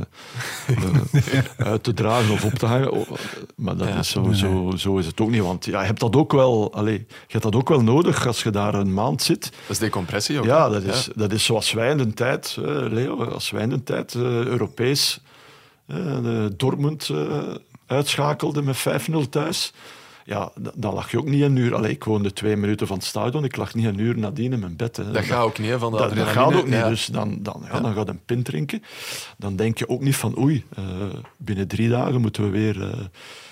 uit 1.72 1.84
te 1.84 1.94
dragen 1.94 2.34
of 2.34 2.46
op 2.46 2.54
te 2.54 2.66
hangen. 2.66 2.92
Oh, 2.92 3.10
maar 3.56 3.78
dat 3.78 3.88
Ja. 3.88 4.00
is 4.00 4.10
zo, 4.10 4.32
zo, 4.32 4.72
zo 4.78 4.98
is 4.98 5.06
het 5.06 5.22
ook 5.22 5.30
niet. 5.30 5.42
Want 5.42 5.66
ja, 5.66 5.80
je 5.80 5.86
hebt 5.86 6.00
dat 6.00 6.16
ook 6.16 6.32
wel, 6.32 6.74
allez, 6.74 6.98
je 6.98 7.06
hebt 7.28 7.44
dat 7.44 7.56
ook 7.56 7.70
wel 7.70 7.82
nodig 7.84 8.28
als 8.28 8.44
je 8.44 8.50
daar 8.50 8.74
een 8.74 8.94
maand 8.94 9.22
zit. 9.22 9.42
Dat 9.44 9.70
is 9.70 9.78
decompressie 9.80 10.40
ook. 10.40 10.46
Ja, 10.46 10.70
dat 10.70 10.84
is, 10.84 11.10
dat 11.16 11.32
is 11.32 11.46
zoals 11.46 11.72
wij 11.72 11.92
in 11.92 11.98
de 11.98 12.14
tijd, 12.14 12.58
Leo, 12.90 13.24
als 13.24 13.52
wij 13.52 13.62
in 13.62 13.70
de 13.70 13.84
tijd 13.84 14.16
Europees 14.16 15.20
Dortmund 16.58 17.10
uitschakelde 17.88 18.62
met 18.62 18.78
5-0 19.12 19.30
thuis. 19.30 19.74
Ja, 20.32 20.52
dan 20.76 20.94
lag 20.94 21.12
je 21.12 21.18
ook 21.18 21.26
niet 21.30 21.42
een 21.42 21.56
uur. 21.56 21.76
Allee, 21.76 21.92
ik 21.92 22.04
woonde 22.04 22.34
twee 22.34 22.56
minuten 22.56 22.88
van 22.88 22.98
het 22.98 23.06
stadion. 23.06 23.44
Ik 23.44 23.56
lag 23.56 23.74
niet 23.76 23.86
een 23.86 24.00
uur 24.00 24.18
nadien 24.18 24.54
in 24.54 24.60
mijn 24.60 24.76
bed. 24.76 24.98
Hè. 24.98 25.12
Dat 25.12 25.24
gaat 25.24 25.44
ook 25.44 25.60
niet, 25.60 25.70
hè, 25.70 25.80
van 25.80 25.92
de 25.92 25.98
Dat, 25.98 26.16
dat 26.16 26.28
gaat 26.28 26.54
ook 26.54 26.66
niet. 26.66 26.74
Ja. 26.74 26.90
Dus 26.90 27.06
dan, 27.06 27.38
dan, 27.42 27.66
ja, 27.72 27.80
dan 27.80 27.94
gaat 27.94 28.08
een 28.10 28.26
pint 28.26 28.46
drinken. 28.46 28.84
Dan 29.38 29.56
denk 29.56 29.78
je 29.78 29.90
ook 29.90 30.02
niet 30.02 30.16
van 30.16 30.38
oei, 30.40 30.64
eh, 30.76 30.84
binnen 31.38 31.68
drie 31.68 31.90
dagen 31.90 32.22
moeten 32.22 32.44
we 32.44 32.50
weer 32.50 32.82
eh, 32.82 33.00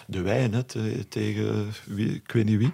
de 0.07 0.21
wijn 0.21 0.53
hè, 0.53 0.63
te- 0.63 1.05
tegen 1.09 1.67
wie, 1.85 2.13
ik 2.15 2.31
weet 2.31 2.45
niet 2.45 2.57
wie. 2.57 2.71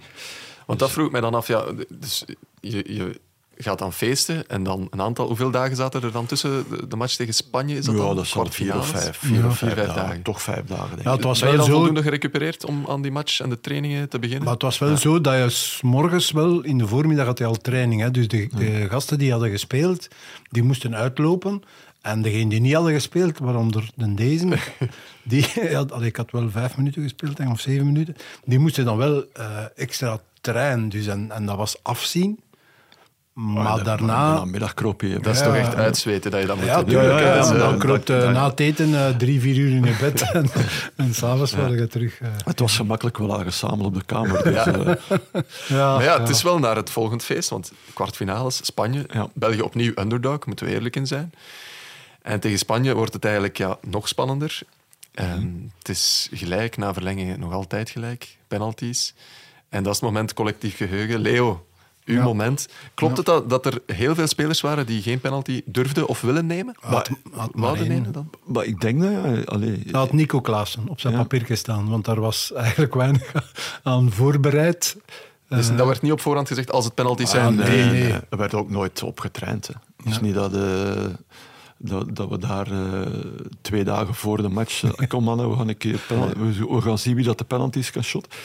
Want 0.65 0.79
dat 0.79 0.91
vroeg 0.91 1.05
ik 1.05 1.11
mij 1.11 1.21
dan 1.21 1.33
af. 1.35 1.47
Ja, 1.47 1.63
dus 1.89 2.25
je, 2.59 2.93
je 2.93 3.19
gaat 3.57 3.79
dan 3.79 3.93
feesten 3.93 4.47
en 4.49 4.63
dan 4.63 4.87
een 4.89 5.01
aantal... 5.01 5.27
Hoeveel 5.27 5.51
dagen 5.51 5.75
zaten 5.75 6.01
er 6.03 6.11
dan 6.11 6.25
tussen 6.25 6.65
de, 6.89 6.95
match 6.95 7.15
tegen 7.15 7.33
Spanje? 7.33 7.77
Is 7.77 7.85
dat 7.85 7.95
ja, 7.95 8.01
dan 8.01 8.15
dat 8.15 8.27
vier 8.55 8.77
of 8.77 8.87
vijf, 8.87 9.17
vier 9.17 9.37
Ja. 9.39 9.47
of 9.47 9.57
vijf, 9.57 9.71
Vier, 9.71 9.75
vijf 9.75 9.87
dagen. 9.87 9.95
dagen. 9.95 10.21
Toch 10.21 10.41
vijf 10.41 10.65
dagen, 10.65 10.89
denk 10.89 11.01
Ja, 11.03 11.09
ik. 11.09 11.15
het 11.15 11.23
was 11.25 11.39
Ben 11.39 11.49
je 11.51 11.55
wel 11.55 11.65
dan 11.65 11.73
zo 11.73 11.79
voldoende 11.79 12.01
gerecupereerd 12.03 12.65
om 12.65 12.85
aan 12.87 13.01
die 13.01 13.11
match 13.11 13.39
en 13.39 13.49
de 13.49 13.59
trainingen 13.61 14.09
te 14.09 14.19
beginnen? 14.19 14.43
Maar 14.43 14.53
het 14.53 14.61
was 14.63 14.77
wel 14.77 14.97
zo 14.97 15.21
dat 15.21 15.33
je 15.35 15.49
s 15.49 15.79
morgens 15.81 16.31
wel, 16.31 16.61
in 16.63 16.77
de 16.77 16.87
voormiddag 16.87 17.25
had 17.25 17.37
je 17.37 17.45
al 17.45 17.55
training. 17.57 18.01
Hè? 18.01 18.11
Dus 18.11 18.27
de, 18.27 18.47
de 18.55 18.87
gasten 18.89 19.17
die 19.17 19.31
hadden 19.31 19.49
gespeeld, 19.49 20.07
die 20.49 20.63
moesten 20.63 20.95
uitlopen. 20.95 21.61
En 22.01 22.21
degenen 22.21 22.49
die 22.49 22.59
niet 22.61 22.73
hadden 22.73 22.93
gespeeld, 22.93 23.37
waaronder 23.39 23.89
de 23.95 24.13
deze, 24.13 24.47
die, 25.23 25.45
ja, 25.69 25.85
allee, 25.89 26.07
ik 26.07 26.15
had 26.15 26.31
wel 26.31 26.49
vijf 26.49 26.77
minuten 26.77 27.01
gespeeld, 27.01 27.39
of 27.39 27.59
zeven 27.59 27.85
minuten, 27.85 28.15
die 28.43 28.59
moesten 28.59 28.85
dan 28.85 28.97
wel 28.97 29.23
eh, 29.33 29.47
extra 29.75 30.19
trainen. 30.41 30.89
Dus 30.89 31.07
en, 31.07 31.31
en 31.31 31.45
dat 31.45 31.57
was 31.57 31.75
afzien. 31.83 32.39
Maar 33.35 33.83
daarna... 33.83 34.45
middag 34.45 34.73
kroop 34.73 35.01
je. 35.01 35.19
dat 35.19 35.35
is 35.35 35.41
toch 35.41 35.55
echt 35.55 35.75
uitzweten 35.75 36.31
dat 36.31 36.41
je 36.41 36.47
dat 36.47 36.55
moet 36.55 36.65
Ja, 36.65 36.83
doen. 36.83 37.03
ja, 37.03 37.19
ja, 37.19 37.41
dan 37.47 37.57
dat- 37.57 37.77
kroop 37.77 38.05
dat- 38.05 38.31
na 38.31 38.49
het 38.49 38.59
eten 38.59 38.93
eh, 39.07 39.15
drie, 39.15 39.39
vier 39.41 39.55
uur 39.57 39.69
in 39.75 39.83
je 39.83 39.95
bed. 39.99 40.21
en 40.33 40.49
en 40.95 41.13
s'avonds 41.13 41.51
ja. 41.51 41.67
je 41.67 41.87
terug. 41.87 42.19
eh. 42.21 42.27
Het 42.45 42.59
was 42.59 42.75
gemakkelijk, 42.75 43.17
we 43.17 43.23
lagen 43.23 43.53
samen 43.53 43.85
op 43.85 43.93
de 43.93 44.03
kamer. 44.05 44.43
Dus, 44.43 44.53
Ja. 44.53 44.65
eh, 44.73 44.95
ja, 45.67 45.93
Maar 45.95 46.03
ja, 46.03 46.19
het 46.19 46.29
is 46.29 46.41
wel 46.43 46.59
naar 46.59 46.75
het 46.75 46.89
volgend 46.89 47.23
feest, 47.23 47.49
want 47.49 47.71
kwartfinales, 47.93 48.65
Spanje. 48.65 49.05
België 49.33 49.61
opnieuw 49.61 49.91
underdog, 49.95 50.45
moeten 50.45 50.65
we 50.65 50.71
eerlijk 50.71 50.95
in 50.95 51.07
zijn. 51.07 51.33
En 52.21 52.39
tegen 52.39 52.57
Spanje 52.57 52.93
wordt 52.95 53.13
het 53.13 53.23
eigenlijk 53.25 53.57
ja, 53.57 53.77
nog 53.87 54.07
spannender. 54.07 54.59
En 55.13 55.71
Het 55.77 55.89
is 55.89 56.29
gelijk, 56.33 56.77
na 56.77 56.93
verlenging 56.93 57.37
nog 57.37 57.53
altijd 57.53 57.89
gelijk, 57.89 58.37
penalties. 58.47 59.13
En 59.69 59.83
dat 59.83 59.93
is 59.93 59.99
het 59.99 60.09
moment 60.09 60.33
collectief 60.33 60.77
geheugen. 60.77 61.19
Leo, 61.19 61.65
uw 62.05 62.15
Ja. 62.15 62.23
moment. 62.23 62.67
Klopt 62.93 63.17
het 63.17 63.25
dat, 63.25 63.49
dat 63.49 63.65
er 63.65 63.81
heel 63.85 64.15
veel 64.15 64.27
spelers 64.27 64.61
waren 64.61 64.85
die 64.85 65.01
geen 65.01 65.19
penalty 65.19 65.61
durfden 65.65 66.07
of 66.07 66.21
willen 66.21 66.45
nemen? 66.45 66.75
Had- 66.79 67.09
had 67.31 67.75
één. 67.77 67.87
nemen 67.87 68.11
dan? 68.11 68.29
maar 68.43 68.65
ik 68.65 68.81
denk 68.81 69.01
dat... 69.01 69.11
Ja, 69.11 69.41
allee, 69.45 69.79
Dat 69.85 69.93
had 69.95 70.13
Nico 70.13 70.41
Klaassen 70.41 70.87
op 70.87 70.99
zijn 70.99 71.13
Ja. 71.13 71.19
papier 71.19 71.45
gestaan, 71.45 71.89
want 71.89 72.05
daar 72.05 72.19
was 72.19 72.53
eigenlijk 72.53 72.93
weinig 72.93 73.31
aan 73.83 74.11
voorbereid. 74.11 74.97
Dus 75.49 75.75
dat 75.75 75.87
werd 75.87 76.01
niet 76.01 76.11
op 76.11 76.21
voorhand 76.21 76.47
gezegd 76.47 76.71
als 76.71 76.85
het 76.85 76.93
penalties 76.93 77.29
zijn. 77.29 77.45
Ah, 77.45 77.67
nee, 77.67 77.77
nee, 77.77 77.91
nee, 77.91 78.03
nee. 78.03 78.19
Er 78.29 78.37
werd 78.37 78.53
ook 78.53 78.69
nooit 78.69 79.03
op 79.03 79.19
getraind. 79.19 79.67
Hè. 79.67 79.73
Het 79.97 80.05
is 80.13 80.19
niet 80.19 80.33
dat, 80.33 80.53
eh, 80.55 81.03
dat, 81.77 82.15
dat 82.15 82.29
we 82.29 82.37
daar 82.37 82.71
eh, 82.71 83.01
twee 83.61 83.83
dagen 83.83 84.13
voor 84.15 84.41
de 84.41 84.49
match... 84.49 84.83
eh, 84.83 85.07
kom 85.07 85.23
mannen, 85.23 85.49
we 85.49 85.55
gaan, 85.55 85.67
een 85.67 85.77
keer 85.77 85.99
we 86.69 86.81
gaan 86.81 86.97
zien 86.97 87.15
wie 87.15 87.25
dat 87.25 87.37
de 87.37 87.43
penalties 87.43 87.91
kan 87.91 88.03
shot. 88.03 88.35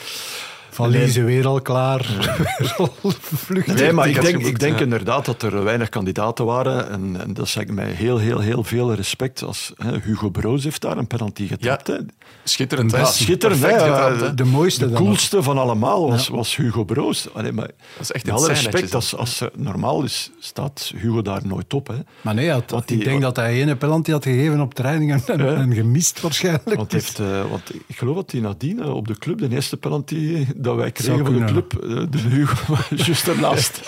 Valiezen 0.71 1.25
weer 1.25 1.47
al 1.47 1.61
klaar. 1.61 1.99
Weer 2.57 2.73
al 2.77 2.93
vluchten. 3.19 3.75
Nee, 3.75 3.91
maar 3.91 4.09
Ik 4.09 4.21
denk, 4.21 4.45
ik 4.45 4.59
denk 4.59 4.75
ja. 4.77 4.83
inderdaad 4.83 5.25
dat 5.25 5.41
er 5.41 5.63
weinig 5.63 5.89
kandidaten 5.89 6.45
waren. 6.45 6.89
En, 6.89 7.21
en 7.21 7.33
dat 7.33 7.47
zeg 7.47 7.63
ik 7.63 7.71
mij 7.71 7.91
heel, 7.91 8.17
heel, 8.17 8.39
heel 8.39 8.63
veel 8.63 8.93
respect. 8.93 9.43
Als, 9.43 9.71
hè, 9.77 9.97
Hugo 10.03 10.29
Broos 10.29 10.63
heeft 10.63 10.81
daar 10.81 10.97
een 10.97 11.07
penalty 11.07 11.47
getrapt. 11.47 11.87
hè. 11.87 11.95
Schitterend? 12.43 12.91
Ja, 12.91 13.05
schitterend. 13.05 13.59
Getrapt? 13.59 14.37
De 14.37 14.45
mooiste 14.45 14.85
De 14.87 14.91
dan 14.91 15.03
coolste 15.03 15.43
van 15.43 15.57
allemaal 15.57 16.09
was, 16.09 16.27
was 16.27 16.55
Hugo 16.55 16.83
Broos. 16.83 17.27
Allee, 17.33 17.51
maar 17.51 17.69
is 17.99 18.11
echt 18.11 18.29
alle 18.29 18.47
respect, 18.47 18.95
als, 18.95 19.15
als, 19.15 19.41
normaal 19.55 20.03
is, 20.03 20.31
staat 20.39 20.91
Hugo 20.95 21.21
daar 21.21 21.41
nooit 21.47 21.73
op. 21.73 21.87
Hè. 21.87 21.95
Maar 22.21 22.33
nee, 22.33 22.49
had- 22.51 22.83
die- 22.85 22.97
ik 22.97 23.03
denk 23.03 23.21
dat 23.21 23.35
hij 23.35 23.61
ene 23.61 23.75
penalty 23.75 24.11
had 24.11 24.23
gegeven 24.23 24.59
op 24.61 24.73
training 24.73 25.11
en, 25.11 25.39
en, 25.39 25.55
en 25.55 25.73
gemist 25.73 26.21
waarschijnlijk. 26.21 26.75
Want, 26.75 26.91
heeft, 26.91 27.19
eh, 27.19 27.49
want 27.49 27.71
ik 27.87 27.97
geloof 27.97 28.15
dat 28.15 28.31
hij 28.31 28.41
nadien 28.41 28.81
eh, 28.81 28.95
op 28.95 29.07
de 29.07 29.17
club, 29.17 29.37
de 29.39 29.49
eerste 29.49 29.77
penalty 29.77 30.45
dat 30.61 30.75
wij 30.75 30.91
kregen 30.91 31.25
van 31.25 31.39
de 31.39 31.45
club, 31.45 31.73
eh, 31.73 32.03
de 32.09 32.17
Hugo 32.17 32.73
was 32.73 33.05
juist 33.05 33.27
ernaast. 33.27 33.81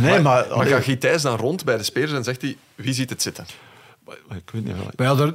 Nee, 0.00 0.20
maar, 0.20 0.46
Maar 0.56 0.66
gaat 0.66 0.84
Guy 0.84 0.96
Thijs 0.96 1.22
dan 1.22 1.36
rond 1.36 1.64
bij 1.64 1.76
de 1.76 1.82
spelers 1.82 2.12
en 2.12 2.24
zegt 2.24 2.42
hij, 2.42 2.56
wie 2.74 2.92
ziet 2.92 3.10
het 3.10 3.22
zitten? 3.22 3.46
ik 4.30 4.50
weet 4.50 4.64
niet, 4.64 4.76
ja. 4.76 4.82
Maar 4.96 5.06
ja, 5.06 5.22
er, 5.22 5.34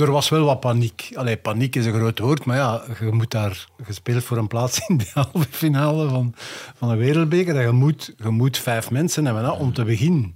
er 0.00 0.10
was 0.10 0.28
wel 0.28 0.44
wat 0.44 0.60
paniek. 0.60 1.10
Allee, 1.14 1.36
paniek 1.36 1.76
is 1.76 1.86
een 1.86 1.92
groot 1.92 2.18
woord, 2.18 2.44
maar 2.44 2.56
ja, 2.56 2.82
je 3.00 3.12
moet 3.12 3.30
daar 3.30 3.66
gespeeld 3.82 4.24
voor 4.24 4.36
een 4.36 4.46
plaats 4.46 4.88
in 4.88 4.96
de 4.96 5.10
halve 5.32 5.46
finale 5.50 6.08
van, 6.08 6.34
van 6.76 6.90
een 6.90 6.98
wereldbeker. 6.98 7.56
En 7.56 7.62
je 7.62 7.70
moet, 7.70 8.14
je 8.16 8.28
moet 8.28 8.58
vijf 8.58 8.90
mensen 8.90 9.24
hebben 9.24 9.44
hè, 9.44 9.50
om 9.50 9.72
te 9.72 9.84
beginnen. 9.84 10.34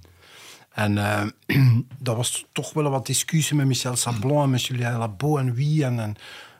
En 0.69 0.97
eh, 0.97 1.21
dat 1.99 2.15
was 2.15 2.45
toch 2.51 2.73
wel 2.73 2.89
wat 2.89 3.05
discussie 3.05 3.55
met 3.55 3.65
Michel 3.65 3.95
Sablon 3.95 4.43
en 4.43 4.49
met 4.49 4.65
Julien 4.65 4.97
Labo 4.97 5.37
en 5.37 5.53
wie. 5.53 5.85
En, 5.85 5.99
en 5.99 6.15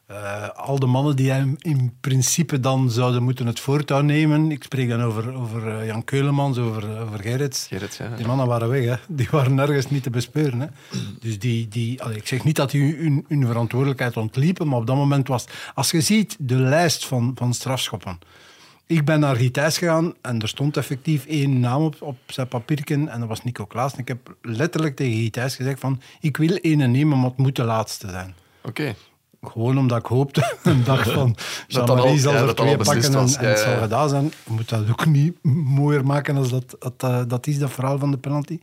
eh, 0.10 0.50
al 0.50 0.80
de 0.80 0.86
mannen 0.86 1.15
die 1.15 1.32
hem 1.32 1.56
in 1.60 1.93
principe 2.02 2.60
dan 2.60 2.91
zouden 2.91 3.24
moeten 3.24 3.45
het 3.45 3.60
voortouw 3.60 4.02
nemen. 4.02 4.52
Ik 4.52 4.63
spreek 4.63 4.89
dan 4.89 5.02
over, 5.02 5.34
over 5.34 5.67
eh, 5.67 5.86
Jan 5.86 6.04
Keulemans, 6.04 6.58
over, 6.58 7.02
over 7.02 7.19
Gerrits. 7.19 7.67
Gerrits, 7.67 7.98
ja. 7.98 8.15
Die 8.15 8.26
mannen 8.26 8.48
waren 8.48 8.69
weg, 8.69 8.86
hè. 8.86 8.95
die 9.08 9.28
waren 9.32 9.56
nergens 9.56 9.89
niet 9.89 10.04
te 10.04 10.10
bespeuren. 10.10 10.60
Hè. 10.60 10.67
Dus 11.19 11.39
die, 11.39 11.67
die, 11.67 12.04
allee, 12.04 12.17
ik 12.17 12.28
zeg 12.28 12.43
niet 12.43 12.56
dat 12.56 12.72
die 12.72 12.95
hun, 12.95 13.26
hun 13.28 13.45
verantwoordelijkheid 13.45 14.17
ontliepen, 14.17 14.67
maar 14.67 14.80
op 14.80 14.88
dat 14.88 14.95
moment 14.95 15.28
was... 15.28 15.45
Als 15.74 15.91
je 15.91 16.02
ziet 16.02 16.36
de 16.39 16.56
lijst 16.56 17.06
van, 17.06 17.32
van 17.36 17.54
strafschoppen. 17.54 18.19
Ik 18.86 19.06
ben 19.06 19.19
naar 19.19 19.36
Guy 19.36 19.50
Thijs 19.50 19.78
gegaan 19.78 20.13
en 20.22 20.41
er 20.41 20.48
stond 20.48 20.78
effectief 20.78 21.26
één 21.26 21.60
naam 21.60 21.82
op, 21.82 21.95
op 22.00 22.17
zijn 22.26 22.48
papierken 22.48 23.08
en 23.10 23.19
dat 23.19 23.30
was 23.30 23.43
Nico 23.43 23.65
Klaas. 23.65 23.93
En 23.93 24.00
ik 24.00 24.08
heb 24.08 24.36
letterlijk 24.41 24.95
tegen 24.95 25.17
Guy 25.17 25.30
Thijs 25.30 25.56
gezegd 25.56 25.80
van, 25.80 26.02
ik 26.19 26.38
wil 26.38 26.56
één 26.56 26.91
nemen, 26.91 27.19
maar 27.19 27.30
het 27.30 27.38
moet 27.38 27.56
de 27.56 27.63
laatste 27.63 28.10
zijn. 28.10 28.36
Oké. 28.62 28.95
Gewoon 29.41 29.78
omdat 29.78 29.99
ik 29.99 30.06
hoopte 30.06 30.58
en 30.63 30.84
dacht 30.84 31.12
van, 31.12 31.36
Jean-Marie 31.67 32.19
zal 32.19 32.34
ja, 32.34 32.39
er 32.39 32.56
twee 32.56 32.78
pakken 32.78 33.13
en, 33.13 33.19
het 33.19 33.60
zal 33.60 33.78
gedaan 33.78 34.10
zijn. 34.10 34.23
Je 34.23 34.52
moet 34.52 34.69
dat 34.69 34.89
ook 34.89 35.06
niet 35.06 35.43
mooier 35.43 36.06
maken 36.06 36.38
als 36.38 36.49
dat, 36.49 36.75
dat, 36.80 36.93
eh, 36.97 37.21
dat 37.28 37.47
is, 37.47 37.60
dat 37.60 37.71
verhaal 37.71 37.99
van 37.99 38.12
de 38.12 38.17
penalty. 38.17 38.60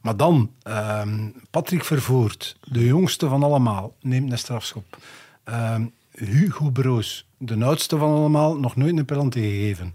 Maar 0.00 0.16
dan, 0.16 0.50
ehm, 0.62 1.28
Patrick 1.50 1.84
Vervoort, 1.84 2.56
de 2.62 2.84
jongste 2.84 3.28
van 3.28 3.42
allemaal, 3.42 3.92
neemt 4.00 4.32
een 4.32 4.38
strafschop. 4.38 4.96
Ehm, 5.44 5.84
Hugo 6.10 6.70
Broos, 6.70 7.26
de 7.38 7.64
oudste 7.64 7.96
van 7.96 8.10
allemaal, 8.10 8.58
nog 8.58 8.76
nooit 8.76 8.96
een 8.96 9.04
penalty 9.04 9.40
gegeven. 9.40 9.94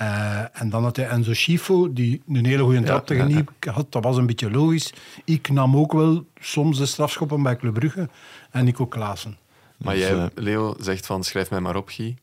Eh, 0.00 0.60
en 0.60 0.70
dan 0.70 0.82
had 0.82 0.96
hij 0.96 1.08
Enzo 1.08 1.34
Schifo, 1.34 1.92
die 1.92 2.22
een 2.28 2.46
hele 2.46 2.62
goede 2.62 2.82
trap 2.82 3.06
tegen 3.06 3.28
ja. 3.28 3.34
Niek 3.34 3.50
had. 3.64 3.92
Dat 3.92 4.04
was 4.04 4.16
een 4.16 4.26
beetje 4.26 4.50
logisch. 4.50 4.92
Ik 5.24 5.50
nam 5.50 5.76
ook 5.76 5.92
wel 5.92 6.24
soms 6.40 6.78
de 6.78 6.86
strafschoppen 6.86 7.42
bij 7.42 7.56
Club 7.56 7.74
Brugge. 7.74 8.08
En 8.50 8.64
Nico 8.64 8.86
Klaassen. 8.86 9.36
Maar 9.84 9.94
Dus, 9.94 10.02
jij, 10.02 10.16
eh, 10.18 10.26
Leo, 10.34 10.74
zegt 10.80 11.06
van, 11.06 11.24
schrijf 11.24 11.50
mij 11.50 11.60
maar 11.60 11.76
op, 11.76 11.88
Guy. 11.88 12.16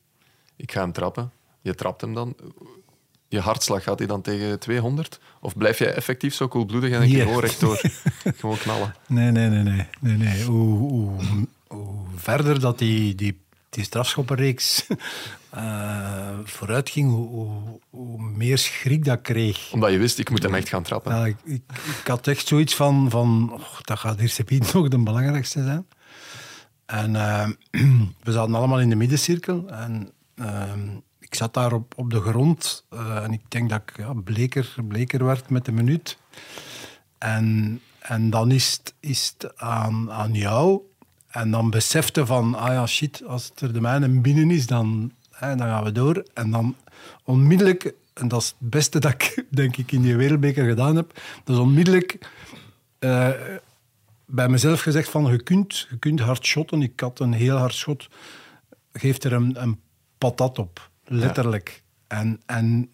Ik 0.56 0.72
ga 0.72 0.82
hem 0.82 0.91
trappen. 0.91 1.32
Je 1.62 1.76
trapt 1.76 2.02
hem 2.02 2.13
dan. 2.13 2.36
Je 3.28 3.39
hartslag, 3.39 3.84
gaat 3.84 4.00
hij 4.00 4.08
dan 4.08 4.22
tegen 4.22 4.60
200? 4.60 5.20
Of 5.41 5.58
blijf 5.58 5.80
jij 5.80 5.93
effectief 5.93 6.34
zo 6.36 6.48
koelbloedig 6.48 6.91
en 6.91 7.00
denk 7.00 7.12
je 7.12 7.17
Nee. 7.17 7.26
gewoon 7.26 7.41
rechtdoor? 7.41 7.82
gewoon 8.39 8.58
knallen. 8.58 8.96
Nee, 9.08 9.32
nee, 9.32 9.50
nee. 9.50 9.63
nee, 9.63 9.88
nee, 10.00 10.17
nee. 10.17 10.43
Hoe, 10.43 10.78
hoe, 10.78 11.12
hoe 11.67 12.06
verder 12.15 12.60
dat 12.60 12.80
die, 12.80 13.15
die, 13.15 13.39
die 13.70 13.84
strafschoppenreeks 13.84 14.88
eh 15.50 16.39
vooruit 16.43 16.89
ging, 16.89 17.10
hoe, 17.12 17.28
hoe, 17.28 17.80
hoe 17.89 18.22
meer 18.22 18.58
schrik 18.58 19.06
dat 19.06 19.22
kreeg. 19.22 19.72
Omdat 19.72 19.91
je 19.91 19.98
wist, 19.98 20.20
ik 20.20 20.30
moet 20.30 20.43
hem 20.43 20.56
echt 20.56 20.70
gaan 20.70 20.84
trappen. 20.84 21.15
Ja, 21.15 21.26
ik, 21.26 21.38
ik, 21.43 21.62
ik 22.02 22.08
had 22.08 22.28
echt 22.28 22.48
zoiets 22.48 22.76
van, 22.76 23.10
van 23.10 23.50
oh, 23.54 23.80
dat 23.82 24.00
gaat 24.00 24.46
Piet 24.46 24.74
nog 24.74 24.88
de 24.88 24.98
belangrijkste 25.04 25.63
zijn. 25.63 25.88
En 26.88 27.15
eh, 27.15 27.47
we 28.23 28.32
zaten 28.32 28.56
allemaal 28.56 28.80
in 28.80 28.89
de 28.89 28.95
middencirkel. 28.95 29.69
En 29.69 30.12
eh, 30.36 30.73
ik 31.19 31.36
zat 31.36 31.54
daar 31.54 31.73
op, 31.73 31.93
op 31.97 32.10
de 32.10 32.21
grond. 32.21 32.86
eh, 32.89 33.23
en 33.23 33.32
ik 33.32 33.41
denk 33.47 33.69
dat 33.69 33.82
ik 33.86 34.23
bleker, 34.23 34.76
bleker 34.88 35.26
werd 35.26 35.50
met 35.50 35.65
de 35.65 35.71
minuut. 35.71 36.17
En, 37.17 37.80
en 38.00 38.30
dan 38.30 38.52
is 38.52 38.71
het, 38.71 38.93
is 39.00 39.34
het 39.38 39.58
aan, 39.58 40.12
aan 40.12 40.34
jou. 40.34 40.82
En 41.28 41.52
dan 41.52 41.69
besefte 41.69 42.26
van, 42.26 42.56
ah 42.56 42.73
ja, 42.73 42.86
shit, 42.86 43.23
als 43.28 43.52
er 43.56 43.73
de 43.73 43.82
mijne 43.82 44.10
binnen 44.10 44.52
is, 44.52 44.67
dan, 44.67 45.12
hè, 45.32 45.56
dan 45.56 45.67
gaan 45.67 45.84
we 45.84 45.91
door. 45.91 46.23
En 46.34 46.52
dan 46.52 46.76
onmiddellijk, 47.23 47.93
en 48.13 48.28
dat 48.28 48.41
is 48.41 48.47
het 48.47 48.69
beste 48.69 49.00
dat 49.00 49.12
ik 49.12 49.45
denk 49.50 49.78
ik 49.78 49.91
in 49.91 50.02
die 50.02 50.15
wereldbeker 50.15 50.67
gedaan 50.67 50.95
heb, 50.95 51.21
is 51.45 51.58
onmiddellijk 51.58 52.30
eh, 53.00 53.30
bij 54.28 54.48
mezelf 54.48 54.82
gezegd 54.82 55.10
van, 55.10 55.26
je 55.26 55.44
kunt, 55.44 55.88
je 55.90 55.98
kunt 56.00 56.20
hard 56.20 56.46
shotten. 56.46 56.82
Ik 56.82 57.00
had 57.00 57.20
een 57.20 57.34
heel 57.34 57.58
hard 57.58 57.74
schot. 57.74 58.08
Geef 58.92 59.24
er 59.24 59.34
een, 59.34 59.62
een 59.62 59.82
patat 60.18 60.60
op, 60.60 60.90
letterlijk. 61.04 61.84
En, 62.08 62.42
en 62.46 62.90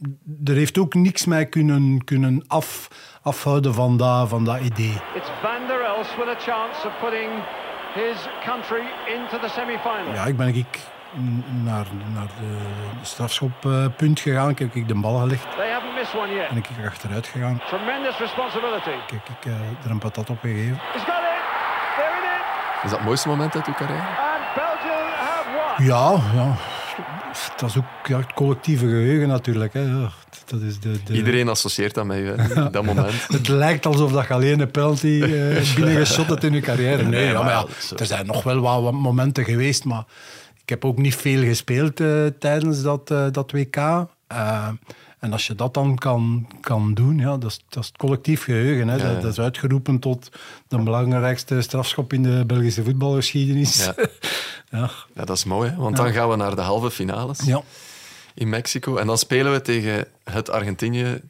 er 0.45 0.53
heeft 0.53 0.77
ook 0.77 0.93
niks 0.93 1.25
mij 1.25 1.45
kunnen, 1.45 2.03
kunnen 2.03 2.43
af, 2.47 2.87
afhouden 3.21 3.73
van 3.73 3.97
dat, 3.97 4.29
van 4.29 4.45
dat 4.45 4.59
idee. 4.59 4.93
It's 5.15 5.29
Van 5.41 5.67
der 5.67 5.81
Els 5.81 6.15
with 6.15 6.27
a 6.27 6.39
chance 6.39 6.87
of 6.87 6.93
putting 6.99 7.29
his 7.93 8.17
country 8.45 8.83
into 9.15 9.39
the 9.39 9.49
semi-final. 9.49 10.13
Ja, 10.13 10.25
ik 10.25 10.37
ben 10.37 10.47
ik 10.55 10.79
naar, 11.63 11.87
naar 12.13 12.27
de 12.39 12.57
strafschoppunt 13.01 14.19
gegaan. 14.19 14.49
Ik 14.49 14.59
heb 14.59 14.75
ik 14.75 14.87
de 14.87 14.95
bal 14.99 15.19
gelegd 15.19 15.55
They 15.55 15.69
haven't 15.71 15.95
missed 15.95 16.15
one 16.15 16.33
yet. 16.33 16.49
en 16.49 16.57
ik 16.57 16.67
ben 16.77 16.85
achteruit 16.85 17.27
gegaan. 17.27 17.61
Tremendous 17.67 18.17
responsibility. 18.17 18.89
Ik 18.89 19.09
heb 19.11 19.27
ik, 19.37 19.45
eh, 19.45 19.85
er 19.85 19.91
een 19.91 19.99
patat 19.99 20.29
op 20.29 20.39
gegeven. 20.39 20.79
Is. 22.83 22.89
Dat 22.89 22.99
het 22.99 23.07
mooiste 23.07 23.27
moment 23.27 23.55
uit 23.55 23.67
uw 23.67 23.73
carrière? 23.73 24.31
Ja, 25.77 26.21
ja. 26.33 26.55
Dat 27.57 27.69
is 27.69 27.77
ook 27.77 28.07
ja, 28.07 28.17
het 28.17 28.33
collectieve 28.33 28.85
geheugen 28.85 29.27
natuurlijk. 29.27 29.73
Hè. 29.73 29.99
Dat 30.45 30.61
is 30.61 30.79
de, 30.79 31.03
de... 31.03 31.13
Iedereen 31.13 31.49
associeert 31.49 31.93
dat 31.93 32.05
met 32.05 32.37
hè, 32.37 32.69
dat 32.69 32.85
moment. 32.85 33.27
Het 33.37 33.47
lijkt 33.47 33.85
alsof 33.85 34.11
dat 34.11 34.27
je 34.27 34.33
alleen 34.33 34.59
een 34.59 34.71
penalty 34.71 35.21
eh 35.21 35.75
binnengeschot 35.75 36.27
hebt 36.27 36.43
in 36.43 36.53
je 36.53 36.59
carrière. 36.59 37.03
Nee, 37.03 37.25
ja, 37.25 37.43
maar 37.43 37.51
ja, 37.51 37.65
er 37.97 38.05
zijn 38.05 38.25
nog 38.25 38.43
wel 38.43 38.59
wat, 38.59 38.81
wat 38.81 38.93
momenten 38.93 39.43
geweest, 39.43 39.85
maar 39.85 40.03
ik 40.61 40.69
heb 40.69 40.85
ook 40.85 40.97
niet 40.97 41.15
veel 41.15 41.43
gespeeld 41.43 41.99
eh, 41.99 42.25
tijdens 42.39 42.81
dat, 42.81 43.11
eh, 43.11 43.25
dat 43.31 43.51
WK. 43.51 43.75
Eh, 44.27 44.67
en 45.23 45.31
als 45.31 45.47
je 45.47 45.55
dat 45.55 45.73
dan 45.73 45.97
kan, 45.97 46.47
kan 46.61 46.93
doen, 46.93 47.17
ja, 47.17 47.37
dat, 47.37 47.51
is, 47.51 47.59
dat 47.69 47.83
is 47.83 47.87
het 47.87 47.97
collectief 47.97 48.43
geheugen. 48.43 48.87
Hè. 48.87 48.95
Ja, 48.95 49.11
ja. 49.11 49.19
Dat, 49.19 49.31
is 49.31 49.39
uitgeroepen 49.39 49.99
tot 49.99 50.29
de 50.67 50.81
belangrijkste 50.81 51.61
strafschop 51.61 52.13
in 52.13 52.23
de 52.23 52.43
Belgische 52.47 52.83
voetbalgeschiedenis. 52.83 53.85
Ja. 53.85 53.95
ja. 54.79 54.91
Ja, 55.13 55.25
dat 55.25 55.37
is 55.37 55.43
mooi, 55.43 55.69
hè? 55.69 55.75
want 55.75 55.95
dan 55.95 56.13
gaan 56.13 56.29
we 56.29 56.35
naar 56.35 56.55
de 56.55 56.61
halve 56.61 56.91
finales 56.91 57.39
ja. 57.45 57.61
in 58.33 58.49
Mexico. 58.49 58.97
En 58.97 59.07
dan 59.07 59.17
spelen 59.17 59.51
we 59.51 59.61
tegen 59.61 60.07
het 60.23 60.49
Argentinië. 60.49 61.21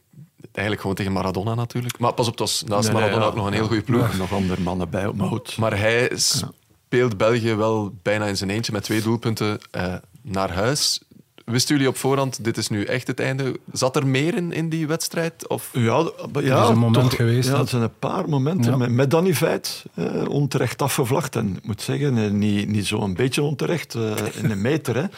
Eigenlijk 0.52 0.82
gewoon 0.82 0.96
tegen 0.96 1.12
Maradona 1.12 1.56
natuurlijk. 1.56 2.00
Maar 2.00 2.14
pas 2.14 2.28
op, 2.28 2.40
was 2.40 2.64
naast 2.68 2.84
Nee, 2.84 2.92
nee, 2.92 3.02
Maradona 3.02 3.24
ja. 3.24 3.30
ook 3.30 3.36
nog 3.36 3.46
een 3.46 3.54
heel 3.54 3.68
goede 3.68 3.82
ploeg. 3.82 4.12
Ja, 4.12 4.18
nog 4.18 4.34
andere 4.34 4.62
mannen 4.62 4.90
bij 4.90 5.08
op 5.08 5.16
mijn 5.16 5.30
hoed. 5.30 5.58
Maar 5.58 5.78
hij 5.78 6.12
speelt 6.14 7.18
België 7.18 7.56
wel 7.56 7.94
bijna 8.02 8.26
in 8.26 8.38
zijn 8.38 8.50
eentje 8.50 8.72
met 8.72 8.84
twee 8.84 9.02
doelpunten 9.02 9.60
eh, 9.72 9.94
naar 10.22 10.52
huis. 10.52 11.02
Wisten 11.46 11.76
jullie 11.76 11.90
op 11.90 11.98
voorhand, 11.98 12.44
dit 12.44 12.58
is 12.58 12.70
nu 12.70 12.84
echt 12.84 13.08
het 13.08 13.20
einde? 13.20 13.60
Zat 13.72 13.96
er 13.96 14.08
meer 14.08 14.36
in, 14.36 14.52
in 14.52 14.70
die 14.70 14.88
wedstrijd? 14.88 15.48
Of? 15.48 15.70
Ja, 15.74 16.10
ja, 16.42 16.64
is 16.64 16.70
een 16.70 16.78
moment 16.78 17.04
toch- 17.10 17.16
geweest, 17.16 17.50
Ja, 17.50 17.58
het 17.60 17.70
zijn 17.70 17.82
een 17.82 18.00
paar 18.00 18.30
momenten. 18.30 18.72
Ja. 18.72 18.78
Met, 18.78 18.92
met 18.92 19.12
Danny 19.12 19.34
Veit, 19.34 19.84
eh, 19.94 20.28
onterecht 20.30 20.82
afgevlacht. 20.82 21.36
En 21.36 21.56
ik 21.58 21.66
moet 21.66 21.82
zeggen, 21.82 22.18
eh, 22.18 22.32
niet, 22.32 22.68
niet 22.68 22.88
zo 22.88 23.02
een 23.02 23.14
beetje 23.14 23.42
onterecht. 23.42 23.96
eh, 23.96 24.12
in 24.42 24.52
een 24.52 24.62
meter, 24.62 24.96
hè. 24.96 25.04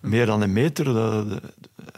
Meer 0.00 0.26
dan 0.26 0.40
een 0.42 0.52
meter. 0.52 0.84
dat- 0.84 1.28
dat- 1.30 1.40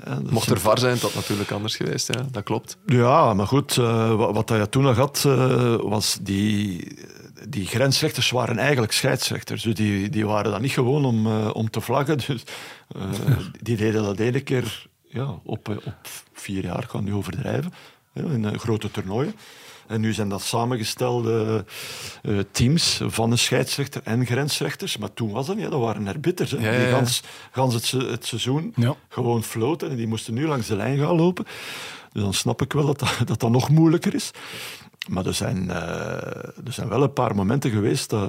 dat 0.05 0.31
Mocht 0.31 0.51
er 0.51 0.61
VAR 0.61 0.79
zijn, 0.79 0.95
is 0.95 1.01
dat 1.01 1.15
natuurlijk 1.15 1.51
anders 1.51 1.77
geweest. 1.77 2.15
Ja, 2.15 2.27
dat 2.31 2.43
klopt. 2.43 2.77
Ja, 2.87 3.35
maar 3.35 3.47
goed, 3.47 3.77
eh, 3.77 4.15
wat, 4.15 4.35
wat 4.35 4.49
hij 4.49 4.67
toen 4.67 4.83
nog 4.83 4.97
had, 4.97 5.23
eh, 5.27 5.75
was 5.81 6.19
die, 6.23 6.95
die 7.49 7.67
grensrechters 7.67 8.31
waren 8.31 8.59
eigenlijk 8.59 8.93
scheidsrechters. 8.93 9.63
Dus 9.63 9.75
die, 9.75 10.09
die 10.09 10.27
waren 10.27 10.51
dan 10.51 10.61
niet 10.63 10.73
gewoon 10.73 11.05
om, 11.05 11.27
eh, 11.27 11.51
om 11.53 11.71
te 11.71 11.81
vlaggen. 11.81 12.19
Dus, 12.27 12.43
eh, 12.97 13.37
die 13.63 13.77
deden 13.77 14.03
dat 14.03 14.19
ene 14.19 14.41
keer 14.41 14.87
ja, 15.09 15.39
op, 15.45 15.69
eh, 15.69 15.77
op 15.85 15.95
vier 16.33 16.65
jaar, 16.65 16.83
ik 16.83 16.89
kan 16.89 17.05
nu 17.05 17.15
overdrijven. 17.15 17.73
in 18.15 18.59
grote 18.59 18.91
toernooien. 18.91 19.35
En 19.87 20.01
nu 20.01 20.13
zijn 20.13 20.29
dat 20.29 20.43
samengestelde 20.43 21.65
teams 22.51 23.01
van 23.07 23.31
een 23.31 23.39
scheidsrechter 23.39 24.01
en 24.05 24.27
grensrechters. 24.27 24.97
Maar 24.97 25.13
toen 25.15 25.31
was 25.31 25.47
dat 25.47 25.57
niet, 25.57 25.71
dat 25.71 25.81
waren 25.81 26.07
erbitters. 26.07 26.51
Hè. 26.51 26.57
Ja, 26.59 26.73
ja, 26.73 26.79
Die 26.79 26.89
gans, 26.95 27.23
gans 27.53 27.75
het, 27.75 27.85
se- 27.85 28.07
het 28.11 28.27
seizoen 28.27 28.75
gewoon 29.09 29.43
floten 29.45 29.91
en 29.91 29.97
die 29.97 30.07
moesten 30.07 30.35
nu 30.35 30.47
langs 30.47 30.67
de 30.67 30.77
lijn 30.77 30.99
gaan 30.99 31.17
lopen. 31.17 31.45
Dus 32.13 32.23
dan 32.23 32.35
snap 32.35 32.63
ik 32.63 32.73
wel 32.73 32.87
dat 32.87 32.99
dat, 32.99 33.17
dat, 33.25 33.41
dat 33.41 33.51
nog 33.51 33.69
moeilijker 33.71 34.15
is. 34.15 34.31
Maar 35.09 35.27
er 35.27 35.35
zijn, 35.35 35.71
eh, 35.71 35.77
er 36.65 36.73
zijn 36.73 36.89
wel 36.89 37.03
een 37.03 37.13
paar 37.13 37.35
momenten 37.35 37.71
geweest. 37.71 38.11
dat 38.11 38.29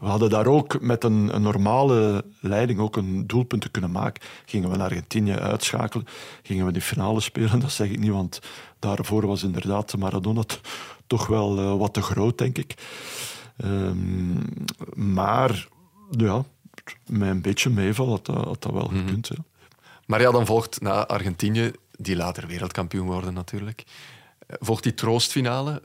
we 0.00 0.06
hadden 0.06 0.30
daar 0.30 0.46
ook 0.46 0.80
met 0.80 1.04
een, 1.04 1.34
een 1.34 1.42
normale 1.42 2.24
leiding 2.40 2.78
ook 2.80 2.96
een 2.96 3.26
doelpunt 3.26 3.62
te 3.62 3.70
kunnen 3.70 3.90
maken. 3.90 4.22
Gingen 4.44 4.70
we 4.70 4.76
naar 4.76 4.88
Argentinië 4.88 5.34
uitschakelen, 5.34 6.06
gingen 6.42 6.66
we 6.66 6.72
die 6.72 6.82
finale 6.82 7.20
spelen. 7.20 7.60
Dat 7.64 7.72
zeg 7.72 7.90
ik 7.90 7.98
niet, 7.98 8.10
want 8.10 8.40
daarvoor 8.78 9.26
was 9.26 9.42
inderdaad 9.42 9.96
Maradona 9.96 10.42
toch 11.06 11.26
wel 11.26 11.58
eh, 11.58 11.76
wat 11.78 11.94
te 11.94 12.02
groot, 12.02 12.38
denk 12.38 12.58
ik. 12.58 12.74
Ehm, 13.56 14.34
maar 15.14 15.68
ja, 16.10 16.44
met 17.06 17.28
een 17.28 17.42
beetje 17.42 17.70
meeval 17.70 18.08
had 18.08 18.26
dat, 18.26 18.44
had 18.44 18.62
dat 18.62 18.72
wel 18.72 18.88
gekund. 18.88 19.28
hè. 19.28 19.34
Maar 20.06 20.20
ja, 20.20 20.30
dan 20.30 20.46
volgt 20.46 20.80
na 20.80 21.06
Argentinië, 21.06 21.72
die 21.90 22.16
later 22.16 22.46
wereldkampioen 22.46 23.06
worden 23.06 23.34
natuurlijk, 23.34 23.84
eh, 23.86 23.92
volgt 24.48 24.82
die 24.82 24.94
troostfinale. 24.94 25.82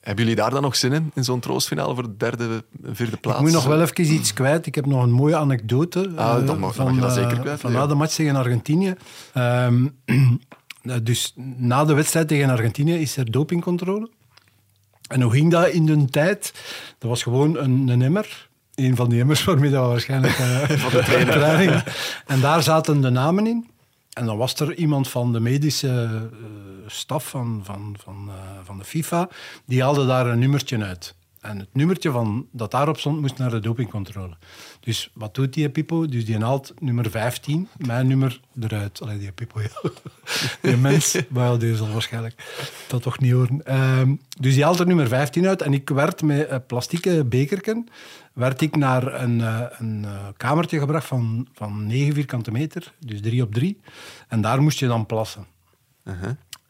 Hebben 0.00 0.24
jullie 0.24 0.40
daar 0.40 0.50
dan 0.50 0.62
nog 0.62 0.76
zin 0.76 0.92
in, 0.92 1.10
in 1.14 1.24
zo'n 1.24 1.40
troostfinale 1.40 1.94
voor 1.94 2.02
de 2.02 2.16
derde, 2.16 2.64
vierde 2.82 3.16
plaats? 3.16 3.38
Ik 3.38 3.44
moet 3.44 3.52
nog 3.52 3.64
wel 3.66 3.80
even 3.80 4.12
iets 4.12 4.32
kwijt. 4.32 4.66
Ik 4.66 4.74
heb 4.74 4.86
nog 4.86 5.02
een 5.02 5.10
mooie 5.12 5.36
anekdote 5.36 6.12
Ah, 6.16 6.46
dan 6.46 6.58
mag- 6.58 6.74
van, 6.74 6.84
mag 6.84 6.94
je 6.94 7.00
dat 7.00 7.12
zeker 7.12 7.32
eh, 7.32 7.40
kwijt, 7.40 7.60
van 7.60 7.72
ja. 7.72 7.78
na 7.78 7.86
de 7.86 7.94
match 7.94 8.14
tegen 8.14 8.36
Argentinië. 8.36 8.94
Ehm, 9.32 9.86
eh, 10.82 10.94
dus 11.02 11.32
na 11.56 11.84
de 11.84 11.94
wedstrijd 11.94 12.28
tegen 12.28 12.50
Argentinië 12.50 12.94
is 12.94 13.16
er 13.16 13.30
dopingcontrole. 13.30 14.10
En 15.08 15.20
hoe 15.22 15.32
ging 15.32 15.50
dat 15.50 15.68
in 15.68 15.86
de 15.86 16.04
tijd? 16.04 16.52
Dat 16.98 17.10
was 17.10 17.22
gewoon 17.22 17.56
een, 17.56 17.88
een 17.88 18.02
emmer. 18.02 18.48
Een 18.74 18.96
van 18.96 19.08
die 19.08 19.20
emmers 19.20 19.44
waarmee 19.44 19.70
dat 19.70 19.86
waarschijnlijk 19.88 20.38
eh, 20.38 20.62
van 20.84 20.90
de 20.90 21.02
training. 21.30 21.82
En 22.26 22.40
daar 22.40 22.62
zaten 22.62 23.00
de 23.00 23.10
namen 23.10 23.46
in. 23.46 23.66
En 24.12 24.26
dan 24.26 24.36
was 24.36 24.54
er 24.54 24.74
iemand 24.74 25.08
van 25.08 25.32
de 25.32 25.40
medische 25.40 26.20
staf 26.86 27.28
van, 27.28 27.60
van, 27.64 27.96
van, 27.98 28.28
eh, 28.28 28.34
van 28.64 28.78
de 28.78 28.84
FIFA, 28.84 29.28
die 29.64 29.82
haalde 29.82 30.06
daar 30.06 30.26
een 30.26 30.38
nummertje 30.38 30.84
uit. 30.84 31.14
En 31.40 31.58
het 31.58 31.74
nummertje 31.74 32.10
van, 32.10 32.46
dat 32.52 32.70
daarop 32.70 32.98
stond 32.98 33.20
moest 33.20 33.38
naar 33.38 33.50
de 33.50 33.60
dopingcontrole. 33.60 34.36
Dus 34.80 35.10
wat 35.14 35.34
doet 35.34 35.54
die 35.54 35.70
Pippo? 35.70 36.06
Dus 36.06 36.24
die 36.24 36.38
haalt 36.38 36.74
nummer 36.80 37.10
15, 37.10 37.68
mijn 37.76 38.06
nummer 38.06 38.40
eruit. 38.60 39.02
Allee, 39.02 39.18
die 39.18 39.32
Pippo, 39.32 39.60
ja. 39.66 39.90
Die 40.62 40.76
mens, 40.76 41.16
maar 41.28 41.52
ja, 41.52 41.56
die 41.56 41.76
zal 41.76 41.92
waarschijnlijk 41.92 42.62
dat 42.88 43.02
toch 43.02 43.18
niet 43.18 43.32
horen. 43.32 43.64
Ehm, 43.64 44.14
dus 44.38 44.54
die 44.54 44.64
haalt 44.64 44.78
er 44.78 44.86
nummer 44.86 45.08
15 45.08 45.46
uit 45.46 45.62
en 45.62 45.72
ik 45.72 45.88
werd 45.88 46.22
met 46.22 46.50
een 46.50 46.66
plastieke 46.66 47.24
bekerken 47.24 47.88
werd 48.32 48.60
ik 48.60 48.76
naar 48.76 49.22
een, 49.22 49.40
eh, 49.40 49.60
een 49.78 50.04
eh, 50.04 50.26
kamertje 50.36 50.78
gebracht 50.78 51.06
van, 51.06 51.48
van 51.52 51.86
9 51.86 52.14
vierkante 52.14 52.50
meter, 52.50 52.92
dus 52.98 53.20
3 53.20 53.42
op 53.42 53.54
3. 53.54 53.80
En 54.28 54.40
daar 54.40 54.62
moest 54.62 54.78
je 54.78 54.86
dan 54.86 55.06
plassen. 55.06 55.46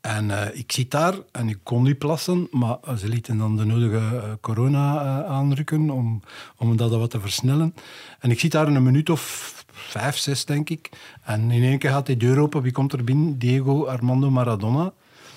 En 0.06 0.30
eh, 0.30 0.58
ik 0.58 0.72
zit 0.72 0.90
daar 0.90 1.14
en 1.32 1.48
ik 1.48 1.58
kon 1.62 1.82
niet 1.82 1.98
plassen, 1.98 2.48
maar 2.50 2.76
eh, 2.84 2.94
ze 2.94 3.08
lieten 3.08 3.38
dan 3.38 3.56
de 3.56 3.64
nodige 3.64 3.96
eh, 3.96 4.22
corona 4.40 5.00
aanrukken 5.24 5.90
om, 5.90 6.22
om 6.56 6.76
dat 6.76 6.90
wat 6.90 7.10
te 7.10 7.20
versnellen. 7.20 7.74
En 8.20 8.30
ik 8.30 8.40
zit 8.40 8.52
daar 8.52 8.66
een 8.66 8.82
minuut 8.82 9.10
of 9.10 9.54
vijf, 9.72 10.16
zes, 10.16 10.44
denk 10.44 10.70
ik. 10.70 10.90
En 11.24 11.50
in 11.50 11.62
één 11.62 11.78
keer 11.78 11.90
gaat 11.90 12.06
die 12.06 12.16
deur 12.16 12.38
open. 12.38 12.62
Wie 12.62 12.72
komt 12.72 12.92
er 12.92 13.04
binnen? 13.04 13.38
Diego 13.38 13.84
Armando 13.86 14.30
Maradona. 14.30 14.92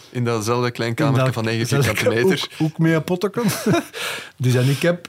In 0.09 0.23
datzelfde 0.23 0.71
klein 0.71 0.89
In 0.89 0.95
kamertje 0.95 1.23
dat- 1.25 1.33
van 1.33 1.43
9 1.43 1.67
zelfs 1.67 1.87
vierkante 1.87 2.15
meter. 2.23 2.49
Ook, 2.59 2.95
ook 2.97 3.05
potteken. 3.05 3.43
dus 4.37 4.53
en 4.55 4.69
ik 4.69 4.81
heb 4.81 5.07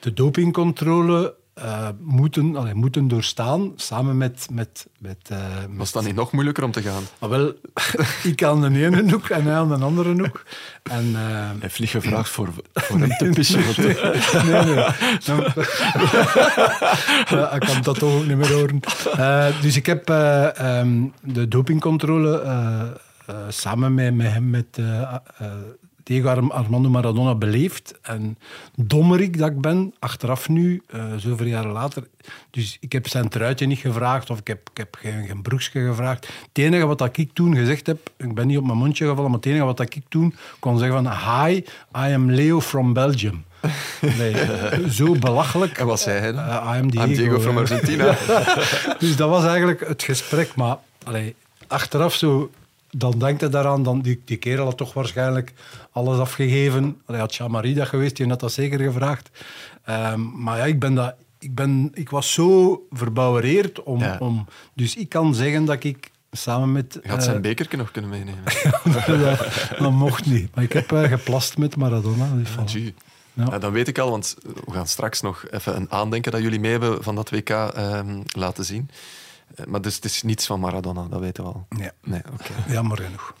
de 0.00 0.12
dopingcontrole 0.14 1.34
eh, 1.62 1.88
moeten, 2.00 2.56
allee, 2.56 2.74
moeten 2.74 3.08
doorstaan, 3.08 3.72
samen 3.76 4.16
met... 4.16 4.46
met, 4.52 4.86
met, 4.98 5.18
eh, 5.28 5.38
met 5.68 5.76
Was 5.78 5.92
dat 5.92 6.04
niet 6.04 6.14
nog 6.14 6.32
moeilijker 6.32 6.64
om 6.64 6.70
te 6.70 6.82
gaan? 6.82 7.02
maar 7.18 7.28
wel, 7.28 7.52
ik 8.32 8.42
aan 8.42 8.60
de 8.60 8.84
ene 8.86 9.10
hoek 9.12 9.28
en 9.28 9.44
hij 9.44 9.54
aan 9.54 9.68
de 9.68 9.74
andere 9.84 10.12
hoek. 10.22 10.42
En, 10.82 11.06
eh, 11.14 11.20
Hij 11.22 11.54
heeft 11.60 11.80
niet 11.80 11.88
gevraagd 11.90 12.28
voor, 12.30 12.48
voor 12.74 12.98
hem 12.98 13.08
te 13.16 13.28
pissen. 13.34 13.60
nee, 14.46 14.64
nee. 14.74 14.86
Dan- 15.24 15.44
Ja, 17.38 17.52
ik 17.52 17.60
kan 17.60 17.82
dat 17.82 17.98
toch 17.98 18.14
ook 18.14 18.26
niet 18.26 18.36
meer 18.36 18.52
horen. 18.52 18.80
Dus 19.60 19.76
ik 19.76 19.86
heb 19.86 20.10
eh, 20.10 20.58
ehm, 20.78 21.02
de 21.22 21.48
dopingcontrole 21.48 22.40
eh, 22.40 22.80
eh, 23.26 23.36
samen 23.48 23.94
met, 23.94 24.14
met 24.14 24.26
hem, 24.32 24.50
met 24.50 24.78
Diego 26.02 26.28
Arm- 26.28 26.50
Armando 26.50 26.88
Maradona 26.88 27.34
beleefd. 27.34 27.98
En 28.02 28.38
dommerik 28.76 29.38
dat 29.38 29.50
ik 29.50 29.60
ben, 29.60 29.94
achteraf 29.98 30.48
nu, 30.48 30.82
eh, 30.86 31.04
zoveel 31.16 31.46
jaren 31.46 31.72
later. 31.72 32.06
Dus 32.50 32.76
ik 32.80 32.92
heb 32.92 33.08
zijn 33.08 33.28
truitje 33.28 33.66
niet 33.66 33.78
gevraagd 33.78 34.30
of 34.30 34.38
ik 34.38 34.46
heb, 34.46 34.68
ik 34.70 34.76
heb 34.76 34.96
geen, 35.00 35.26
geen 35.26 35.42
broekje 35.42 35.86
gevraagd. 35.86 36.26
Het 36.26 36.58
enige 36.64 36.86
wat 36.86 36.98
dat 36.98 37.16
ik 37.16 37.30
toen 37.32 37.56
gezegd 37.56 37.86
heb, 37.86 38.10
ik 38.16 38.34
ben 38.34 38.46
niet 38.46 38.58
op 38.58 38.64
mijn 38.66 38.78
mondje 38.78 39.06
gevallen, 39.06 39.30
maar 39.30 39.38
het 39.40 39.48
enige 39.48 39.64
wat 39.64 39.76
dat 39.76 39.94
ik 39.94 40.02
toen 40.08 40.34
kon 40.58 40.78
zeggen 40.78 41.04
van 41.04 41.12
Hi, 41.46 41.56
I 42.08 42.14
am 42.14 42.30
Leo 42.30 42.60
from 42.60 42.92
Belgium. 42.92 43.44
Nee, 44.18 44.34
zo 44.90 45.14
belachelijk. 45.14 45.78
En 45.78 45.86
wat 45.86 46.00
zei 46.00 46.18
hij 46.18 46.32
dan? 46.32 46.44
Eh, 46.44 46.72
I 46.74 46.78
am 46.78 46.90
Diego. 46.90 47.06
I'm 47.06 47.14
Diego 47.14 47.40
from. 47.40 47.58
Argentina. 47.58 48.16
Dus 48.98 49.16
dat 49.16 49.28
was 49.28 49.44
eigenlijk 49.44 49.88
het 49.88 50.02
gesprek. 50.02 50.54
Maar 50.54 50.76
allee, 51.04 51.34
achteraf 51.66 52.14
zo, 52.14 52.50
dan 52.90 53.18
denkt 53.18 53.40
hij 53.40 53.50
daaraan, 53.50 53.82
dan, 53.82 54.00
die, 54.00 54.22
die 54.24 54.36
kerel 54.36 54.64
had 54.64 54.76
toch 54.76 54.92
waarschijnlijk 54.92 55.52
alles 55.92 56.18
afgegeven. 56.18 57.00
Allee, 57.06 57.20
had 57.20 57.34
Jean-Marie 57.34 57.74
dat 57.74 57.88
geweest, 57.88 58.16
die 58.16 58.26
had 58.28 58.40
dat 58.40 58.52
zeker 58.52 58.78
gevraagd. 58.78 59.30
Ehm, 59.84 60.42
maar 60.42 60.56
ja, 60.56 60.64
ik, 60.64 60.78
ben 60.78 60.94
dat, 60.94 61.14
ik, 61.38 61.54
ben, 61.54 61.90
ik 61.94 62.10
was 62.10 62.32
zo 62.32 62.82
verbouwereerd 62.90 63.82
om, 63.82 63.98
Ja. 63.98 64.16
om... 64.18 64.46
Dus 64.74 64.96
ik 64.96 65.08
kan 65.08 65.34
zeggen 65.34 65.64
dat 65.64 65.84
ik 65.84 66.10
samen 66.30 66.72
met... 66.72 66.98
Je 67.02 67.08
had 67.08 67.18
eh, 67.18 67.24
zijn 67.24 67.42
bekertje 67.42 67.76
nog 67.76 67.90
kunnen 67.90 68.10
meenemen. 68.10 68.44
dat, 69.22 69.48
dat 69.78 69.90
mocht 69.90 70.26
niet. 70.26 70.54
Maar 70.54 70.64
ik 70.64 70.72
heb 70.72 70.92
eh, 70.92 71.02
geplast 71.02 71.58
met 71.58 71.76
Maradona. 71.76 72.28
Ja. 72.56 72.90
Ja, 73.32 73.58
dan 73.58 73.72
weet 73.72 73.88
ik 73.88 73.98
al, 73.98 74.10
want 74.10 74.36
we 74.64 74.72
gaan 74.72 74.86
straks 74.86 75.20
nog 75.20 75.44
even 75.50 75.76
een 75.76 75.90
aandenken 75.90 76.32
dat 76.32 76.42
jullie 76.42 76.60
mee 76.60 76.70
hebben 76.70 77.02
van 77.02 77.14
dat 77.14 77.30
WK 77.30 77.48
ehm, 77.50 78.20
laten 78.26 78.64
zien. 78.64 78.90
Eh, 79.54 79.66
Maar 79.66 79.80
dus 79.82 79.94
het 79.94 80.04
is 80.04 80.22
niets 80.22 80.46
van 80.46 80.60
Maradona, 80.60 81.06
dat 81.08 81.20
weten 81.20 81.44
we 81.44 81.50
al. 81.50 81.66
Nee, 81.68 81.90
Nee, 82.02 82.22
oké. 82.32 82.52
jammer 82.72 82.98
genoeg. 82.98 83.34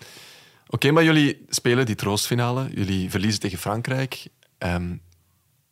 Oké, 0.68 0.90
maar 0.90 1.04
jullie 1.04 1.44
spelen 1.48 1.86
die 1.86 1.94
troostfinale. 1.94 2.68
Jullie 2.74 3.10
verliezen 3.10 3.40
tegen 3.40 3.58
Frankrijk. 3.58 4.26
Ehm, 4.58 4.96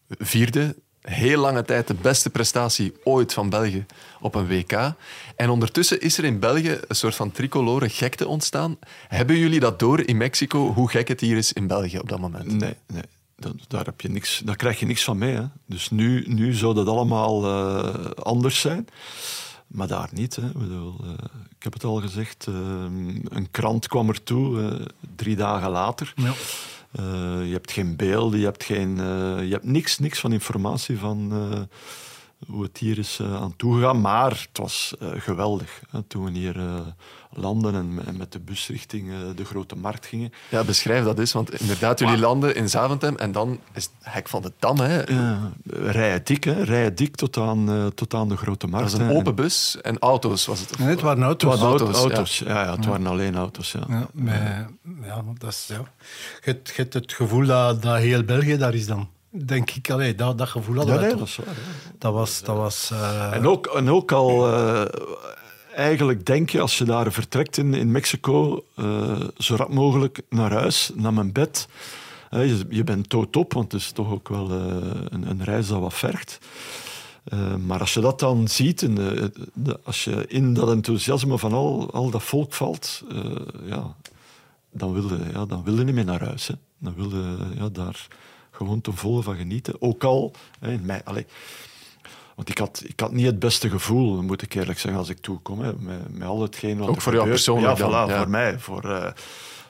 vierde, 0.08 0.76
heel 1.00 1.40
lange 1.40 1.62
tijd 1.62 1.86
de 1.86 1.94
beste 1.94 2.30
prestatie 2.30 2.92
ooit 3.04 3.32
van 3.32 3.48
België 3.50 3.86
op 4.20 4.34
een 4.34 4.46
WK. 4.46 4.92
En 5.36 5.50
ondertussen 5.50 6.00
is 6.00 6.18
er 6.18 6.24
in 6.24 6.38
België 6.38 6.78
een 6.88 6.96
soort 6.96 7.14
van 7.14 7.32
tricolore 7.32 7.88
gekte 7.88 8.28
ontstaan. 8.28 8.78
Hebben 9.08 9.36
jullie 9.36 9.60
dat 9.60 9.78
door 9.78 10.00
in 10.00 10.16
Mexico, 10.16 10.72
hoe 10.72 10.90
gek 10.90 11.08
het 11.08 11.20
hier 11.20 11.36
is 11.36 11.52
in 11.52 11.66
België 11.66 11.98
op 11.98 12.08
dat 12.08 12.18
moment? 12.20 12.46
Nee, 12.46 12.74
nee. 12.86 13.02
Dat, 13.36 13.54
daar, 13.68 13.84
heb 13.84 14.00
je 14.00 14.08
niks, 14.08 14.42
daar 14.44 14.56
krijg 14.56 14.80
je 14.80 14.86
niks 14.86 15.04
van 15.04 15.18
mee. 15.18 15.34
Hè. 15.34 15.44
Dus 15.66 15.90
nu, 15.90 16.24
nu 16.26 16.52
zou 16.52 16.74
dat 16.74 16.86
allemaal 16.86 17.44
eh, 17.44 18.10
anders 18.10 18.60
zijn. 18.60 18.86
Maar 19.68 19.86
daar 19.88 20.08
niet. 20.12 20.36
Hè. 20.36 20.46
Ik, 20.46 20.58
bedoel, 20.58 20.96
eh, 21.02 21.08
heb 21.58 21.72
het 21.72 21.84
al 21.84 22.00
gezegd. 22.00 22.46
eh, 22.46 22.54
een 23.28 23.48
krant 23.50 23.88
kwam 23.88 24.08
ertoe 24.08 24.62
eh, 24.62 24.86
drie 25.16 25.36
dagen 25.36 25.70
later. 25.70 26.12
Ja. 26.16 26.32
Je 27.42 27.52
hebt 27.52 27.72
geen 27.72 27.96
beelden, 27.96 28.38
je 28.38 28.44
hebt, 28.44 28.64
geen, 28.64 28.96
je 29.46 29.48
hebt 29.50 29.64
niks, 29.64 29.98
niks 29.98 30.18
van 30.18 30.32
informatie 30.32 30.98
van 30.98 31.32
hoe 32.46 32.62
het 32.62 32.78
hier 32.78 32.98
is 32.98 33.20
aan 33.22 33.56
toegegaan. 33.56 34.00
Maar 34.00 34.30
het 34.30 34.58
was 34.58 34.94
geweldig 35.00 35.82
hè, 35.90 36.02
toen 36.02 36.24
we 36.24 36.30
hier 36.30 36.56
landen 37.32 37.74
en, 37.74 37.98
en 38.06 38.16
met 38.16 38.32
de 38.32 38.38
bus 38.40 38.68
richting 38.68 39.10
eh, 39.10 39.16
de 39.36 39.44
grote 39.44 39.76
markt 39.76 40.06
gingen. 40.06 40.32
Ja, 40.48 40.64
beschrijf 40.64 41.04
dat 41.04 41.18
eens, 41.18 41.32
want 41.32 41.60
inderdaad, 41.60 41.98
jullie 41.98 42.18
landen 42.18 42.54
in 42.54 42.68
Zaventem 42.70 43.16
en 43.16 43.32
dan 43.32 43.58
is 43.74 43.84
het 43.84 43.92
hek 44.00 44.28
van 44.28 44.42
de 44.42 44.52
Dam. 44.58 44.78
Hè. 44.78 45.02
Ja, 45.92 46.18
dik, 46.24 46.44
hè? 46.44 46.62
rijden 46.62 46.94
dik 46.94 47.16
tot 47.16 47.36
aan, 47.36 47.70
eh, 47.70 47.86
tot 47.86 48.14
aan 48.14 48.28
de 48.28 48.36
grote 48.36 48.58
Dat 48.66 48.70
markt. 48.70 48.92
was 48.92 49.00
een 49.00 49.10
open 49.16 49.34
bus 49.34 49.80
en 49.82 49.98
auto's 49.98 50.46
was 50.46 50.60
het. 50.60 50.78
Nee, 50.78 50.88
het 50.88 51.00
waren 51.00 51.22
Het 51.22 51.26
auto's. 51.42 51.60
waren 51.60 51.78
auto's, 51.80 51.96
auto's. 52.00 52.38
Ja. 52.38 52.64
Ja, 52.64 52.76
het 52.76 52.84
waren 52.86 53.06
alleen 53.06 53.36
auto's. 53.36 53.72
Ja. 53.72 53.80
Ja, 53.88 54.08
met, 54.12 54.34
ja, 55.02 55.24
dat 55.38 55.50
is, 55.50 55.64
ja. 55.68 55.74
Je, 55.76 55.82
hebt- 56.50 56.68
je 56.68 56.74
hebt 56.76 56.94
het 56.94 57.12
gevoel 57.12 57.46
dat, 57.46 57.82
dat 57.82 57.96
heel 57.96 58.22
België 58.22 58.56
daar 58.56 58.74
is 58.74 58.86
dan. 58.86 59.08
Denk 59.30 59.70
ik, 59.70 59.90
allee, 59.90 60.14
dat, 60.14 60.38
dat 60.38 60.48
gevoel 60.48 60.76
hadden 60.76 60.94
Ja, 60.94 61.00
wij 61.00 61.08
nee, 61.10 61.18
toch. 61.18 61.34
dat 61.34 61.44
hè. 61.44 61.52
Dat 61.98 62.12
was... 62.12 62.42
Dat 62.42 62.56
was 62.56 62.90
eh, 62.92 63.32
En, 63.32 63.46
ook, 63.46 63.66
en 63.66 63.90
ook 63.90 64.12
al, 64.12 64.52
eh, 64.52 64.82
eigenlijk 65.78 66.26
denk 66.26 66.50
je 66.50 66.60
als 66.60 66.78
je 66.78 66.84
daar 66.84 67.12
vertrekt 67.12 67.56
in, 67.56 67.74
in 67.74 67.90
Mexico, 67.90 68.64
eh, 68.74 69.20
zo 69.36 69.54
rap 69.56 69.72
mogelijk 69.72 70.20
naar 70.28 70.52
huis, 70.52 70.90
naar 70.94 71.12
mijn 71.12 71.32
bed. 71.32 71.68
Eh, 72.30 72.46
je, 72.48 72.66
je 72.68 72.84
bent 72.84 73.10
doodop, 73.10 73.52
want 73.52 73.72
het 73.72 73.80
is 73.80 73.92
toch 73.92 74.10
ook 74.10 74.28
wel 74.28 74.50
eh, 74.50 74.66
een, 75.08 75.30
een 75.30 75.44
reis 75.44 75.68
dat 75.68 75.80
wat 75.80 75.94
vergt. 75.94 76.38
Maar 77.66 77.80
als 77.80 77.94
je 77.94 78.00
dat 78.00 78.20
dan 78.20 78.48
ziet, 78.48 78.82
en, 78.82 78.94
de- 79.54 79.80
als 79.84 80.04
je 80.04 80.26
in 80.26 80.54
dat 80.54 80.70
enthousiasme 80.70 81.38
van 81.38 81.52
al, 81.52 81.90
al 81.92 82.10
dat 82.10 82.22
volk 82.22 82.52
valt, 82.54 83.02
ja, 83.66 83.94
dan 84.72 84.92
wilde 84.92 85.18
ja, 85.32 85.46
dan 85.46 85.64
wilde 85.64 85.84
niet 85.84 85.94
meer 85.94 86.04
naar 86.04 86.24
huis. 86.24 86.46
Hè. 86.46 86.54
Dan 86.78 86.94
wilde 86.94 87.36
ja, 87.56 87.68
daar 87.68 88.06
gewoon 88.50 88.80
ten 88.80 88.94
volle 88.96 89.22
van 89.22 89.36
genieten. 89.36 89.82
Ook 89.82 90.04
al, 90.04 90.32
hè, 90.60 90.72
in 90.72 90.86
mij, 90.86 91.00
allez, 91.04 91.24
want 92.38 92.50
ik 92.50 92.58
had, 92.58 92.82
ik 92.86 93.00
had 93.00 93.12
niet 93.12 93.26
het 93.26 93.38
beste 93.38 93.70
gevoel, 93.70 94.22
moet 94.22 94.42
ik 94.42 94.54
eerlijk 94.54 94.78
zeggen, 94.78 95.00
als 95.00 95.08
ik 95.08 95.18
toekom. 95.20 95.60
Hè, 95.60 95.72
met, 95.78 96.18
met 96.18 96.28
al 96.28 96.42
hetgeen 96.42 96.78
wat 96.78 96.88
Ook 96.88 96.96
er 96.96 97.02
voor 97.02 97.14
jou 97.14 97.28
persoonlijk 97.28 97.78
Ja, 97.78 97.88
dan, 97.88 97.90
voilà, 98.06 98.10
ja. 98.10 98.18
voor 98.18 98.28
mij. 98.30 98.58
Voor, 98.58 98.84
eh, 98.90 99.10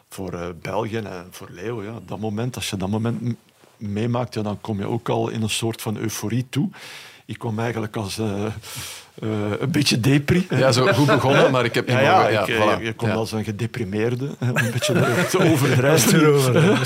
voor 0.08 0.32
eh, 0.32 0.46
België 0.62 0.96
en 0.96 1.26
voor 1.30 1.48
Leo. 1.50 1.82
Ja. 1.82 1.92
Dat 2.06 2.18
moment, 2.18 2.56
als 2.56 2.70
je 2.70 2.76
dat 2.76 2.88
moment 2.88 3.34
meemaakt, 3.76 4.34
ja, 4.34 4.42
dan 4.42 4.58
kom 4.60 4.78
je 4.78 4.86
ook 4.86 5.08
al 5.08 5.28
in 5.28 5.42
een 5.42 5.50
soort 5.50 5.82
van 5.82 5.96
euforie 5.96 6.46
toe. 6.50 6.68
Ik 7.26 7.38
kwam 7.38 7.58
eigenlijk 7.58 7.96
als 7.96 8.18
eh, 8.18 8.44
eh, 8.44 8.50
een 9.58 9.70
beetje 9.70 10.00
depri. 10.00 10.46
Ja, 10.50 10.72
zo 10.72 10.86
goed 10.86 11.06
begonnen, 11.06 11.50
maar 11.50 11.64
ik 11.64 11.74
heb 11.74 11.86
niet 11.88 11.96
Ja, 11.96 12.02
ja, 12.28 12.40
mogen... 12.40 12.54
Ja, 12.54 12.62
ik, 12.72 12.76
voilà. 12.76 12.78
je, 12.80 12.84
je 12.86 12.94
komt 12.94 13.10
Ja. 13.10 13.16
als 13.16 13.32
een 13.32 13.44
gedeprimeerde, 13.44 14.30
een 14.38 14.52
beetje 14.72 15.14
te 15.30 15.38
overdrijven. 15.52 16.20
erover. 16.20 16.80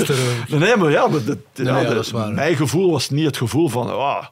Nee, 0.59 0.77
maar 0.77 0.91
ja, 0.91 1.07
maar 1.09 1.25
dat, 1.25 1.39
ja, 1.55 1.79
ja, 1.81 1.89
de- 1.89 1.95
dat 1.95 2.05
is 2.05 2.11
waar. 2.11 2.33
mijn 2.33 2.57
gevoel 2.57 2.91
was 2.91 3.11
niet 3.11 3.25
het 3.27 3.37
gevoel 3.37 3.69
van... 3.69 3.89
ah. 3.99 4.25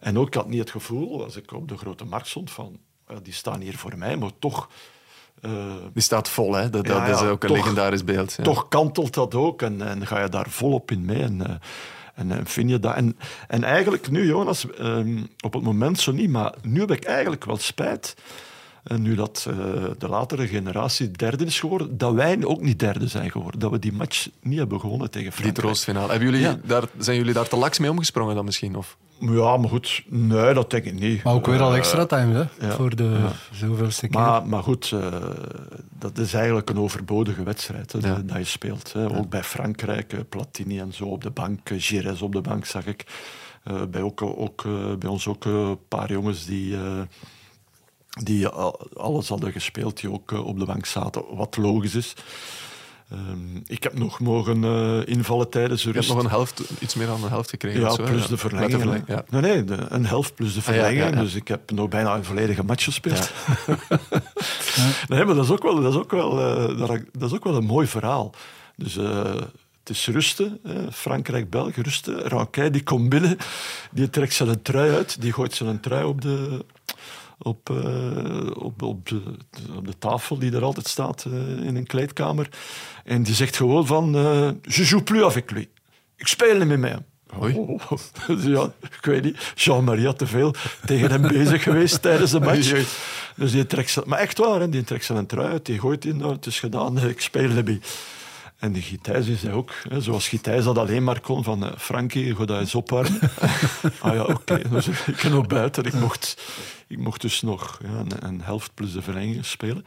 En 0.00 0.18
ook 0.18 0.26
ik 0.26 0.34
had 0.34 0.48
niet 0.48 0.58
het 0.60 0.70
gevoel, 0.70 1.24
als 1.24 1.36
ik 1.36 1.52
op 1.52 1.68
de 1.68 1.76
grote 1.76 2.04
markt 2.04 2.26
stond, 2.28 2.50
van... 2.50 2.78
ja, 3.08 3.14
die 3.22 3.32
staan 3.32 3.60
hier 3.60 3.76
voor 3.76 3.98
mij, 3.98 4.16
maar 4.16 4.30
toch... 4.38 4.68
eh, 5.40 5.74
Die 5.92 6.02
staat 6.02 6.28
vol, 6.28 6.54
hè. 6.54 6.70
Dat, 6.70 6.86
dat 6.86 6.96
Ja, 6.96 7.06
ja, 7.06 7.12
is 7.14 7.20
ook 7.20 7.42
een 7.42 7.48
toch- 7.48 7.56
legendarisch 7.56 8.04
beeld. 8.04 8.34
Ja. 8.36 8.44
toch 8.44 8.68
kantelt 8.68 9.14
dat 9.14 9.34
ook 9.34 9.62
en, 9.62 9.82
en 9.82 10.06
ga 10.06 10.22
je 10.22 10.28
daar 10.28 10.50
volop 10.50 10.90
in 10.90 11.04
mee. 11.04 11.22
En, 11.22 11.46
eh, 11.46 11.54
en, 12.14 12.30
en 12.32 12.46
vind 12.46 12.70
je 12.70 12.78
dat. 12.80 12.94
En, 12.94 13.18
en 13.48 13.64
eigenlijk 13.64 14.10
nu, 14.10 14.26
Jonas, 14.26 14.70
ehm, 14.70 15.22
op 15.40 15.52
het 15.52 15.62
moment 15.62 15.98
zo 16.00 16.12
niet, 16.12 16.30
maar 16.30 16.54
nu 16.62 16.80
heb 16.80 16.90
ik 16.90 17.04
eigenlijk 17.04 17.44
wel 17.44 17.56
spijt. 17.56 18.14
En 18.84 19.02
nu 19.02 19.14
dat 19.14 19.46
eh, 19.48 19.56
de 19.98 20.08
latere 20.08 20.46
generatie 20.46 21.10
derde 21.10 21.44
is 21.44 21.60
geworden, 21.60 21.98
dat 21.98 22.12
wij 22.14 22.44
ook 22.44 22.60
niet 22.60 22.78
derde 22.78 23.08
zijn 23.08 23.30
geworden. 23.30 23.60
Dat 23.60 23.70
we 23.70 23.78
die 23.78 23.92
match 23.92 24.28
niet 24.42 24.58
hebben 24.58 24.80
gewonnen 24.80 25.10
tegen 25.10 25.26
Die 25.30 25.36
Frankrijk. 25.38 25.64
troostfinale. 25.66 26.10
Hebben 26.10 26.28
jullie 26.30 26.42
Ja. 26.44 26.58
daar, 26.64 26.84
zijn 26.98 27.16
jullie 27.16 27.32
daar 27.32 27.48
te 27.48 27.56
laks 27.56 27.78
mee 27.78 27.90
omgesprongen 27.90 28.34
dan 28.34 28.44
misschien? 28.44 28.76
Of? 28.76 28.96
Ja, 29.18 29.56
maar 29.56 29.68
goed, 29.68 30.02
nee, 30.08 30.54
dat 30.54 30.70
denk 30.70 30.84
ik 30.84 30.98
niet. 31.00 31.22
Maar 31.22 31.34
ook 31.34 31.46
weer 31.46 31.60
al 31.60 31.70
Eh, 31.72 31.76
extra 31.78 32.06
time, 32.06 32.32
hè? 32.34 32.66
ja, 32.66 32.74
voor 32.74 32.96
de 32.96 33.18
zoveelste 33.52 34.08
keer. 34.08 34.20
Maar, 34.20 34.46
maar 34.46 34.62
goed, 34.62 34.90
eh, 34.92 35.06
dat 35.98 36.18
is 36.18 36.34
eigenlijk 36.34 36.70
een 36.70 36.78
overbodige 36.78 37.42
wedstrijd 37.42 37.92
hè, 37.92 37.98
Ja. 37.98 38.14
dat, 38.14 38.28
dat 38.28 38.36
je 38.36 38.44
speelt. 38.44 38.92
Hè. 38.92 39.16
Ook 39.18 39.28
bij 39.28 39.42
Frankrijk, 39.42 40.12
eh, 40.12 40.20
Platini 40.28 40.78
en 40.78 40.92
zo 40.92 41.04
op 41.04 41.22
de 41.22 41.30
bank, 41.30 41.70
eh, 41.70 41.76
Gires 41.80 42.22
op 42.22 42.32
de 42.32 42.40
bank 42.40 42.64
zag 42.64 42.86
ik. 42.86 43.04
Eh, 43.64 43.82
bij, 43.90 44.02
ook, 44.02 44.22
ook, 44.22 44.64
eh, 44.66 44.94
bij 44.98 45.08
ons 45.08 45.26
ook 45.26 45.44
eh, 45.46 45.52
een 45.52 45.78
paar 45.88 46.12
jongens 46.12 46.44
die, 46.46 46.74
eh, 46.74 46.82
die 48.10 48.46
al- 48.48 48.80
alles 48.96 49.28
hadden 49.28 49.52
gespeeld, 49.52 50.00
die 50.00 50.12
ook 50.12 50.32
eh, 50.32 50.46
op 50.46 50.58
de 50.58 50.64
bank 50.64 50.86
zaten, 50.86 51.22
wat 51.34 51.56
logisch 51.56 51.94
is. 51.94 52.14
Ehm, 53.10 53.56
ik 53.66 53.82
heb 53.82 53.98
nog 53.98 54.20
mogen 54.20 54.64
eh, 54.64 54.98
invallen 55.14 55.48
tijdens 55.50 55.82
de 55.82 55.88
Je 55.88 55.94
hebt 55.94 56.06
rust. 56.06 56.16
nog 56.16 56.24
een 56.24 56.30
helft, 56.36 56.62
iets 56.78 56.94
meer 56.94 57.06
dan 57.06 57.22
een 57.24 57.28
helft 57.28 57.50
gekregen. 57.50 57.80
Ja, 57.80 57.90
zo, 57.90 58.02
plus 58.04 58.22
Ja. 58.22 58.28
de 58.28 58.36
verlenging. 58.36 58.80
verleng- 58.80 59.06
hè. 59.06 59.12
ja. 59.14 59.24
Nee, 59.30 59.40
nee, 59.40 59.64
de- 59.64 59.86
een 59.88 60.06
helft 60.06 60.34
plus 60.34 60.54
de 60.54 60.60
Ah, 60.60 60.66
ja, 60.66 60.72
verlenging. 60.72 61.00
ja, 61.02 61.08
ja. 61.16 61.22
Dus 61.22 61.34
ik 61.34 61.48
heb 61.48 61.70
nog 61.70 61.88
bijna 61.88 62.14
een 62.14 62.24
volledige 62.24 62.64
match 62.64 62.84
gespeeld. 62.84 63.30
nee, 65.08 65.24
maar 65.24 65.34
dat 65.34 65.44
is 65.44 65.50
ook 65.50 65.62
wel, 65.62 65.80
dat 65.80 65.92
is 65.92 65.98
ook 65.98 66.10
wel, 66.10 66.40
eh, 66.40 66.88
dat, 67.12 67.28
is 67.30 67.34
ook 67.34 67.44
wel 67.44 67.56
een 67.56 67.64
mooi 67.64 67.86
verhaal. 67.86 68.34
Dus 68.76 68.96
eh, 68.96 69.34
het 69.80 69.90
is 69.98 70.06
rusten. 70.06 70.58
hè. 70.62 70.92
Frankrijk, 70.92 71.50
België, 71.50 71.80
rusten. 71.80 72.18
Ranquet 72.28 72.72
die 72.72 72.82
komt 72.82 73.08
binnen, 73.08 73.36
die 73.90 74.10
trekt 74.10 74.34
zijn 74.34 74.62
trui 74.62 74.92
uit, 74.94 75.20
die 75.20 75.32
gooit 75.32 75.54
zijn 75.54 75.80
trui 75.80 76.04
op 76.04 76.20
de, 76.20 76.64
op, 77.42 77.70
eh, 77.70 78.50
op, 78.54 78.82
op, 78.82 79.08
de, 79.08 79.22
op 79.76 79.86
de 79.86 79.98
tafel 79.98 80.38
die 80.38 80.52
er 80.52 80.62
altijd 80.62 80.88
staat 80.88 81.24
eh, 81.24 81.66
in 81.66 81.76
een 81.76 81.86
kleedkamer. 81.86 82.48
En 83.04 83.22
die 83.22 83.34
zegt 83.34 83.56
gewoon 83.56 83.86
van, 83.86 84.16
eh, 84.16 84.50
je 84.62 84.84
joue 84.84 85.02
plus 85.02 85.22
avec 85.22 85.50
lui. 85.50 85.68
Ik 86.16 86.26
speel 86.26 86.56
niet 86.56 86.66
meer 86.66 86.78
met 86.78 86.90
hem. 86.90 87.04
Oei. 87.42 87.54
Oh, 87.54 87.80
dus 88.26 88.44
ja, 88.56 88.72
ik 88.80 89.04
weet 89.04 89.22
niet. 89.22 89.52
Jean-Marie 89.54 90.06
had 90.06 90.18
te 90.18 90.26
veel 90.26 90.54
tegen 90.86 91.10
hem 91.10 91.22
bezig 91.22 91.62
geweest 91.62 92.02
tijdens 92.02 92.30
de 92.30 92.40
match. 92.40 92.86
Dus 93.36 93.52
die 93.52 93.66
trekt 93.66 94.04
maar 94.04 94.18
echt 94.18 94.38
waar, 94.38 94.60
hè, 94.60 94.68
die 94.68 94.84
trekt 94.84 95.04
zijn 95.04 95.26
trui 95.26 95.48
uit, 95.48 95.66
die 95.66 95.78
gooit 95.78 96.04
in, 96.04 96.16
nou, 96.16 96.32
het 96.32 96.46
is 96.46 96.60
gedaan, 96.60 96.98
ik 97.08 97.20
speel 97.20 97.48
niet 97.48 97.64
meer. 97.64 97.78
En 98.60 98.72
die 98.72 98.82
Gitijs 98.82 99.26
is 99.26 99.42
hij 99.42 99.52
ook, 99.52 99.72
hè, 99.88 100.00
zoals 100.00 100.28
Gitijs 100.28 100.64
dat 100.64 100.78
alleen 100.78 101.04
maar 101.04 101.20
kon, 101.20 101.44
van 101.44 101.64
eh, 101.64 101.72
Frankie, 101.78 102.36
ga 102.36 102.44
dat 102.44 102.60
eens 102.60 102.74
opwarmen. 102.74 103.20
ah 104.00 104.14
ja, 104.14 104.22
oké. 104.24 104.68
Dus 104.68 104.88
ik 104.88 105.18
ben 105.22 105.30
nog 105.30 105.46
buiten, 105.46 105.84
ik 105.84 105.94
mocht, 105.94 106.42
ik 106.86 106.98
mocht 106.98 107.20
dus 107.20 107.42
nog 107.42 107.78
ja, 107.82 107.88
een, 107.98 108.26
een 108.26 108.40
helft 108.42 108.74
plus 108.74 108.92
de 108.92 109.02
verlenging 109.02 109.44
spelen. 109.44 109.84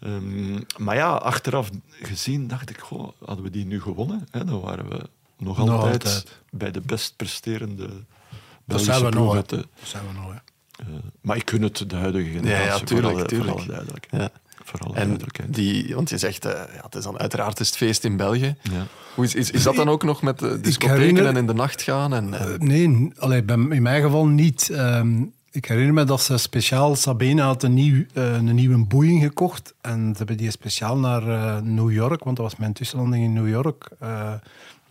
Ehm, 0.00 0.60
maar 0.76 0.96
ja, 0.96 1.10
achteraf 1.14 1.70
gezien 2.02 2.46
dacht 2.48 2.70
ik, 2.70 2.78
goh, 2.78 3.08
hadden 3.24 3.44
we 3.44 3.50
die 3.50 3.64
nu 3.66 3.80
gewonnen, 3.80 4.26
hè, 4.30 4.44
dan 4.44 4.60
waren 4.60 4.88
we 4.88 5.08
nog, 5.38 5.58
Nog 5.58 5.70
altijd, 5.70 6.04
altijd. 6.04 6.40
bij 6.50 6.70
de 6.70 6.80
best 6.80 7.16
presterende 7.16 7.86
dat 7.86 7.96
Belgische 8.64 8.92
zijn 8.92 9.04
we 9.04 9.10
nog. 9.18 9.34
Dat 9.46 9.66
zijn 9.82 10.04
we 10.06 10.12
nog, 10.12 10.32
eh, 10.32 10.86
maar 11.20 11.36
ik 11.36 11.44
kun 11.44 11.62
het 11.62 11.90
de 11.90 11.96
huidige 11.96 12.30
generatie 12.30 12.66
ja, 12.66 12.78
tuurlijk, 12.78 13.14
alle- 13.14 13.24
tuurlijk. 13.26 13.50
Voor 13.50 13.58
alle 13.60 13.68
duidelijkheid. 13.72 14.22
Ja. 14.22 14.40
Voor 14.72 14.80
alle 14.86 14.94
En 14.96 15.18
die, 15.48 15.94
want 15.94 16.10
je 16.10 16.18
zegt, 16.18 16.44
eh, 16.44 16.52
ja, 16.52 16.82
het 16.82 16.94
is 16.94 17.04
dan 17.04 17.18
uiteraard 17.18 17.60
is 17.60 17.66
het 17.66 17.76
feest 17.76 18.04
in 18.04 18.16
België. 18.16 18.54
Ja. 18.62 18.86
Hoe 19.14 19.24
is, 19.24 19.34
is, 19.34 19.50
is 19.50 19.62
dat 19.62 19.74
dan 19.74 19.88
ook 19.88 20.02
nog 20.02 20.22
met 20.22 20.38
de 20.38 20.60
discotheken 20.60 21.00
herinner- 21.00 21.26
en 21.26 21.36
in 21.36 21.46
de 21.46 21.54
nacht 21.54 21.82
gaan? 21.82 22.14
En, 22.14 22.34
en- 22.34 22.52
Eh, 22.52 22.58
nee, 22.58 23.12
allee, 23.18 23.42
in 23.46 23.82
mijn 23.82 24.02
geval 24.02 24.26
niet. 24.26 24.68
Ehm, 24.70 25.22
ik 25.50 25.64
herinner 25.64 25.94
me 25.94 26.04
dat 26.04 26.22
ze 26.22 26.36
speciaal, 26.38 26.96
Sabine 26.96 27.42
had 27.42 27.62
een, 27.62 27.74
nieuw, 27.74 28.04
eh, 28.14 28.32
een 28.32 28.54
nieuwe 28.54 28.78
boeing 28.78 29.22
gekocht. 29.22 29.74
En 29.80 30.00
ze 30.10 30.16
hebben 30.16 30.36
die 30.36 30.50
speciaal 30.50 30.96
naar 30.98 31.22
New 31.62 31.92
York, 31.92 32.24
want 32.24 32.36
dat 32.36 32.46
was 32.46 32.56
mijn 32.56 32.72
tussenlanding 32.72 33.24
in 33.24 33.32
New 33.32 33.48
York, 33.48 33.88
eh, 33.98 34.32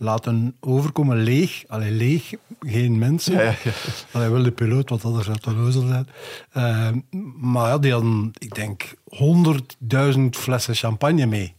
laten 0.02 0.56
overkomen 0.60 1.16
leeg. 1.22 1.64
Allee, 1.68 1.90
leeg, 1.90 2.32
geen 2.60 2.98
mensen. 2.98 3.32
Ja, 3.32 3.40
ja, 3.42 3.54
ja. 3.64 3.70
Allee, 4.12 4.28
wel 4.28 4.42
de 4.42 4.50
piloot, 4.50 4.88
want 4.90 5.04
anders 5.04 5.24
zou 5.24 5.36
het 5.36 5.46
een 5.46 5.62
leuzel 5.62 5.86
zijn. 5.86 6.06
Ehm, 6.52 6.98
maar 7.52 7.68
ja, 7.68 7.78
die 7.78 7.92
hadden, 7.92 8.30
ik 8.38 8.54
denk, 8.54 8.94
honderdduizend 9.08 10.36
flessen 10.36 10.74
champagne 10.74 11.26
mee. 11.26 11.54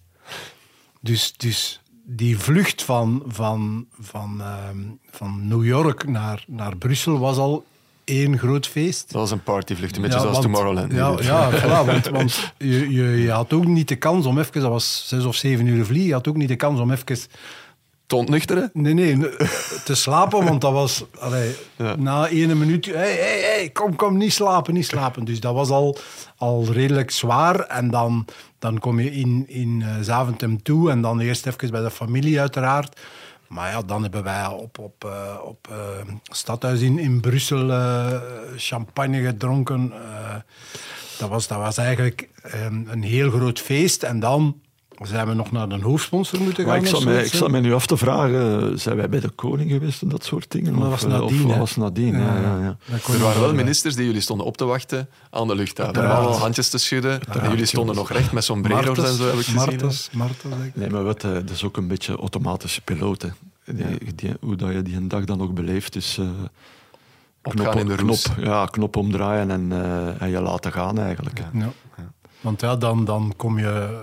Dus, 1.02 1.34
dus 1.38 1.82
die 2.06 2.38
vlucht 2.40 2.84
van, 2.84 3.24
van, 3.28 3.86
van, 4.00 4.42
ehm, 4.42 4.78
van 5.12 5.48
New 5.48 5.66
York 5.66 6.08
naar, 6.08 6.44
naar 6.48 6.78
Brussel 6.78 7.20
was 7.20 7.38
al 7.38 7.66
één 8.04 8.38
groot 8.38 8.68
feest. 8.68 9.12
dat 9.12 9.22
was 9.22 9.32
een 9.32 9.44
partyvlucht, 9.44 9.96
een 9.96 10.02
beetje 10.02 10.18
Ja, 10.18 10.24
zoals 10.24 10.38
want- 10.38 10.54
Tomorrowland. 10.54 10.92
Ja, 10.94 11.16
ja 11.22 11.52
voilà, 11.62 11.86
want, 11.86 12.08
want 12.10 12.54
je, 12.58 12.92
je, 12.92 13.04
je 13.04 13.32
had 13.32 13.54
ook 13.54 13.66
niet 13.66 13.88
de 13.88 13.96
kans 13.96 14.26
om 14.26 14.40
even, 14.40 14.62
dat 14.62 14.70
was 14.70 15.04
zes 15.08 15.24
of 15.26 15.36
zeven 15.36 15.68
uur 15.68 15.86
vliegen, 15.86 16.08
je 16.08 16.14
had 16.14 16.28
ook 16.28 16.36
niet 16.36 16.48
de 16.48 16.56
kans 16.56 16.80
om 16.80 16.92
even 16.92 17.18
Ontnuchteren? 18.16 18.70
Nee, 18.74 18.94
nee, 18.94 19.16
ne- 19.18 19.36
te 19.86 19.96
slapen, 19.96 20.44
want 20.44 20.62
dat 20.62 20.72
was 20.72 21.04
allee, 21.20 21.56
Ja. 21.76 21.96
na 21.96 22.28
ene 22.28 22.56
minuut. 22.56 22.86
Hey, 22.86 23.14
hey, 23.14 23.40
hey, 23.42 23.70
kom, 23.70 23.96
kom, 23.96 24.18
niet 24.18 24.34
slapen, 24.34 24.74
niet 24.74 24.86
slapen. 24.86 25.26
Dus 25.26 25.40
dat 25.40 25.54
was 25.54 25.70
al, 25.70 25.98
al 26.38 26.66
redelijk 26.72 27.12
zwaar. 27.12 27.60
En 27.60 27.90
dan, 27.90 28.26
dan 28.60 28.80
kom 28.80 29.00
je 29.00 29.12
in, 29.12 29.46
in 29.48 29.82
eh, 29.86 29.96
Zaventem 30.02 30.62
toe 30.64 30.90
en 30.90 31.02
dan 31.02 31.20
eerst 31.20 31.46
even 31.48 31.72
bij 31.72 31.82
de 31.82 31.92
familie, 31.92 32.40
uiteraard. 32.40 33.00
Maar 33.48 33.72
ja, 33.72 33.82
dan 33.82 34.02
hebben 34.02 34.24
wij 34.24 34.48
op, 34.48 34.78
op, 34.80 35.06
eh, 35.06 35.38
op 35.44 35.68
eh, 35.70 35.76
stadhuis 36.24 36.82
in, 36.82 37.00
in 37.00 37.20
Brussel 37.22 37.70
champagne 38.56 39.22
gedronken. 39.24 39.94
Dat, 41.18 41.30
was, 41.30 41.48
dat 41.48 41.58
was 41.58 41.78
eigenlijk 41.78 42.30
eh, 42.44 42.66
een 42.66 43.04
heel 43.04 43.30
groot 43.30 43.60
feest. 43.60 44.04
En 44.04 44.20
dan 44.20 44.62
zijn 45.02 45.28
we 45.28 45.34
nog 45.34 45.52
naar 45.52 45.70
de 45.70 45.82
hoofdsponsor 45.82 46.40
moeten 46.42 46.64
gaan. 46.64 46.74
Maar 46.74 46.82
ik 46.82 46.88
zat, 46.88 47.04
mij, 47.04 47.24
ik 47.24 47.34
zat 47.34 47.52
mij 47.52 47.60
nu 47.60 47.74
af 47.74 47.86
te 47.86 47.98
vragen, 47.98 48.80
zijn 48.80 48.96
wij 48.96 49.10
bij 49.10 49.20
de 49.20 49.30
koning 49.30 49.72
geweest 49.72 50.02
en 50.02 50.10
dat 50.10 50.24
soort 50.24 50.52
dingen? 50.52 50.74
Dat 50.74 50.84
Of, 50.84 50.90
was 50.90 51.04
eh, 51.04 51.10
nadien, 51.10 51.46
Of, 51.46 51.58
was 51.58 51.76
nadien, 51.76 52.14
ja. 52.20 52.40
ja, 52.40 52.58
ja. 52.60 52.78
Er 53.14 53.20
waren 53.20 53.42
wel 53.42 53.54
ministers 53.54 53.96
die 53.96 54.06
jullie 54.06 54.22
stonden 54.22 54.46
op 54.46 54.58
te 54.58 54.66
wachten 54.66 55.10
aan 55.30 55.48
de 55.48 55.56
luchthaven. 55.56 55.96
Allemaal 56.10 56.38
handjes 56.38 56.70
te 56.70 56.78
schudden. 56.78 57.22
En 57.42 57.50
jullie 57.50 57.66
stonden 57.66 57.96
nog 57.96 58.12
recht 58.12 58.32
met 58.32 58.44
sombrero's 58.44 58.98
en 58.98 59.14
zo, 59.14 59.24
heb 59.26 59.34
ik 59.34 59.40
gezien. 59.40 59.56
Martens, 59.56 60.10
Martens, 60.12 60.42
denk 60.56 60.64
ik. 60.66 60.76
Nee, 60.76 60.90
maar 60.90 61.04
wat, 61.04 61.24
eh, 61.24 61.32
dat 61.34 61.50
is 61.50 61.64
ook 61.64 61.78
een 61.78 61.88
beetje 61.88 62.16
automatische 62.18 62.82
die- 64.16 64.34
hoe 64.42 64.56
dat 64.56 64.72
je 64.72 64.82
die 64.82 64.96
een 64.96 65.08
dag 65.08 65.24
dan 65.24 65.42
ook 65.42 65.54
beleeft, 65.54 65.96
is 65.96 66.18
eh, 66.20 66.26
Opgaan 67.44 67.78
in 67.80 67.88
de 67.88 67.96
knop, 67.96 68.08
roes. 68.10 68.28
ja, 68.40 68.66
knop 68.66 68.96
omdraaien 68.96 69.52
en, 69.52 69.72
eh, 69.72 70.22
en 70.22 70.30
je 70.30 70.42
laten 70.42 70.72
gaan 70.72 71.00
eigenlijk. 71.00 71.42
Ja. 71.54 71.72
Want 72.42 72.62
ja, 72.62 72.76
dan, 72.76 73.06
dan 73.06 73.34
kom 73.38 73.60
je 73.60 74.00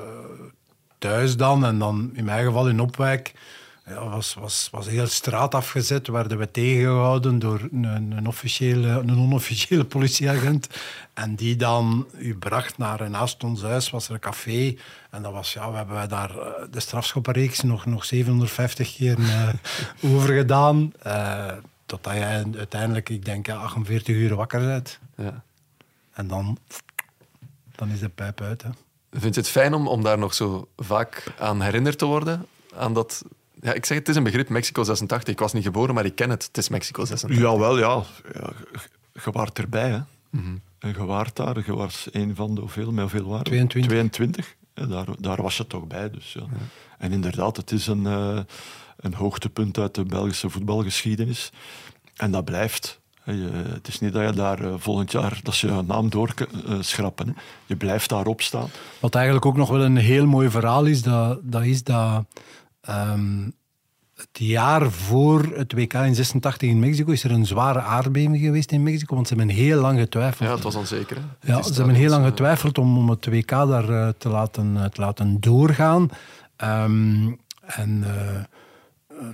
thuis 1.00 1.36
dan 1.36 1.64
en 1.64 1.78
dan, 1.78 2.10
in 2.12 2.24
mijn 2.24 2.44
geval 2.44 2.68
in 2.68 2.80
Opwijk, 2.80 3.32
ja, 3.86 4.08
was, 4.08 4.34
was, 4.34 4.68
was 4.70 4.86
heel 4.86 5.06
straat 5.06 5.54
afgezet. 5.54 6.06
Werden 6.06 6.38
we 6.38 6.50
tegengehouden 6.50 7.38
door 7.38 7.68
een, 7.72 7.84
een, 8.16 8.26
officiële, 8.26 8.88
een 8.88 9.18
onofficiële 9.18 9.84
politieagent. 9.84 10.68
En 11.14 11.34
die 11.34 11.56
dan 11.56 12.06
u 12.18 12.36
bracht 12.36 12.78
naar 12.78 13.10
naast 13.10 13.44
ons 13.44 13.62
huis, 13.62 13.90
was 13.90 14.08
er 14.08 14.14
een 14.14 14.20
café. 14.20 14.76
En 15.10 15.22
dat 15.22 15.32
was, 15.32 15.52
ja, 15.52 15.70
we 15.70 15.76
hebben 15.76 15.94
wij 15.94 16.06
daar 16.06 16.38
eh, 16.38 16.64
de 16.70 16.80
strafschoppenreeks 16.80 17.60
nog, 17.60 17.86
nog 17.86 18.04
750 18.04 18.96
keer 18.96 19.18
eh, 19.18 19.48
over 20.14 20.34
gedaan. 20.34 20.92
eh, 21.02 21.52
totdat 21.86 22.14
je 22.14 22.46
uiteindelijk, 22.56 23.08
ik 23.08 23.24
denk, 23.24 23.46
ja, 23.46 23.56
48 23.56 24.16
uur 24.16 24.34
wakker 24.34 24.60
bent. 24.60 24.98
Ja. 25.16 25.42
En 26.12 26.28
dan, 26.28 26.58
dan 27.74 27.88
is 27.88 28.00
de 28.00 28.08
pijp 28.08 28.40
uit. 28.40 28.62
Hè. 28.62 28.68
Vind 29.10 29.34
je 29.34 29.40
het 29.40 29.50
fijn 29.50 29.74
om, 29.74 29.88
om 29.88 30.02
daar 30.02 30.18
nog 30.18 30.34
zo 30.34 30.68
vaak 30.76 31.24
aan 31.38 31.60
herinnerd 31.60 31.98
te 31.98 32.04
worden? 32.04 32.46
Aan 32.76 32.94
dat... 32.94 33.22
Ja, 33.60 33.72
ik 33.72 33.84
zeg, 33.86 33.98
het 33.98 34.08
is 34.08 34.16
een 34.16 34.22
begrip, 34.22 34.48
Mexico 34.48 34.82
86. 34.82 35.32
Ik 35.34 35.40
was 35.40 35.52
niet 35.52 35.62
geboren, 35.62 35.94
maar 35.94 36.04
ik 36.04 36.14
ken 36.14 36.30
het. 36.30 36.44
Het 36.44 36.56
is 36.58 36.68
Mexico 36.68 37.04
86. 37.04 37.42
Jawel, 37.42 37.78
ja. 37.78 38.02
ja 38.32 38.50
je- 39.24 39.30
waart 39.32 39.58
erbij, 39.58 39.90
hè. 39.90 40.00
En 40.78 40.92
je 40.96 41.04
waart 41.04 41.36
daar. 41.36 41.62
Je 41.66 41.74
was 41.74 42.08
een 42.10 42.34
van 42.34 42.54
de 42.54 42.60
hoeveel, 42.60 42.92
met 42.92 43.00
hoeveel 43.00 43.24
waren 43.28 43.38
we? 43.38 43.44
22. 43.44 43.90
22. 43.92 44.54
Ja, 44.74 44.86
daar, 44.86 45.06
daar 45.18 45.42
was 45.42 45.56
je 45.56 45.66
toch 45.66 45.86
bij, 45.86 46.10
dus 46.10 46.32
ja. 46.32 46.46
En 46.98 47.12
inderdaad, 47.12 47.56
het 47.56 47.70
is 47.70 47.86
een, 47.86 48.06
eh, 48.06 48.38
een 48.96 49.14
hoogtepunt 49.14 49.78
uit 49.78 49.94
de 49.94 50.04
Belgische 50.04 50.50
voetbalgeschiedenis. 50.50 51.50
En 52.16 52.30
dat 52.30 52.44
blijft. 52.44 52.99
Je- 53.24 53.50
het 53.72 53.88
is 53.88 54.00
niet 54.00 54.12
dat 54.12 54.28
je 54.28 54.32
daar 54.34 54.64
eh, 54.64 54.74
volgend 54.76 55.12
jaar 55.12 55.40
dat 55.42 55.54
ze 55.54 55.66
je 55.66 55.82
naam 55.86 56.08
door 56.10 56.34
eh, 56.66 56.74
schrappen. 56.80 57.26
Hè. 57.26 57.32
Je 57.66 57.76
blijft 57.76 58.08
daarop 58.08 58.40
staan. 58.40 58.68
Wat 59.00 59.14
eigenlijk 59.14 59.46
ook 59.46 59.56
nog 59.56 59.68
wel 59.70 59.80
een 59.84 59.96
heel 59.96 60.26
mooi 60.26 60.50
verhaal 60.50 60.84
is, 60.84 61.02
dat, 61.02 61.38
dat 61.42 61.62
is 61.64 61.82
dat 61.82 62.24
ehm, 62.80 63.44
het 64.14 64.28
jaar 64.32 64.90
voor 64.90 65.52
het 65.54 65.72
WK 65.72 65.92
in 65.94 66.14
86 66.14 66.68
in 66.68 66.78
Mexico 66.78 67.12
is 67.12 67.24
er 67.24 67.30
een 67.30 67.46
zware 67.46 67.80
aardbeving 67.80 68.38
geweest 68.38 68.72
in 68.72 68.82
Mexico, 68.82 69.14
want 69.14 69.28
ze 69.28 69.34
hebben 69.34 69.54
heel 69.54 69.80
lang 69.80 69.98
getwijfeld. 69.98 70.48
Ja, 70.48 70.54
het 70.54 70.64
was 70.64 70.74
onzeker. 70.74 71.16
Hè? 71.16 71.22
Het 71.38 71.48
Ja, 71.48 71.62
ze 71.62 71.74
hebben 71.74 71.94
heel 71.94 72.10
lang 72.10 72.24
getwijfeld 72.24 72.78
om, 72.78 72.98
om 72.98 73.10
het 73.10 73.26
WK 73.26 73.48
daar 73.48 73.88
eh, 73.88 74.08
te, 74.18 74.28
laten, 74.28 74.76
eh, 74.76 74.84
te 74.84 75.00
laten 75.00 75.40
doorgaan. 75.40 76.08
Ehm, 76.56 77.32
en 77.66 78.02
eh, 78.04 78.34
eh, 78.36 78.42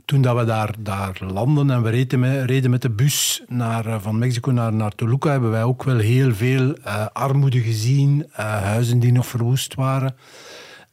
toen 0.04 0.22
dat 0.22 0.36
we 0.36 0.44
daar, 0.44 0.74
daar 0.78 1.18
landen 1.32 1.70
en 1.70 1.82
we 1.82 1.90
reden 1.90 2.20
met, 2.20 2.44
reden 2.44 2.70
met 2.70 2.82
de 2.82 2.90
bus 2.90 3.42
naar, 3.48 3.86
eh, 3.86 4.00
van 4.00 4.18
Mexico 4.18 4.50
naar, 4.50 4.72
naar 4.72 4.94
Toluca, 4.94 5.30
hebben 5.30 5.50
wij 5.50 5.62
ook 5.62 5.82
wel 5.82 5.98
heel 5.98 6.34
veel 6.34 6.74
eh, 6.74 7.06
armoede 7.12 7.60
gezien, 7.60 8.26
eh, 8.32 8.62
huizen 8.62 8.98
die 8.98 9.12
nog 9.12 9.26
verwoest 9.26 9.74
waren. 9.74 10.16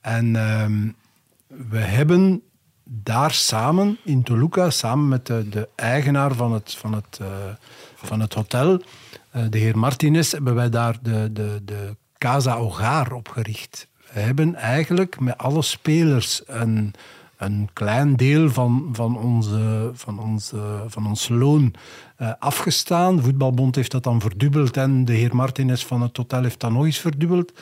En 0.01 0.35
ehm, 0.35 0.89
we 1.69 1.77
hebben 1.77 2.41
daar 2.83 3.31
samen 3.31 3.97
in 4.03 4.23
Toluca, 4.23 4.69
samen 4.69 5.07
met 5.07 5.25
de, 5.25 5.49
de 5.49 5.69
eigenaar 5.75 6.33
van 6.33 6.53
het, 6.53 6.75
van 6.75 6.93
het, 6.93 7.19
van 7.95 8.19
het 8.19 8.33
hotel, 8.33 8.81
de 9.49 9.57
heer 9.57 9.77
Martinez, 9.77 10.31
hebben 10.31 10.55
wij 10.55 10.69
daar 10.69 10.97
de, 11.01 11.29
de, 11.33 11.61
de 11.65 11.95
Casa 12.17 12.55
Hogar 12.55 13.11
opgericht. 13.11 13.87
We 14.13 14.19
hebben 14.19 14.55
eigenlijk 14.55 15.19
met 15.19 15.37
alle 15.37 15.61
spelers 15.61 16.41
een, 16.45 16.93
een 17.45 17.69
klein 17.73 18.15
deel 18.15 18.49
van, 18.49 18.89
van, 18.91 19.17
onze, 19.17 19.91
van, 19.93 20.19
onze, 20.19 20.83
van 20.87 21.07
ons 21.07 21.29
loon 21.29 21.73
eh, 22.15 22.31
afgestaan. 22.39 23.15
De 23.15 23.21
voetbalbond 23.21 23.75
heeft 23.75 23.91
dat 23.91 24.03
dan 24.03 24.21
verdubbeld 24.21 24.77
en 24.77 25.05
de 25.05 25.13
heer 25.13 25.35
Martinez 25.35 25.83
van 25.83 26.01
het 26.01 26.17
hotel 26.17 26.43
heeft 26.43 26.59
dat 26.59 26.71
nog 26.71 26.85
eens 26.85 26.99
verdubbeld. 26.99 27.53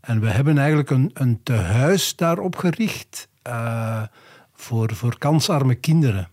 En 0.00 0.20
we 0.20 0.28
hebben 0.30 0.58
eigenlijk 0.58 0.90
een, 0.90 1.10
een 1.14 1.40
tehuis 1.42 2.16
daar 2.16 2.38
opgericht 2.38 3.28
eh, 3.42 4.02
voor, 4.52 4.94
voor 4.94 5.18
kansarme 5.18 5.74
kinderen. 5.74 6.28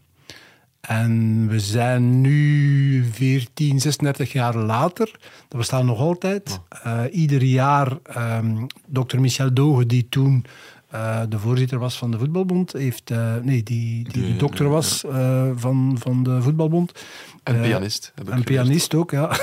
En 0.81 1.47
we 1.47 1.59
zijn 1.59 2.21
nu 2.21 3.05
14, 3.11 3.79
36 3.79 4.31
jaar 4.31 4.55
later. 4.55 5.11
Dat 5.47 5.57
bestaat 5.57 5.83
nog 5.83 5.99
altijd. 5.99 6.59
Eh, 6.83 7.01
ieder 7.11 7.43
jaar, 7.43 7.97
ehm 8.03 8.65
dokter 8.87 9.21
Michel 9.21 9.53
Doge, 9.53 9.85
die 9.85 10.07
toen 10.09 10.45
eh, 10.91 11.21
de 11.29 11.39
voorzitter 11.39 11.79
was 11.79 11.97
van 11.97 12.11
de 12.11 12.17
voetbalbond, 12.17 12.71
heeft, 12.71 13.11
eh, 13.11 13.35
nee, 13.41 13.63
die, 13.63 14.09
die, 14.11 14.35
dokter 14.35 14.69
was 14.69 15.05
eh, 15.05 15.49
van, 15.55 15.95
van 15.99 16.23
de 16.23 16.41
voetbalbond. 16.41 16.91
En 17.43 17.61
pianist. 17.61 18.11
Heb 18.15 18.27
ik 18.27 18.33
En 18.33 18.43
pianist 18.43 18.93
ook, 18.93 19.11
ja. 19.11 19.37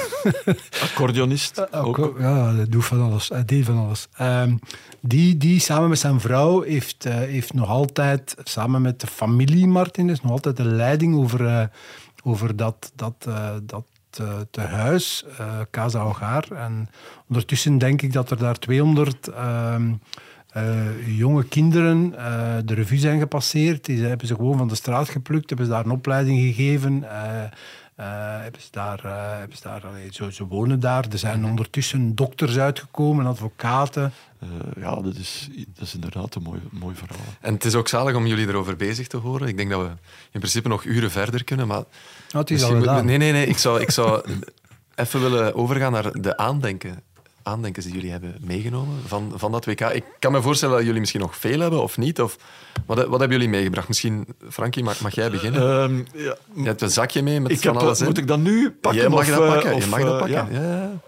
Accordeonist. 0.83 1.61
ook. 1.73 1.99
Ook, 1.99 2.19
ja, 2.19 2.53
doet 2.69 2.85
van 2.85 3.01
alles. 3.01 3.29
Hij 3.29 3.45
deed 3.45 3.65
van 3.65 3.79
alles. 3.79 4.09
Ehm, 4.17 4.57
die, 5.01 5.37
die 5.37 5.61
samen 5.61 5.89
met 5.89 5.99
zijn 5.99 6.21
vrouw 6.21 6.63
heeft, 6.63 7.05
heeft 7.05 7.55
nog 7.55 7.69
altijd, 7.69 8.37
samen 8.43 8.83
met 8.83 9.01
de 9.01 9.07
familie 9.07 9.67
Martinez, 9.67 10.21
nog 10.21 10.33
altijd 10.33 10.57
de 10.57 10.65
leiding 10.65 11.17
over, 11.17 11.71
over 12.23 12.57
dat, 12.57 12.93
dat, 12.95 13.29
dat 13.63 13.85
eh, 14.21 14.41
tehuis, 14.51 15.25
eh 15.39 15.61
Casa 15.71 16.01
Hogar. 16.01 16.45
En 16.53 16.89
ondertussen 17.29 17.79
denk 17.79 18.03
ik 18.03 18.13
dat 18.13 18.31
er 18.31 18.37
daar 18.37 18.59
200 18.59 19.29
ehm, 19.29 19.93
eh, 20.53 21.17
jonge 21.19 21.45
kinderen 21.45 22.15
eh, 22.19 22.57
de 22.65 22.75
revue 22.75 22.99
zijn 22.99 23.19
gepasseerd. 23.19 23.85
Die 23.85 24.05
hebben 24.05 24.27
ze 24.27 24.35
gewoon 24.35 24.59
van 24.59 24.69
de 24.69 24.75
straat 24.75 25.09
geplukt, 25.09 25.49
hebben 25.49 25.67
ze 25.67 25.73
daar 25.73 25.85
een 25.85 25.91
opleiding 25.91 26.41
gegeven. 26.41 27.11
eh, 27.11 27.43
eh, 27.95 28.41
hebben 28.43 28.61
ze 28.61 28.69
daar, 28.71 29.01
hebben 29.39 29.57
ze 29.57 29.63
daar 29.63 29.87
allee, 29.87 30.09
zo, 30.11 30.31
ze 30.31 30.47
wonen 30.47 30.81
daar. 30.81 31.07
Er 31.11 31.19
zijn 31.19 31.45
ondertussen 31.45 32.15
dokters 32.15 32.59
uitgekomen, 32.59 33.27
advocaten. 33.27 34.13
Eh, 34.41 34.49
ja, 34.83 34.95
dat 34.95 35.15
is, 35.17 35.49
dat 35.75 35.87
is 35.87 35.95
inderdaad 35.95 36.35
een 36.35 36.43
mooi, 36.43 36.61
mooi 36.71 36.95
verhaal. 36.95 37.25
En 37.41 37.55
het 37.55 37.65
is 37.65 37.75
ook 37.75 37.89
zalig 37.89 38.15
om 38.17 38.27
jullie 38.27 38.47
erover 38.49 38.77
bezig 38.77 39.07
te 39.07 39.17
horen. 39.17 39.49
Ik 39.49 39.57
denk 39.57 39.71
dat 39.71 39.81
we 39.81 39.89
in 40.31 40.41
principe 40.41 40.69
nog 40.69 40.85
uren 40.85 41.11
verder 41.11 41.45
kunnen, 41.45 41.67
maar... 41.67 41.83
Nou, 42.33 42.45
het 42.45 42.51
is 42.51 42.63
al. 42.63 43.03
Nee, 43.03 43.17
nee, 43.17 43.33
nee. 43.33 43.47
Ik 43.47 43.59
zou, 43.59 43.81
ik 43.81 43.91
zou 43.91 44.23
even 44.95 45.21
willen 45.21 45.55
overgaan 45.55 45.93
naar 45.93 46.21
de 46.21 46.37
aandenken. 46.37 47.03
Aandenkens 47.43 47.85
die 47.87 47.95
jullie 47.95 48.11
hebben 48.11 48.37
meegenomen 48.41 48.97
van, 49.07 49.33
van 49.37 49.53
dat 49.53 49.65
WK. 49.65 49.81
Ik 49.81 50.05
kan 50.19 50.33
me 50.33 50.43
voorstellen 50.43 50.75
dat 50.77 50.85
jullie 50.85 51.01
misschien 51.01 51.21
nog 51.21 51.37
veel 51.37 51.61
hebben 51.61 51.83
of 51.83 51.97
niet. 51.99 52.21
Of, 52.21 52.37
wat, 52.87 53.07
wat 53.07 53.21
hebben 53.21 53.39
jullie 53.39 53.49
meegebracht? 53.53 53.89
Misschien, 53.89 54.27
Frankie, 54.51 54.83
mag, 54.85 55.01
mag 55.01 55.15
jij 55.15 55.31
beginnen? 55.31 55.61
Ehm, 55.63 55.97
ja, 56.23 56.37
je 56.55 56.63
hebt 56.63 56.83
een 56.83 56.91
zakje 56.91 57.23
mee 57.23 57.41
met 57.41 57.51
ik 57.51 57.61
van 57.61 57.77
alles 57.77 58.01
in. 58.01 58.07
moet 58.07 58.19
ik 58.19 58.27
dat 58.27 58.39
nu 58.39 58.71
pakken? 58.71 59.01
Jij 59.01 59.11
mag 59.11 59.21
of, 59.21 59.27
dat 59.29 59.41
eh, 59.43 59.53
pakken. 59.53 59.75
of, 59.75 59.85
je 59.85 59.91
mag 59.91 60.01
dat 60.01 60.13
eh, 60.13 60.19
pakken. 60.19 60.53
ja? 60.55 60.61
Ja. 60.61 60.83
Ja, 60.83 60.99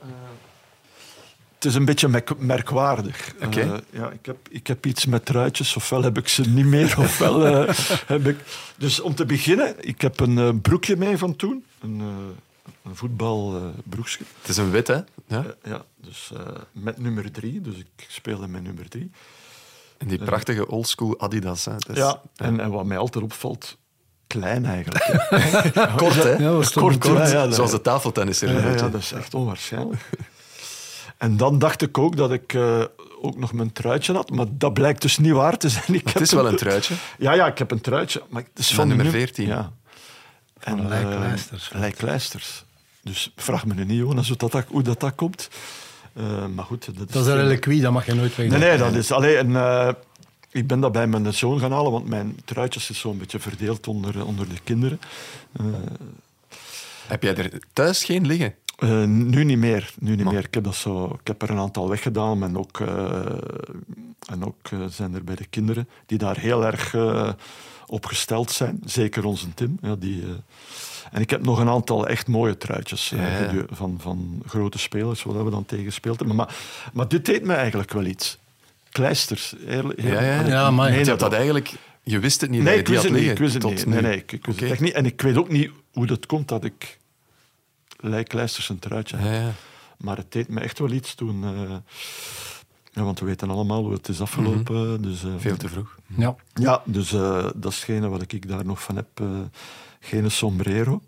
Het 1.54 1.64
is 1.64 1.74
een 1.74 1.84
beetje 1.84 2.08
merk- 2.08 2.38
merkwaardig. 2.38 3.34
Eh, 3.38 3.50
ja, 3.90 4.10
ik, 4.10 4.26
heb, 4.26 4.36
ik 4.50 4.66
heb 4.66 4.86
iets 4.86 5.06
met 5.06 5.24
truitjes, 5.24 5.76
ofwel 5.76 6.02
heb 6.02 6.18
ik 6.18 6.28
ze 6.28 6.42
niet 6.48 6.66
meer, 6.66 6.94
ofwel 6.98 7.46
eh, 7.46 7.74
heb 8.06 8.26
ik... 8.26 8.36
Dus 8.76 9.00
om 9.00 9.14
te 9.14 9.24
beginnen, 9.26 9.74
ik 9.80 10.00
heb 10.00 10.20
een 10.20 10.38
eh, 10.38 10.48
broekje 10.62 10.96
mee 10.96 11.18
van 11.18 11.36
toen. 11.36 11.64
Een, 11.80 12.00
eh, 12.00 12.06
een 12.90 12.96
voetbalbroekje. 12.96 14.24
Het 14.40 14.48
is 14.50 14.56
een 14.56 14.70
wit, 14.70 14.86
hè? 14.86 14.98
Ja. 15.30 15.44
ja, 15.64 15.82
dus 15.96 16.30
eh, 16.36 16.40
met 16.72 16.98
nummer 16.98 17.32
drie. 17.32 17.60
Dus 17.60 17.74
ik 17.76 18.06
speelde 18.08 18.48
met 18.48 18.62
nummer 18.62 18.88
drie. 18.88 19.10
En 19.98 20.06
die 20.08 20.18
prachtige 20.24 20.68
oldschool 20.68 21.20
Adidas. 21.20 21.64
Hè. 21.64 21.74
Is- 21.76 21.96
ja, 21.96 22.20
en, 22.36 22.60
en 22.60 22.70
wat 22.70 22.84
mij 22.84 22.98
altijd 22.98 23.24
opvalt, 23.24 23.76
klein 24.26 24.64
eigenlijk. 24.64 25.04
hè. 25.04 25.86
Kort, 25.96 26.14
hè? 26.22 26.30
Ja, 26.36 26.50
Kort, 26.72 26.98
kort. 26.98 27.02
ja, 27.04 27.26
ja, 27.26 27.44
dat- 27.44 27.54
Zoals 27.54 27.70
de 27.70 27.80
tafeltennisser. 27.80 28.76
Ja, 28.76 28.88
dat 28.88 28.94
is 29.00 29.12
echt 29.12 29.34
onwaarschijnlijk. 29.34 30.00
En 31.18 31.36
dan 31.36 31.58
dacht 31.58 31.82
ik 31.82 31.98
ook 31.98 32.16
dat 32.16 32.32
ik 32.32 32.52
eh, 32.52 32.84
ook 33.20 33.36
nog 33.38 33.52
mijn 33.52 33.72
truitje 33.72 34.12
had, 34.12 34.30
maar 34.30 34.46
dat 34.50 34.74
blijkt 34.74 35.02
dus 35.02 35.18
niet 35.18 35.32
waar 35.32 35.58
te 35.58 35.68
zijn. 35.68 35.94
Ik 35.94 36.08
Het 36.08 36.20
is 36.20 36.32
wel 36.32 36.48
een 36.48 36.56
truitje. 36.56 36.94
Ja, 37.18 37.32
ja, 37.32 37.46
ik 37.46 37.58
heb 37.58 37.70
een 37.70 37.80
truitje, 37.80 38.22
maar 38.28 38.42
het 38.42 38.58
is 38.58 38.66
Van 38.66 38.76
van 38.76 38.86
nummer 38.88 39.04
nu- 39.06 39.10
14. 39.12 39.46
Ja. 39.46 39.72
En, 40.58 40.76
Van 40.76 40.88
Lijk 40.88 41.10
eh, 41.92 41.96
Kleisters. 41.98 42.64
Dus 43.10 43.32
vraag 43.36 43.66
me 43.66 43.74
nu 43.74 43.84
niet, 43.84 43.96
Jonas, 43.98 44.28
hoe 44.28 44.36
dat, 44.36 44.52
dat- 44.52 44.64
hoe 44.68 44.82
dat, 44.82 45.00
dat 45.00 45.14
komt. 45.14 45.48
Eh, 46.12 46.46
maar 46.54 46.64
goed, 46.64 46.84
dat 46.86 46.94
is, 47.08 47.12
Dat 47.14 47.26
is 47.26 47.32
een 47.32 47.36
reliquie, 47.36 47.80
dat 47.80 47.92
mag 47.92 48.06
je 48.06 48.14
nooit 48.14 48.36
Nee, 48.36 48.48
wegdoen. 48.48 48.68
nee, 48.68 48.78
dat 48.78 48.94
is 48.94 49.10
alleen 49.12 49.54
een. 49.54 49.56
eh, 49.56 49.92
ik 50.50 50.66
ben 50.66 50.80
dat 50.80 50.92
bij 50.92 51.06
mijn 51.06 51.34
zoon 51.34 51.60
gaan 51.60 51.72
halen, 51.72 51.92
want 51.92 52.08
mijn 52.08 52.36
truitjes 52.44 52.90
is 52.90 52.98
zo'n 52.98 53.18
beetje 53.18 53.38
verdeeld 53.38 53.88
onder, 53.88 54.24
onder 54.26 54.48
de 54.48 54.54
kinderen. 54.64 55.00
Heb 57.06 57.22
jij 57.22 57.36
er 57.36 57.60
thuis 57.72 58.04
geen 58.04 58.26
liggen? 58.26 58.54
Eh, 58.78 59.04
nu 59.04 59.44
niet 59.44 59.58
meer. 59.58 59.92
Nu 59.98 60.10
niet 60.14 60.24
Maar- 60.24 60.34
meer. 60.34 60.44
Ik, 60.44 60.54
heb 60.54 60.64
dat 60.64 60.74
zo, 60.74 61.04
ik 61.20 61.26
heb 61.26 61.42
er 61.42 61.50
een 61.50 61.58
aantal 61.58 61.88
weggedaan. 61.88 62.42
En 62.42 62.58
ook, 62.58 62.80
eh, 62.80 63.20
en 64.30 64.44
ook 64.44 64.56
eh, 64.70 64.78
zijn 64.90 65.14
er 65.14 65.24
bij 65.24 65.34
de 65.34 65.44
kinderen 65.46 65.88
die 66.06 66.18
daar 66.18 66.38
heel 66.38 66.66
erg 66.66 66.94
eh, 66.94 67.32
op 67.86 68.06
gesteld 68.06 68.50
zijn. 68.50 68.80
Zeker 68.84 69.24
onze 69.24 69.54
Tim. 69.54 69.78
Ja, 69.82 69.94
die, 69.96 70.22
eh, 70.22 70.28
en 71.10 71.20
ik 71.20 71.30
heb 71.30 71.42
nog 71.44 71.58
een 71.58 71.68
aantal 71.68 72.06
echt 72.08 72.26
mooie 72.28 72.56
truitjes 72.56 73.12
eh, 73.12 73.18
Ja, 73.18 73.26
ja. 73.38 73.48
gedu- 73.48 73.66
Van, 73.70 73.98
van 74.00 74.42
grote 74.46 74.78
spelers, 74.78 75.22
waar 75.22 75.44
we 75.44 75.50
dan 75.50 75.64
tegen 75.66 75.84
gespeeld 75.84 76.18
hebben. 76.18 76.36
Maar, 76.36 76.54
maar 76.92 77.08
dit 77.08 77.24
deed 77.26 77.44
me 77.44 77.52
eigenlijk 77.54 77.92
wel 77.92 78.04
iets. 78.04 78.38
Kleisters. 78.90 79.54
Heel, 79.64 79.92
heel, 79.96 80.12
Ja, 80.12 80.20
ja. 80.20 80.46
Ja, 80.46 80.70
maar- 80.70 80.90
Nee, 80.90 80.98
Je 81.04 81.16
dat, 81.16 81.32
eigenlijk... 81.32 81.72
Je 82.02 82.18
wist 82.18 82.40
het 82.40 82.50
niet 82.50 82.62
nee, 82.62 82.70
dat 82.70 82.80
ik 82.80 82.86
je 82.86 82.92
wist 82.92 83.04
had 83.04 83.12
het 83.14 83.22
niet. 83.22 83.30
Ik 83.30 83.38
wist 83.38 83.54
het 83.54 83.64
niet. 83.64 83.86
Nee, 83.86 84.00
nee, 84.02 84.16
ik, 84.16 84.32
ik 84.32 84.46
wist 84.46 84.60
het 84.60 84.70
echt 84.70 84.80
niet. 84.80 84.92
En 84.92 85.06
ik 85.06 85.20
weet 85.20 85.36
ook 85.36 85.48
niet 85.48 85.70
hoe 85.92 86.06
dat 86.06 86.26
komt 86.26 86.48
dat 86.48 86.64
ik 86.64 86.98
Kleisters 88.24 88.68
een 88.68 88.78
truitje 88.78 89.16
heb. 89.16 89.32
Ja, 89.32 89.40
ja. 89.40 89.52
Maar 89.98 90.16
het 90.16 90.32
deed 90.32 90.48
me 90.48 90.60
echt 90.60 90.78
wel 90.78 90.90
iets 90.90 91.14
toen. 91.14 91.44
eh, 91.44 91.76
ja, 92.92 93.02
want 93.02 93.20
we 93.20 93.26
weten 93.26 93.50
allemaal 93.50 93.82
hoe 93.82 93.92
het 93.92 94.08
is 94.08 94.20
afgelopen. 94.20 95.02
dus, 95.02 95.24
eh, 95.24 95.30
Veel 95.38 95.56
te 95.56 95.68
vroeg. 95.68 95.96
Ja. 96.16 96.34
Ja, 96.54 96.82
dus 96.84 97.12
eh, 97.12 97.46
dat 97.54 97.72
is 97.72 97.76
hetgene 97.76 98.08
wat 98.08 98.32
ik 98.32 98.48
daar 98.48 98.64
nog 98.64 98.82
van 98.82 98.96
heb. 98.96 99.20
Geen 100.00 100.30
sombrero. 100.30 101.02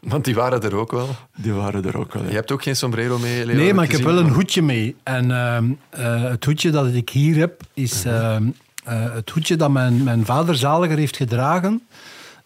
Want 0.00 0.24
die 0.24 0.34
waren 0.34 0.62
er 0.62 0.74
ook 0.74 0.90
wel. 0.90 1.08
Die 1.36 1.52
waren 1.52 1.84
er 1.84 1.98
ook 1.98 2.12
wel. 2.12 2.22
ja. 2.22 2.28
Je 2.28 2.34
hebt 2.34 2.52
ook 2.52 2.62
geen 2.62 2.76
sombrero 2.76 3.18
mee, 3.18 3.46
Leo? 3.46 3.56
Nee, 3.56 3.74
maar 3.74 3.84
ik 3.84 3.92
heb 3.92 4.02
wel 4.02 4.18
een 4.18 4.30
hoedje 4.30 4.62
mee. 4.62 4.96
En 5.02 5.30
ehm, 5.30 5.72
eh, 5.90 6.22
het 6.22 6.44
hoedje 6.44 6.70
dat 6.70 6.86
ik 6.86 7.10
hier 7.10 7.36
heb, 7.36 7.62
is 7.74 8.04
ehm, 8.04 8.48
eh, 8.84 9.14
het 9.14 9.30
hoedje 9.30 9.56
dat 9.56 9.70
mijn, 9.70 10.02
mijn 10.02 10.24
vader 10.24 10.54
zaliger 10.54 10.98
heeft 10.98 11.16
gedragen. 11.16 11.82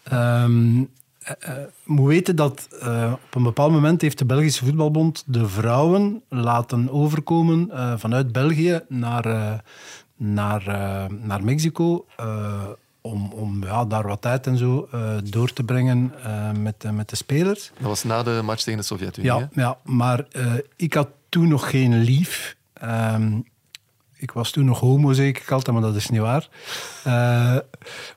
Ehm, 0.02 0.78
uh, 0.78 0.84
moet 1.84 2.06
weten 2.06 2.36
dat 2.36 2.68
uh, 2.82 3.12
op 3.12 3.34
een 3.34 3.42
bepaald 3.42 3.72
moment 3.72 4.00
heeft 4.00 4.18
de 4.18 4.24
Belgische 4.24 4.64
Voetbalbond 4.64 5.24
de 5.26 5.48
vrouwen 5.48 6.22
laten 6.28 6.90
overkomen 6.90 7.70
uh, 7.72 7.92
vanuit 7.96 8.32
België 8.32 8.80
naar, 8.88 9.62
naar, 10.16 10.62
naar 11.22 11.44
Mexico 11.44 12.06
om, 13.10 13.32
om 13.32 13.64
ja, 13.64 13.84
daar 13.84 14.06
wat 14.06 14.22
tijd 14.22 14.46
en 14.46 14.56
zo 14.56 14.88
door 15.24 15.52
te 15.52 15.62
brengen 15.62 16.12
met, 16.60 16.92
met 16.92 17.08
de 17.08 17.16
spelers. 17.16 17.70
Dat 17.78 17.86
was 17.86 18.04
na 18.04 18.22
de 18.22 18.40
match 18.44 18.62
tegen 18.62 18.78
de 18.78 18.84
Sovjet-Unie. 18.84 19.30
Ja, 19.30 19.48
ja, 19.52 19.78
maar 19.84 20.26
ik 20.76 20.94
had 20.94 21.08
toen 21.28 21.48
nog 21.48 21.70
geen 21.70 21.98
lief. 21.98 22.56
Um, 22.84 23.44
ik 24.16 24.30
was 24.30 24.50
toen 24.50 24.64
nog 24.64 24.80
homo, 24.80 25.12
zeker 25.12 25.42
ik 25.42 25.50
altijd, 25.50 25.76
maar 25.76 25.84
dat 25.84 25.96
is 25.96 26.08
niet 26.08 26.20
waar. 26.20 26.48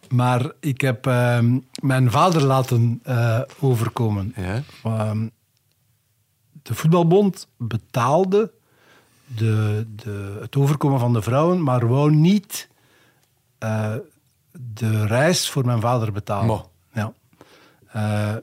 Maar 0.10 0.52
ik 0.60 0.82
heb 0.82 1.08
uh, 1.08 1.40
mijn 1.82 2.12
vader 2.12 2.44
laten 2.44 3.02
overkomen. 3.60 4.36
Ja? 4.36 4.64
Um, 5.10 5.32
de 6.62 6.74
voetbalbond 6.74 7.48
betaalde 7.58 8.52
de, 9.36 9.88
de, 9.96 10.38
het 10.42 10.56
overkomen 10.56 11.00
van 11.00 11.14
de 11.14 11.22
vrouwen, 11.22 11.64
maar 11.64 11.88
wou 11.88 12.16
niet 12.16 12.70
eh, 13.58 13.96
de 14.52 15.06
reis 15.06 15.50
voor 15.50 15.66
mijn 15.66 15.82
vader 15.82 16.12
betalen. 16.12 16.46
Mo. 16.46 16.70
Ja. 16.94 18.42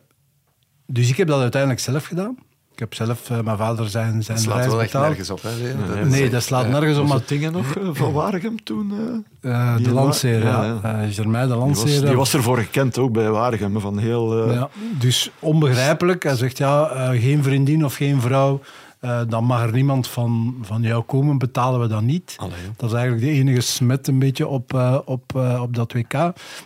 dus 0.87 1.09
ik 1.09 1.17
heb 1.17 1.29
dat 1.29 1.41
uiteindelijk 1.41 1.81
zelf 1.81 2.05
gedaan. 2.05 2.37
Ik 2.79 2.85
heb 2.85 2.95
zelf 2.95 3.31
uh, 3.31 3.41
mijn 3.41 3.57
vader 3.57 3.89
zijn, 3.89 4.23
zijn 4.23 4.37
dat 4.37 4.47
slaat 4.47 4.57
reis 4.57 4.69
wel 4.69 4.79
betaald. 4.79 5.05
echt 5.05 5.17
nergens 5.17 5.31
op. 5.31 5.43
Hè, 5.43 5.51
nee, 5.51 5.97
dat, 5.97 6.09
nee, 6.09 6.31
dat 6.31 6.43
slaat 6.43 6.69
nergens 6.69 6.99
op. 6.99 7.07
Maar 7.07 7.21
dingen 7.27 7.53
nog 7.53 7.77
uh, 7.77 7.89
van 7.93 8.13
Waregem 8.13 8.65
toen? 8.65 8.93
Uh, 9.41 9.77
de 9.77 9.93
Landseer, 9.93 10.45
ja. 10.45 10.65
ja. 10.65 10.79
ja. 10.83 11.11
Germain 11.11 11.49
de 11.49 11.55
Landseer. 11.55 11.87
Die 11.87 12.01
was, 12.01 12.09
die 12.09 12.17
was 12.17 12.35
ervoor 12.35 12.59
gekend 12.59 12.99
ook 12.99 13.13
bij 13.13 13.31
Waregem. 13.31 13.81
Van 13.81 13.99
heel, 13.99 14.53
ja, 14.53 14.69
dus 14.99 15.31
onbegrijpelijk. 15.39 16.23
Hij 16.23 16.37
zegt 16.37 16.59
ja, 16.59 17.13
geen 17.17 17.43
vriendin 17.43 17.85
of 17.85 17.95
geen 17.95 18.21
vrouw. 18.21 18.61
Uh, 19.01 19.21
dan 19.29 19.45
mag 19.45 19.63
er 19.63 19.73
niemand 19.73 20.09
van, 20.09 20.59
van 20.63 20.83
jou 20.83 21.03
komen, 21.03 21.39
betalen 21.39 21.81
we 21.81 21.87
dat 21.87 22.03
niet. 22.03 22.35
Allee, 22.39 22.59
dat 22.77 22.91
is 22.91 22.97
eigenlijk 22.97 23.27
de 23.27 23.31
enige 23.31 23.61
smet 23.61 24.09
een 24.09 24.19
beetje 24.19 24.47
op, 24.47 24.73
uh, 24.73 24.99
op, 25.05 25.33
uh, 25.37 25.63
op 25.63 25.75
dat 25.75 25.93
WK. 25.93 26.13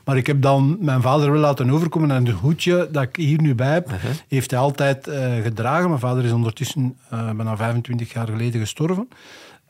Maar 0.04 0.16
ik 0.16 0.26
heb 0.26 0.42
dan 0.42 0.76
mijn 0.80 1.02
vader 1.02 1.32
wel 1.32 1.40
laten 1.40 1.70
overkomen 1.70 2.10
en 2.10 2.26
het 2.26 2.34
hoedje 2.34 2.88
dat 2.92 3.02
ik 3.02 3.16
hier 3.16 3.40
nu 3.40 3.54
bij 3.54 3.72
heb, 3.72 3.88
-huh. 3.88 4.10
heeft 4.28 4.50
hij 4.50 4.60
altijd 4.60 5.10
gedragen. 5.42 5.88
Mijn 5.88 6.00
vader 6.00 6.24
is 6.24 6.32
ondertussen 6.32 6.96
bijna 7.08 7.56
25 7.56 8.12
jaar 8.12 8.26
geleden 8.26 8.60
gestorven. 8.60 9.08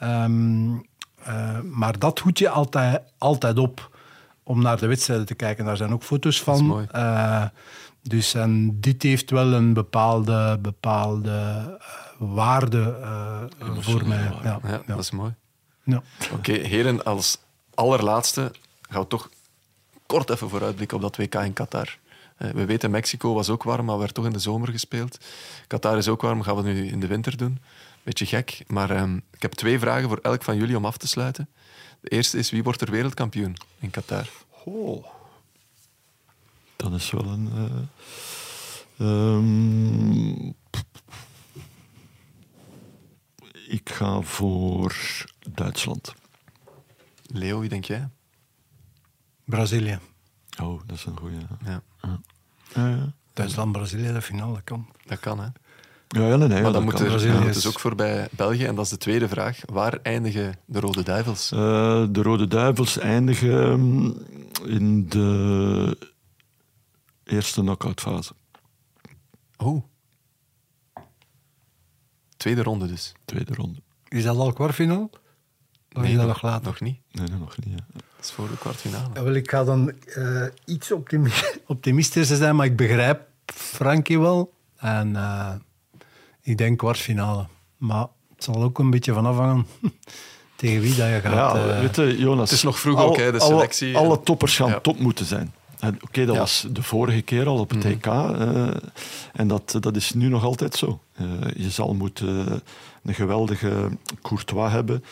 Um, 0.03 0.83
maar 1.73 1.99
dat 1.99 2.19
hoedje 2.19 2.49
altijd, 2.49 3.03
altijd 3.19 3.59
op 3.59 3.97
om 4.43 4.63
naar 4.63 4.79
de 4.79 4.87
wedstrijden 4.87 5.27
te 5.27 5.35
kijken. 5.35 5.65
Daar 5.65 5.77
zijn 5.77 5.93
ook 5.93 6.03
foto's 6.03 6.43
van. 6.43 6.89
dus 8.03 8.35
en 8.35 8.81
dit 8.81 9.03
heeft 9.03 9.31
wel 9.31 9.53
een 9.53 9.73
bepaalde, 9.73 10.59
bepaalde 10.61 11.31
waarde 12.31 12.99
uh, 13.01 13.43
voor 13.79 14.07
mij. 14.07 14.23
Ja, 14.23 14.41
ja, 14.43 14.61
ja, 14.69 14.83
dat 14.87 14.99
is 14.99 15.11
mooi. 15.11 15.35
Ja. 15.85 16.03
Oké, 16.23 16.35
okay, 16.35 16.65
heren, 16.65 17.05
als 17.05 17.39
allerlaatste 17.75 18.53
gaan 18.81 19.01
we 19.01 19.07
toch 19.07 19.31
kort 20.07 20.31
even 20.31 20.49
vooruitblikken 20.49 20.97
op 20.97 21.03
dat 21.03 21.17
WK 21.17 21.35
in 21.35 21.53
Qatar. 21.53 21.99
Uh, 22.39 22.51
we 22.51 22.65
weten, 22.65 22.91
Mexico 22.91 23.35
was 23.35 23.49
ook 23.49 23.63
warm, 23.63 23.85
maar 23.85 23.99
werd 23.99 24.15
toch 24.15 24.25
in 24.25 24.33
de 24.33 24.39
zomer 24.39 24.69
gespeeld. 24.69 25.19
Qatar 25.67 25.97
is 25.97 26.09
ook 26.09 26.23
warm, 26.23 26.43
gaan 26.43 26.57
we 26.57 26.63
nu 26.63 26.89
in 26.89 27.01
de 27.01 27.07
winter 27.07 27.37
doen. 27.37 27.61
Beetje 28.03 28.27
gek, 28.27 28.65
maar 28.67 28.91
um, 28.91 29.23
ik 29.31 29.43
heb 29.43 29.53
twee 29.53 29.79
vragen 29.79 30.09
voor 30.09 30.19
elk 30.23 30.43
van 30.43 30.57
jullie 30.57 30.77
om 30.77 30.85
af 30.85 30.97
te 30.97 31.09
sluiten. 31.09 31.49
De 32.01 32.09
eerste 32.09 32.39
is, 32.39 32.51
wie 32.51 32.63
wordt 32.63 32.81
er 32.81 32.91
wereldkampioen 32.91 33.57
in 33.79 33.91
Qatar? 33.91 34.29
Oh. 34.65 35.07
Dat 36.77 36.93
is 36.93 37.11
wel 37.11 37.25
een... 37.25 37.49
Uh, 38.99 39.09
um, 39.09 40.55
ik 43.73 43.91
ga 43.91 44.21
voor 44.21 44.97
Duitsland. 45.51 46.15
Leo, 47.23 47.61
wie 47.61 47.69
denk 47.69 47.85
jij? 47.85 48.09
Brazilië. 49.45 49.99
Oh, 50.61 50.81
dat 50.87 50.97
is 50.97 51.05
een 51.05 51.19
goede. 51.19 51.37
Ja. 51.65 51.83
Ja. 52.75 53.13
Duitsland-Brazilië, 53.33 54.13
de 54.13 54.23
finale 54.23 54.63
kan. 54.63 54.89
Dat 55.07 55.21
kan, 55.21 55.41
hè? 55.41 55.47
Ja, 56.09 56.27
ja 56.29 56.37
nee, 56.37 56.49
nee, 56.49 56.63
maar 56.63 56.73
dan 56.73 56.85
moet 56.85 56.95
kan. 56.95 57.05
er 57.05 57.27
ja, 57.27 57.43
het 57.43 57.57
is 57.57 57.67
ook 57.67 57.81
voorbij 57.81 58.29
België. 58.31 58.65
En 58.65 58.75
dat 58.75 58.85
is 58.85 58.91
de 58.91 58.97
tweede 58.97 59.29
vraag. 59.29 59.59
Waar 59.65 59.99
eindigen 60.03 60.59
de 60.65 60.81
Rode 60.81 61.03
Duivels? 61.03 61.53
Uh, 61.53 61.59
de 62.11 62.23
Rode 62.23 62.49
Duivels 62.49 62.99
eindigen 62.99 64.27
in 64.65 65.09
de 65.09 65.99
eerste 67.25 67.61
knock-outfase. 67.61 68.33
Oh. 69.57 69.85
Tweede 72.43 72.63
ronde 72.63 72.87
dus. 72.87 73.13
Tweede 73.25 73.55
ronde. 73.55 73.79
Is 74.09 74.25
dat 74.25 74.37
al 74.37 74.53
kwartfinale? 74.53 75.09
Of 75.93 76.03
nee, 76.03 76.11
is 76.11 76.17
dat 76.17 76.27
nog, 76.27 76.43
nog 76.43 76.43
later? 76.43 76.67
Nog 76.67 76.81
niet. 76.81 76.99
Nee, 77.11 77.27
nee 77.27 77.39
nog 77.39 77.57
niet. 77.65 77.75
Ja. 77.79 77.85
Dat 77.95 78.25
is 78.25 78.31
voor 78.31 78.49
de 78.49 78.59
kwartfinale. 78.59 79.09
Ja, 79.15 79.23
wel, 79.23 79.35
ik 79.35 79.51
ga 79.51 79.65
dan 79.65 79.93
uh, 80.17 80.47
iets 80.65 80.93
optimi 80.93 81.31
optimistischer 81.67 82.37
zijn, 82.37 82.57
maar 82.57 82.67
ik 82.67 82.77
begrijp 82.77 83.21
Frankie 83.47 84.21
wel. 84.21 84.53
En 84.77 85.09
uh, 85.09 85.53
ik 86.41 86.59
denk 86.59 86.79
kwartfinale. 86.79 87.47
Maar 87.77 88.07
het 88.35 88.45
zal 88.45 88.63
ook 88.63 88.79
een 88.79 88.91
beetje 88.91 89.13
van 89.13 89.27
afhangen 89.27 89.67
tegen 90.57 90.81
wie 90.81 90.95
dat 90.95 91.09
je 91.09 91.21
gaat. 91.21 91.55
Ja, 91.55 91.67
uh, 91.67 91.81
weet 91.81 91.97
je, 91.97 92.19
Jonas, 92.19 92.51
het 92.51 92.59
is 92.59 92.65
nog 92.65 92.81
vroeg 92.81 93.01
ook, 93.01 93.17
hè, 93.17 93.33
de 93.33 93.41
selectie. 93.41 93.97
Alle, 93.97 94.07
alle 94.07 94.23
toppers 94.23 94.57
gaan 94.57 94.69
ja. 94.69 94.81
top 94.81 94.99
moeten 94.99 95.27
zijn. 95.27 95.55
Oké, 95.77 95.97
okay, 96.01 96.25
dat 96.25 96.35
ja. 96.35 96.41
was 96.41 96.67
de 96.71 96.83
vorige 96.83 97.23
keer 97.23 97.47
al 97.47 97.59
op 97.59 97.71
het. 97.71 97.85
Mm 97.85 97.99
-hmm. 98.03 98.57
uh, 98.57 98.75
en 99.33 99.49
dat, 99.49 99.77
dat 99.81 99.97
is 99.97 100.13
nu 100.13 100.29
nog 100.29 100.45
altijd 100.45 100.75
zo. 100.75 101.01
Uh, 101.23 101.65
je 101.65 101.71
zal 101.71 101.95
moeten 101.95 102.49
uh, 102.49 102.55
een 103.03 103.15
geweldige 103.15 103.89
Courtois 104.23 104.73
hebben. 104.73 105.05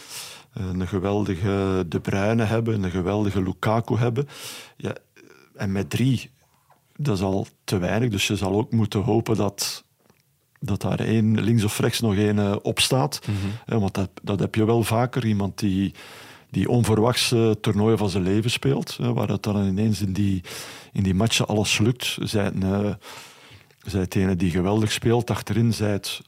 een 0.52 0.88
geweldige 0.88 1.84
De 1.88 2.00
Bruyne 2.00 2.44
hebben. 2.44 2.82
Een 2.82 2.90
geweldige 2.90 3.42
Lukaku 3.42 3.96
hebben. 3.96 4.28
Ja, 4.76 4.94
en 5.54 5.72
met 5.72 5.90
drie, 5.90 6.30
dat 6.96 7.16
is 7.16 7.22
al 7.22 7.46
te 7.64 7.78
weinig. 7.78 8.10
Dus 8.10 8.26
je 8.26 8.36
zal 8.36 8.52
ook 8.52 8.72
moeten 8.72 9.00
hopen 9.00 9.36
dat, 9.36 9.84
dat 10.60 10.80
daar 10.80 11.00
één 11.00 11.40
links 11.40 11.64
of 11.64 11.78
rechts 11.78 12.00
nog 12.00 12.14
één 12.14 12.64
opstaat. 12.64 13.20
Mm 13.26 13.34
-hmm. 13.34 13.80
want 13.80 13.94
dat, 13.94 14.10
dat 14.22 14.40
heb 14.40 14.54
je 14.54 14.64
wel 14.64 14.82
vaker. 14.82 15.26
Iemand 15.26 15.58
die 15.58 15.94
die 16.50 16.68
onverwachts 16.68 17.34
toernooien 17.60 17.98
van 17.98 18.10
zijn 18.10 18.22
leven 18.22 18.50
speelt. 18.50 18.96
Waar 18.96 19.28
het 19.28 19.42
dan 19.42 19.66
ineens 19.66 20.00
in 20.00 20.12
die, 20.12 20.42
in 20.92 21.02
die 21.02 21.14
matchen 21.14 21.46
alles 21.46 21.78
lukt. 21.78 22.18
Zij 22.22 22.44
het, 22.44 22.54
uh, 22.54 22.90
zij 23.86 24.00
het 24.00 24.14
ene 24.14 24.36
die 24.36 24.50
geweldig 24.50 24.92
speelt, 24.92 25.30
achterin 25.30 25.72
zij 25.72 25.90
het 25.90 26.20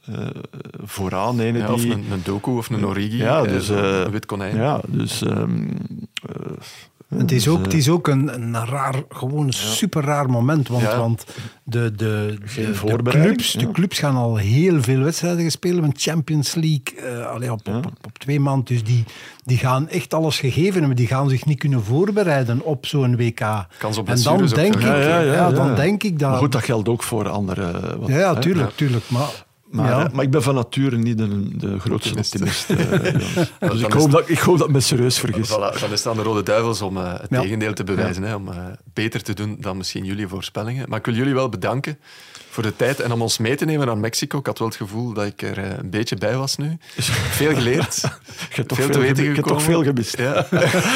vooraan. 0.83 1.39
Ene 1.39 1.57
ja, 1.57 1.65
die, 1.65 1.75
of 1.75 1.83
een, 1.83 2.11
een 2.11 2.21
Doku 2.23 2.51
of 2.51 2.69
een 2.69 2.85
Origi, 2.85 3.17
ja, 3.17 3.43
dus, 3.43 3.69
een 3.69 4.11
wit 4.11 4.25
konijn. 4.25 4.55
Ja, 4.55 4.81
dus... 4.87 5.21
Um, 5.21 5.77
het 7.17 7.31
is 7.31 7.47
ook, 7.47 7.63
het 7.63 7.73
is 7.73 7.89
ook 7.89 8.07
een, 8.07 8.33
een 8.33 8.65
raar, 8.65 9.03
gewoon 9.09 9.45
een 9.45 9.53
super 9.53 10.03
raar 10.03 10.29
moment. 10.29 10.67
Want, 10.67 10.81
Ja. 10.83 10.97
want 10.97 11.25
de, 11.63 11.91
de, 11.95 12.37
de, 12.55 13.01
clubs, 13.03 13.51
de 13.51 13.71
clubs 13.71 13.99
gaan 13.99 14.15
al 14.15 14.35
heel 14.35 14.81
veel 14.81 14.99
wedstrijden 14.99 15.51
spelen. 15.51 15.81
Met 15.81 16.01
Champions 16.01 16.55
League 16.55 16.81
eh, 17.19 17.25
allee, 17.25 17.51
op, 17.51 17.59
Ja. 17.63 17.77
op, 17.77 17.85
op, 17.85 17.93
op 18.05 18.17
twee 18.17 18.39
maanden. 18.39 18.65
Dus 18.65 18.83
die, 18.83 19.03
die 19.43 19.57
gaan 19.57 19.89
echt 19.89 20.13
alles 20.13 20.39
gegeven 20.39 20.79
hebben. 20.79 20.95
Die 20.95 21.07
gaan 21.07 21.29
zich 21.29 21.45
niet 21.45 21.59
kunnen 21.59 21.83
voorbereiden 21.83 22.61
op 22.65 22.85
zo'n 22.85 23.15
WK. 23.15 23.39
Kans 23.77 23.97
op 23.97 24.09
en 24.09 24.21
dan 24.23 24.47
denk, 24.47 24.75
ik, 24.75 24.81
Ja, 24.81 25.51
dan 25.51 25.75
denk 25.75 26.03
ik 26.03 26.19
dat... 26.19 26.29
Maar 26.29 26.39
goed, 26.39 26.51
dat 26.51 26.63
geldt 26.63 26.89
ook 26.89 27.03
voor 27.03 27.29
andere... 27.29 27.97
wat- 27.99 28.09
ja, 28.09 28.35
tuurlijk, 28.35 28.71
tuurlijk. 28.75 29.09
Maar, 29.09 29.45
Maar, 29.73 29.89
ja. 29.89 30.09
maar 30.13 30.23
ik 30.23 30.29
ben 30.31 30.43
van 30.43 30.55
nature 30.55 30.97
niet 30.97 31.17
de, 31.17 31.57
de 31.57 31.79
grootste 31.79 32.09
Optimist. 32.15 32.69
optimist. 32.69 32.69
eh, 33.59 33.69
dus 33.71 33.81
ik 33.81 33.91
hoop, 33.93 34.11
dat, 34.11 34.29
ik 34.29 34.39
hoop 34.39 34.57
dat 34.57 34.67
ik 34.67 34.73
me 34.73 34.79
serieus 34.79 35.19
vergis. 35.19 35.49
Voilà, 35.49 35.79
dan 35.79 35.91
is 35.91 36.03
het 36.03 36.07
aan 36.07 36.15
de 36.15 36.21
Rode 36.23 36.43
Duivels 36.43 36.81
om 36.81 36.97
eh, 36.97 37.11
het 37.11 37.27
Ja. 37.29 37.41
tegendeel 37.41 37.73
te 37.73 37.83
bewijzen. 37.83 38.23
Hè, 38.23 38.35
om 38.35 38.47
eh, 38.47 38.57
beter 38.93 39.23
te 39.23 39.33
doen 39.33 39.57
dan 39.59 39.77
misschien 39.77 40.05
jullie 40.05 40.27
voorspellingen. 40.27 40.85
Maar 40.89 40.99
ik 40.99 41.05
wil 41.05 41.15
jullie 41.15 41.33
wel 41.33 41.49
bedanken 41.49 41.97
voor 42.49 42.63
de 42.63 42.75
tijd 42.75 42.99
en 42.99 43.11
om 43.11 43.21
ons 43.21 43.37
mee 43.37 43.55
te 43.55 43.65
nemen 43.65 43.87
naar 43.87 43.97
Mexico. 43.97 44.37
Ik 44.39 44.45
had 44.45 44.59
wel 44.59 44.67
het 44.67 44.77
gevoel 44.77 45.13
dat 45.13 45.25
ik 45.25 45.41
er 45.41 45.57
eh, 45.57 45.77
een 45.77 45.89
beetje 45.89 46.15
bij 46.15 46.35
was 46.37 46.55
nu. 46.57 46.77
Veel 47.31 47.53
geleerd. 47.53 47.95
Je 48.01 48.07
hebt 48.49 48.67
toch 48.67 48.77
veel 48.77 48.85
veel, 48.87 48.95
te 48.95 48.99
weten 49.01 49.23
je 49.23 49.29
hebt 49.29 49.47
toch 49.47 49.61
gekomen. 49.61 49.63
veel 49.63 49.83
gemist. 49.83 50.17
Ja. 50.17 50.45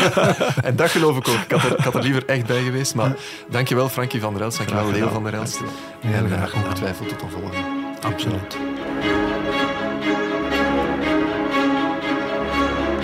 en 0.69 0.75
dat 0.75 0.89
geloof 0.89 1.17
ik 1.17 1.27
ook. 1.27 1.35
Ik 1.35 1.51
had, 1.51 1.63
er, 1.63 1.77
ik 1.77 1.83
had 1.83 1.95
er 1.95 2.01
liever 2.01 2.25
echt 2.25 2.45
bij 2.45 2.63
geweest. 2.63 2.95
Maar 2.95 3.15
dankjewel 3.49 3.89
Frankie 3.89 4.19
van 4.21 4.33
der 4.33 4.41
Elst. 4.41 4.57
Dankjewel 4.57 4.91
Leo 4.91 5.07
van 5.09 5.23
der 5.23 5.33
Elst. 5.33 5.59
En 6.01 6.31
eh, 6.41 6.55
ongetwijfeld 6.55 7.09
tot 7.09 7.21
een 7.21 7.29
volgende. 7.29 7.86
Absoluut. 8.01 8.57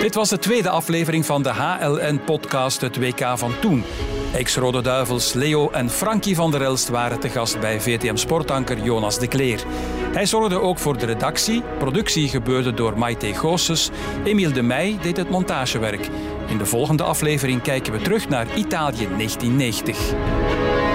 Dit 0.04 0.16
was 0.16 0.30
de 0.30 0.39
tweede 0.39 0.70
aflevering 0.70 1.26
van 1.26 1.44
de 1.44 1.50
HLN-podcast 1.50 2.82
Het 2.82 2.98
WK 2.98 3.38
van 3.38 3.54
Toen. 3.60 3.84
Ex-Rode 4.34 4.82
Duivels 4.82 5.34
Leo 5.34 5.70
en 5.70 5.89
Frankie 5.89 6.36
van 6.36 6.52
der 6.52 6.62
Elst 6.62 6.89
waren 6.89 7.20
te 7.20 7.30
gast 7.30 7.60
bij 7.60 7.82
VTM 7.82 8.16
Sportanker 8.16 8.84
Jonas 8.84 9.20
de 9.20 9.28
Kleer. 9.28 9.64
Hij 10.14 10.26
zorgde 10.26 10.60
ook 10.60 10.80
voor 10.80 10.98
de 10.98 11.06
redactie. 11.06 11.64
Productie 11.78 12.28
gebeurde 12.28 12.74
door 12.74 12.98
Maite 12.98 13.34
Goossens. 13.34 13.89
Emiel 14.24 14.54
de 14.54 14.62
Meij 14.62 14.98
deed 15.02 15.18
het 15.18 15.30
montagewerk. 15.30 16.10
In 16.48 16.58
de 16.58 16.66
volgende 16.66 17.04
aflevering 17.04 17.62
kijken 17.62 17.94
we 17.94 18.02
terug 18.02 18.30
naar 18.30 18.48
Italië 18.56 19.08
1990. 19.18 20.93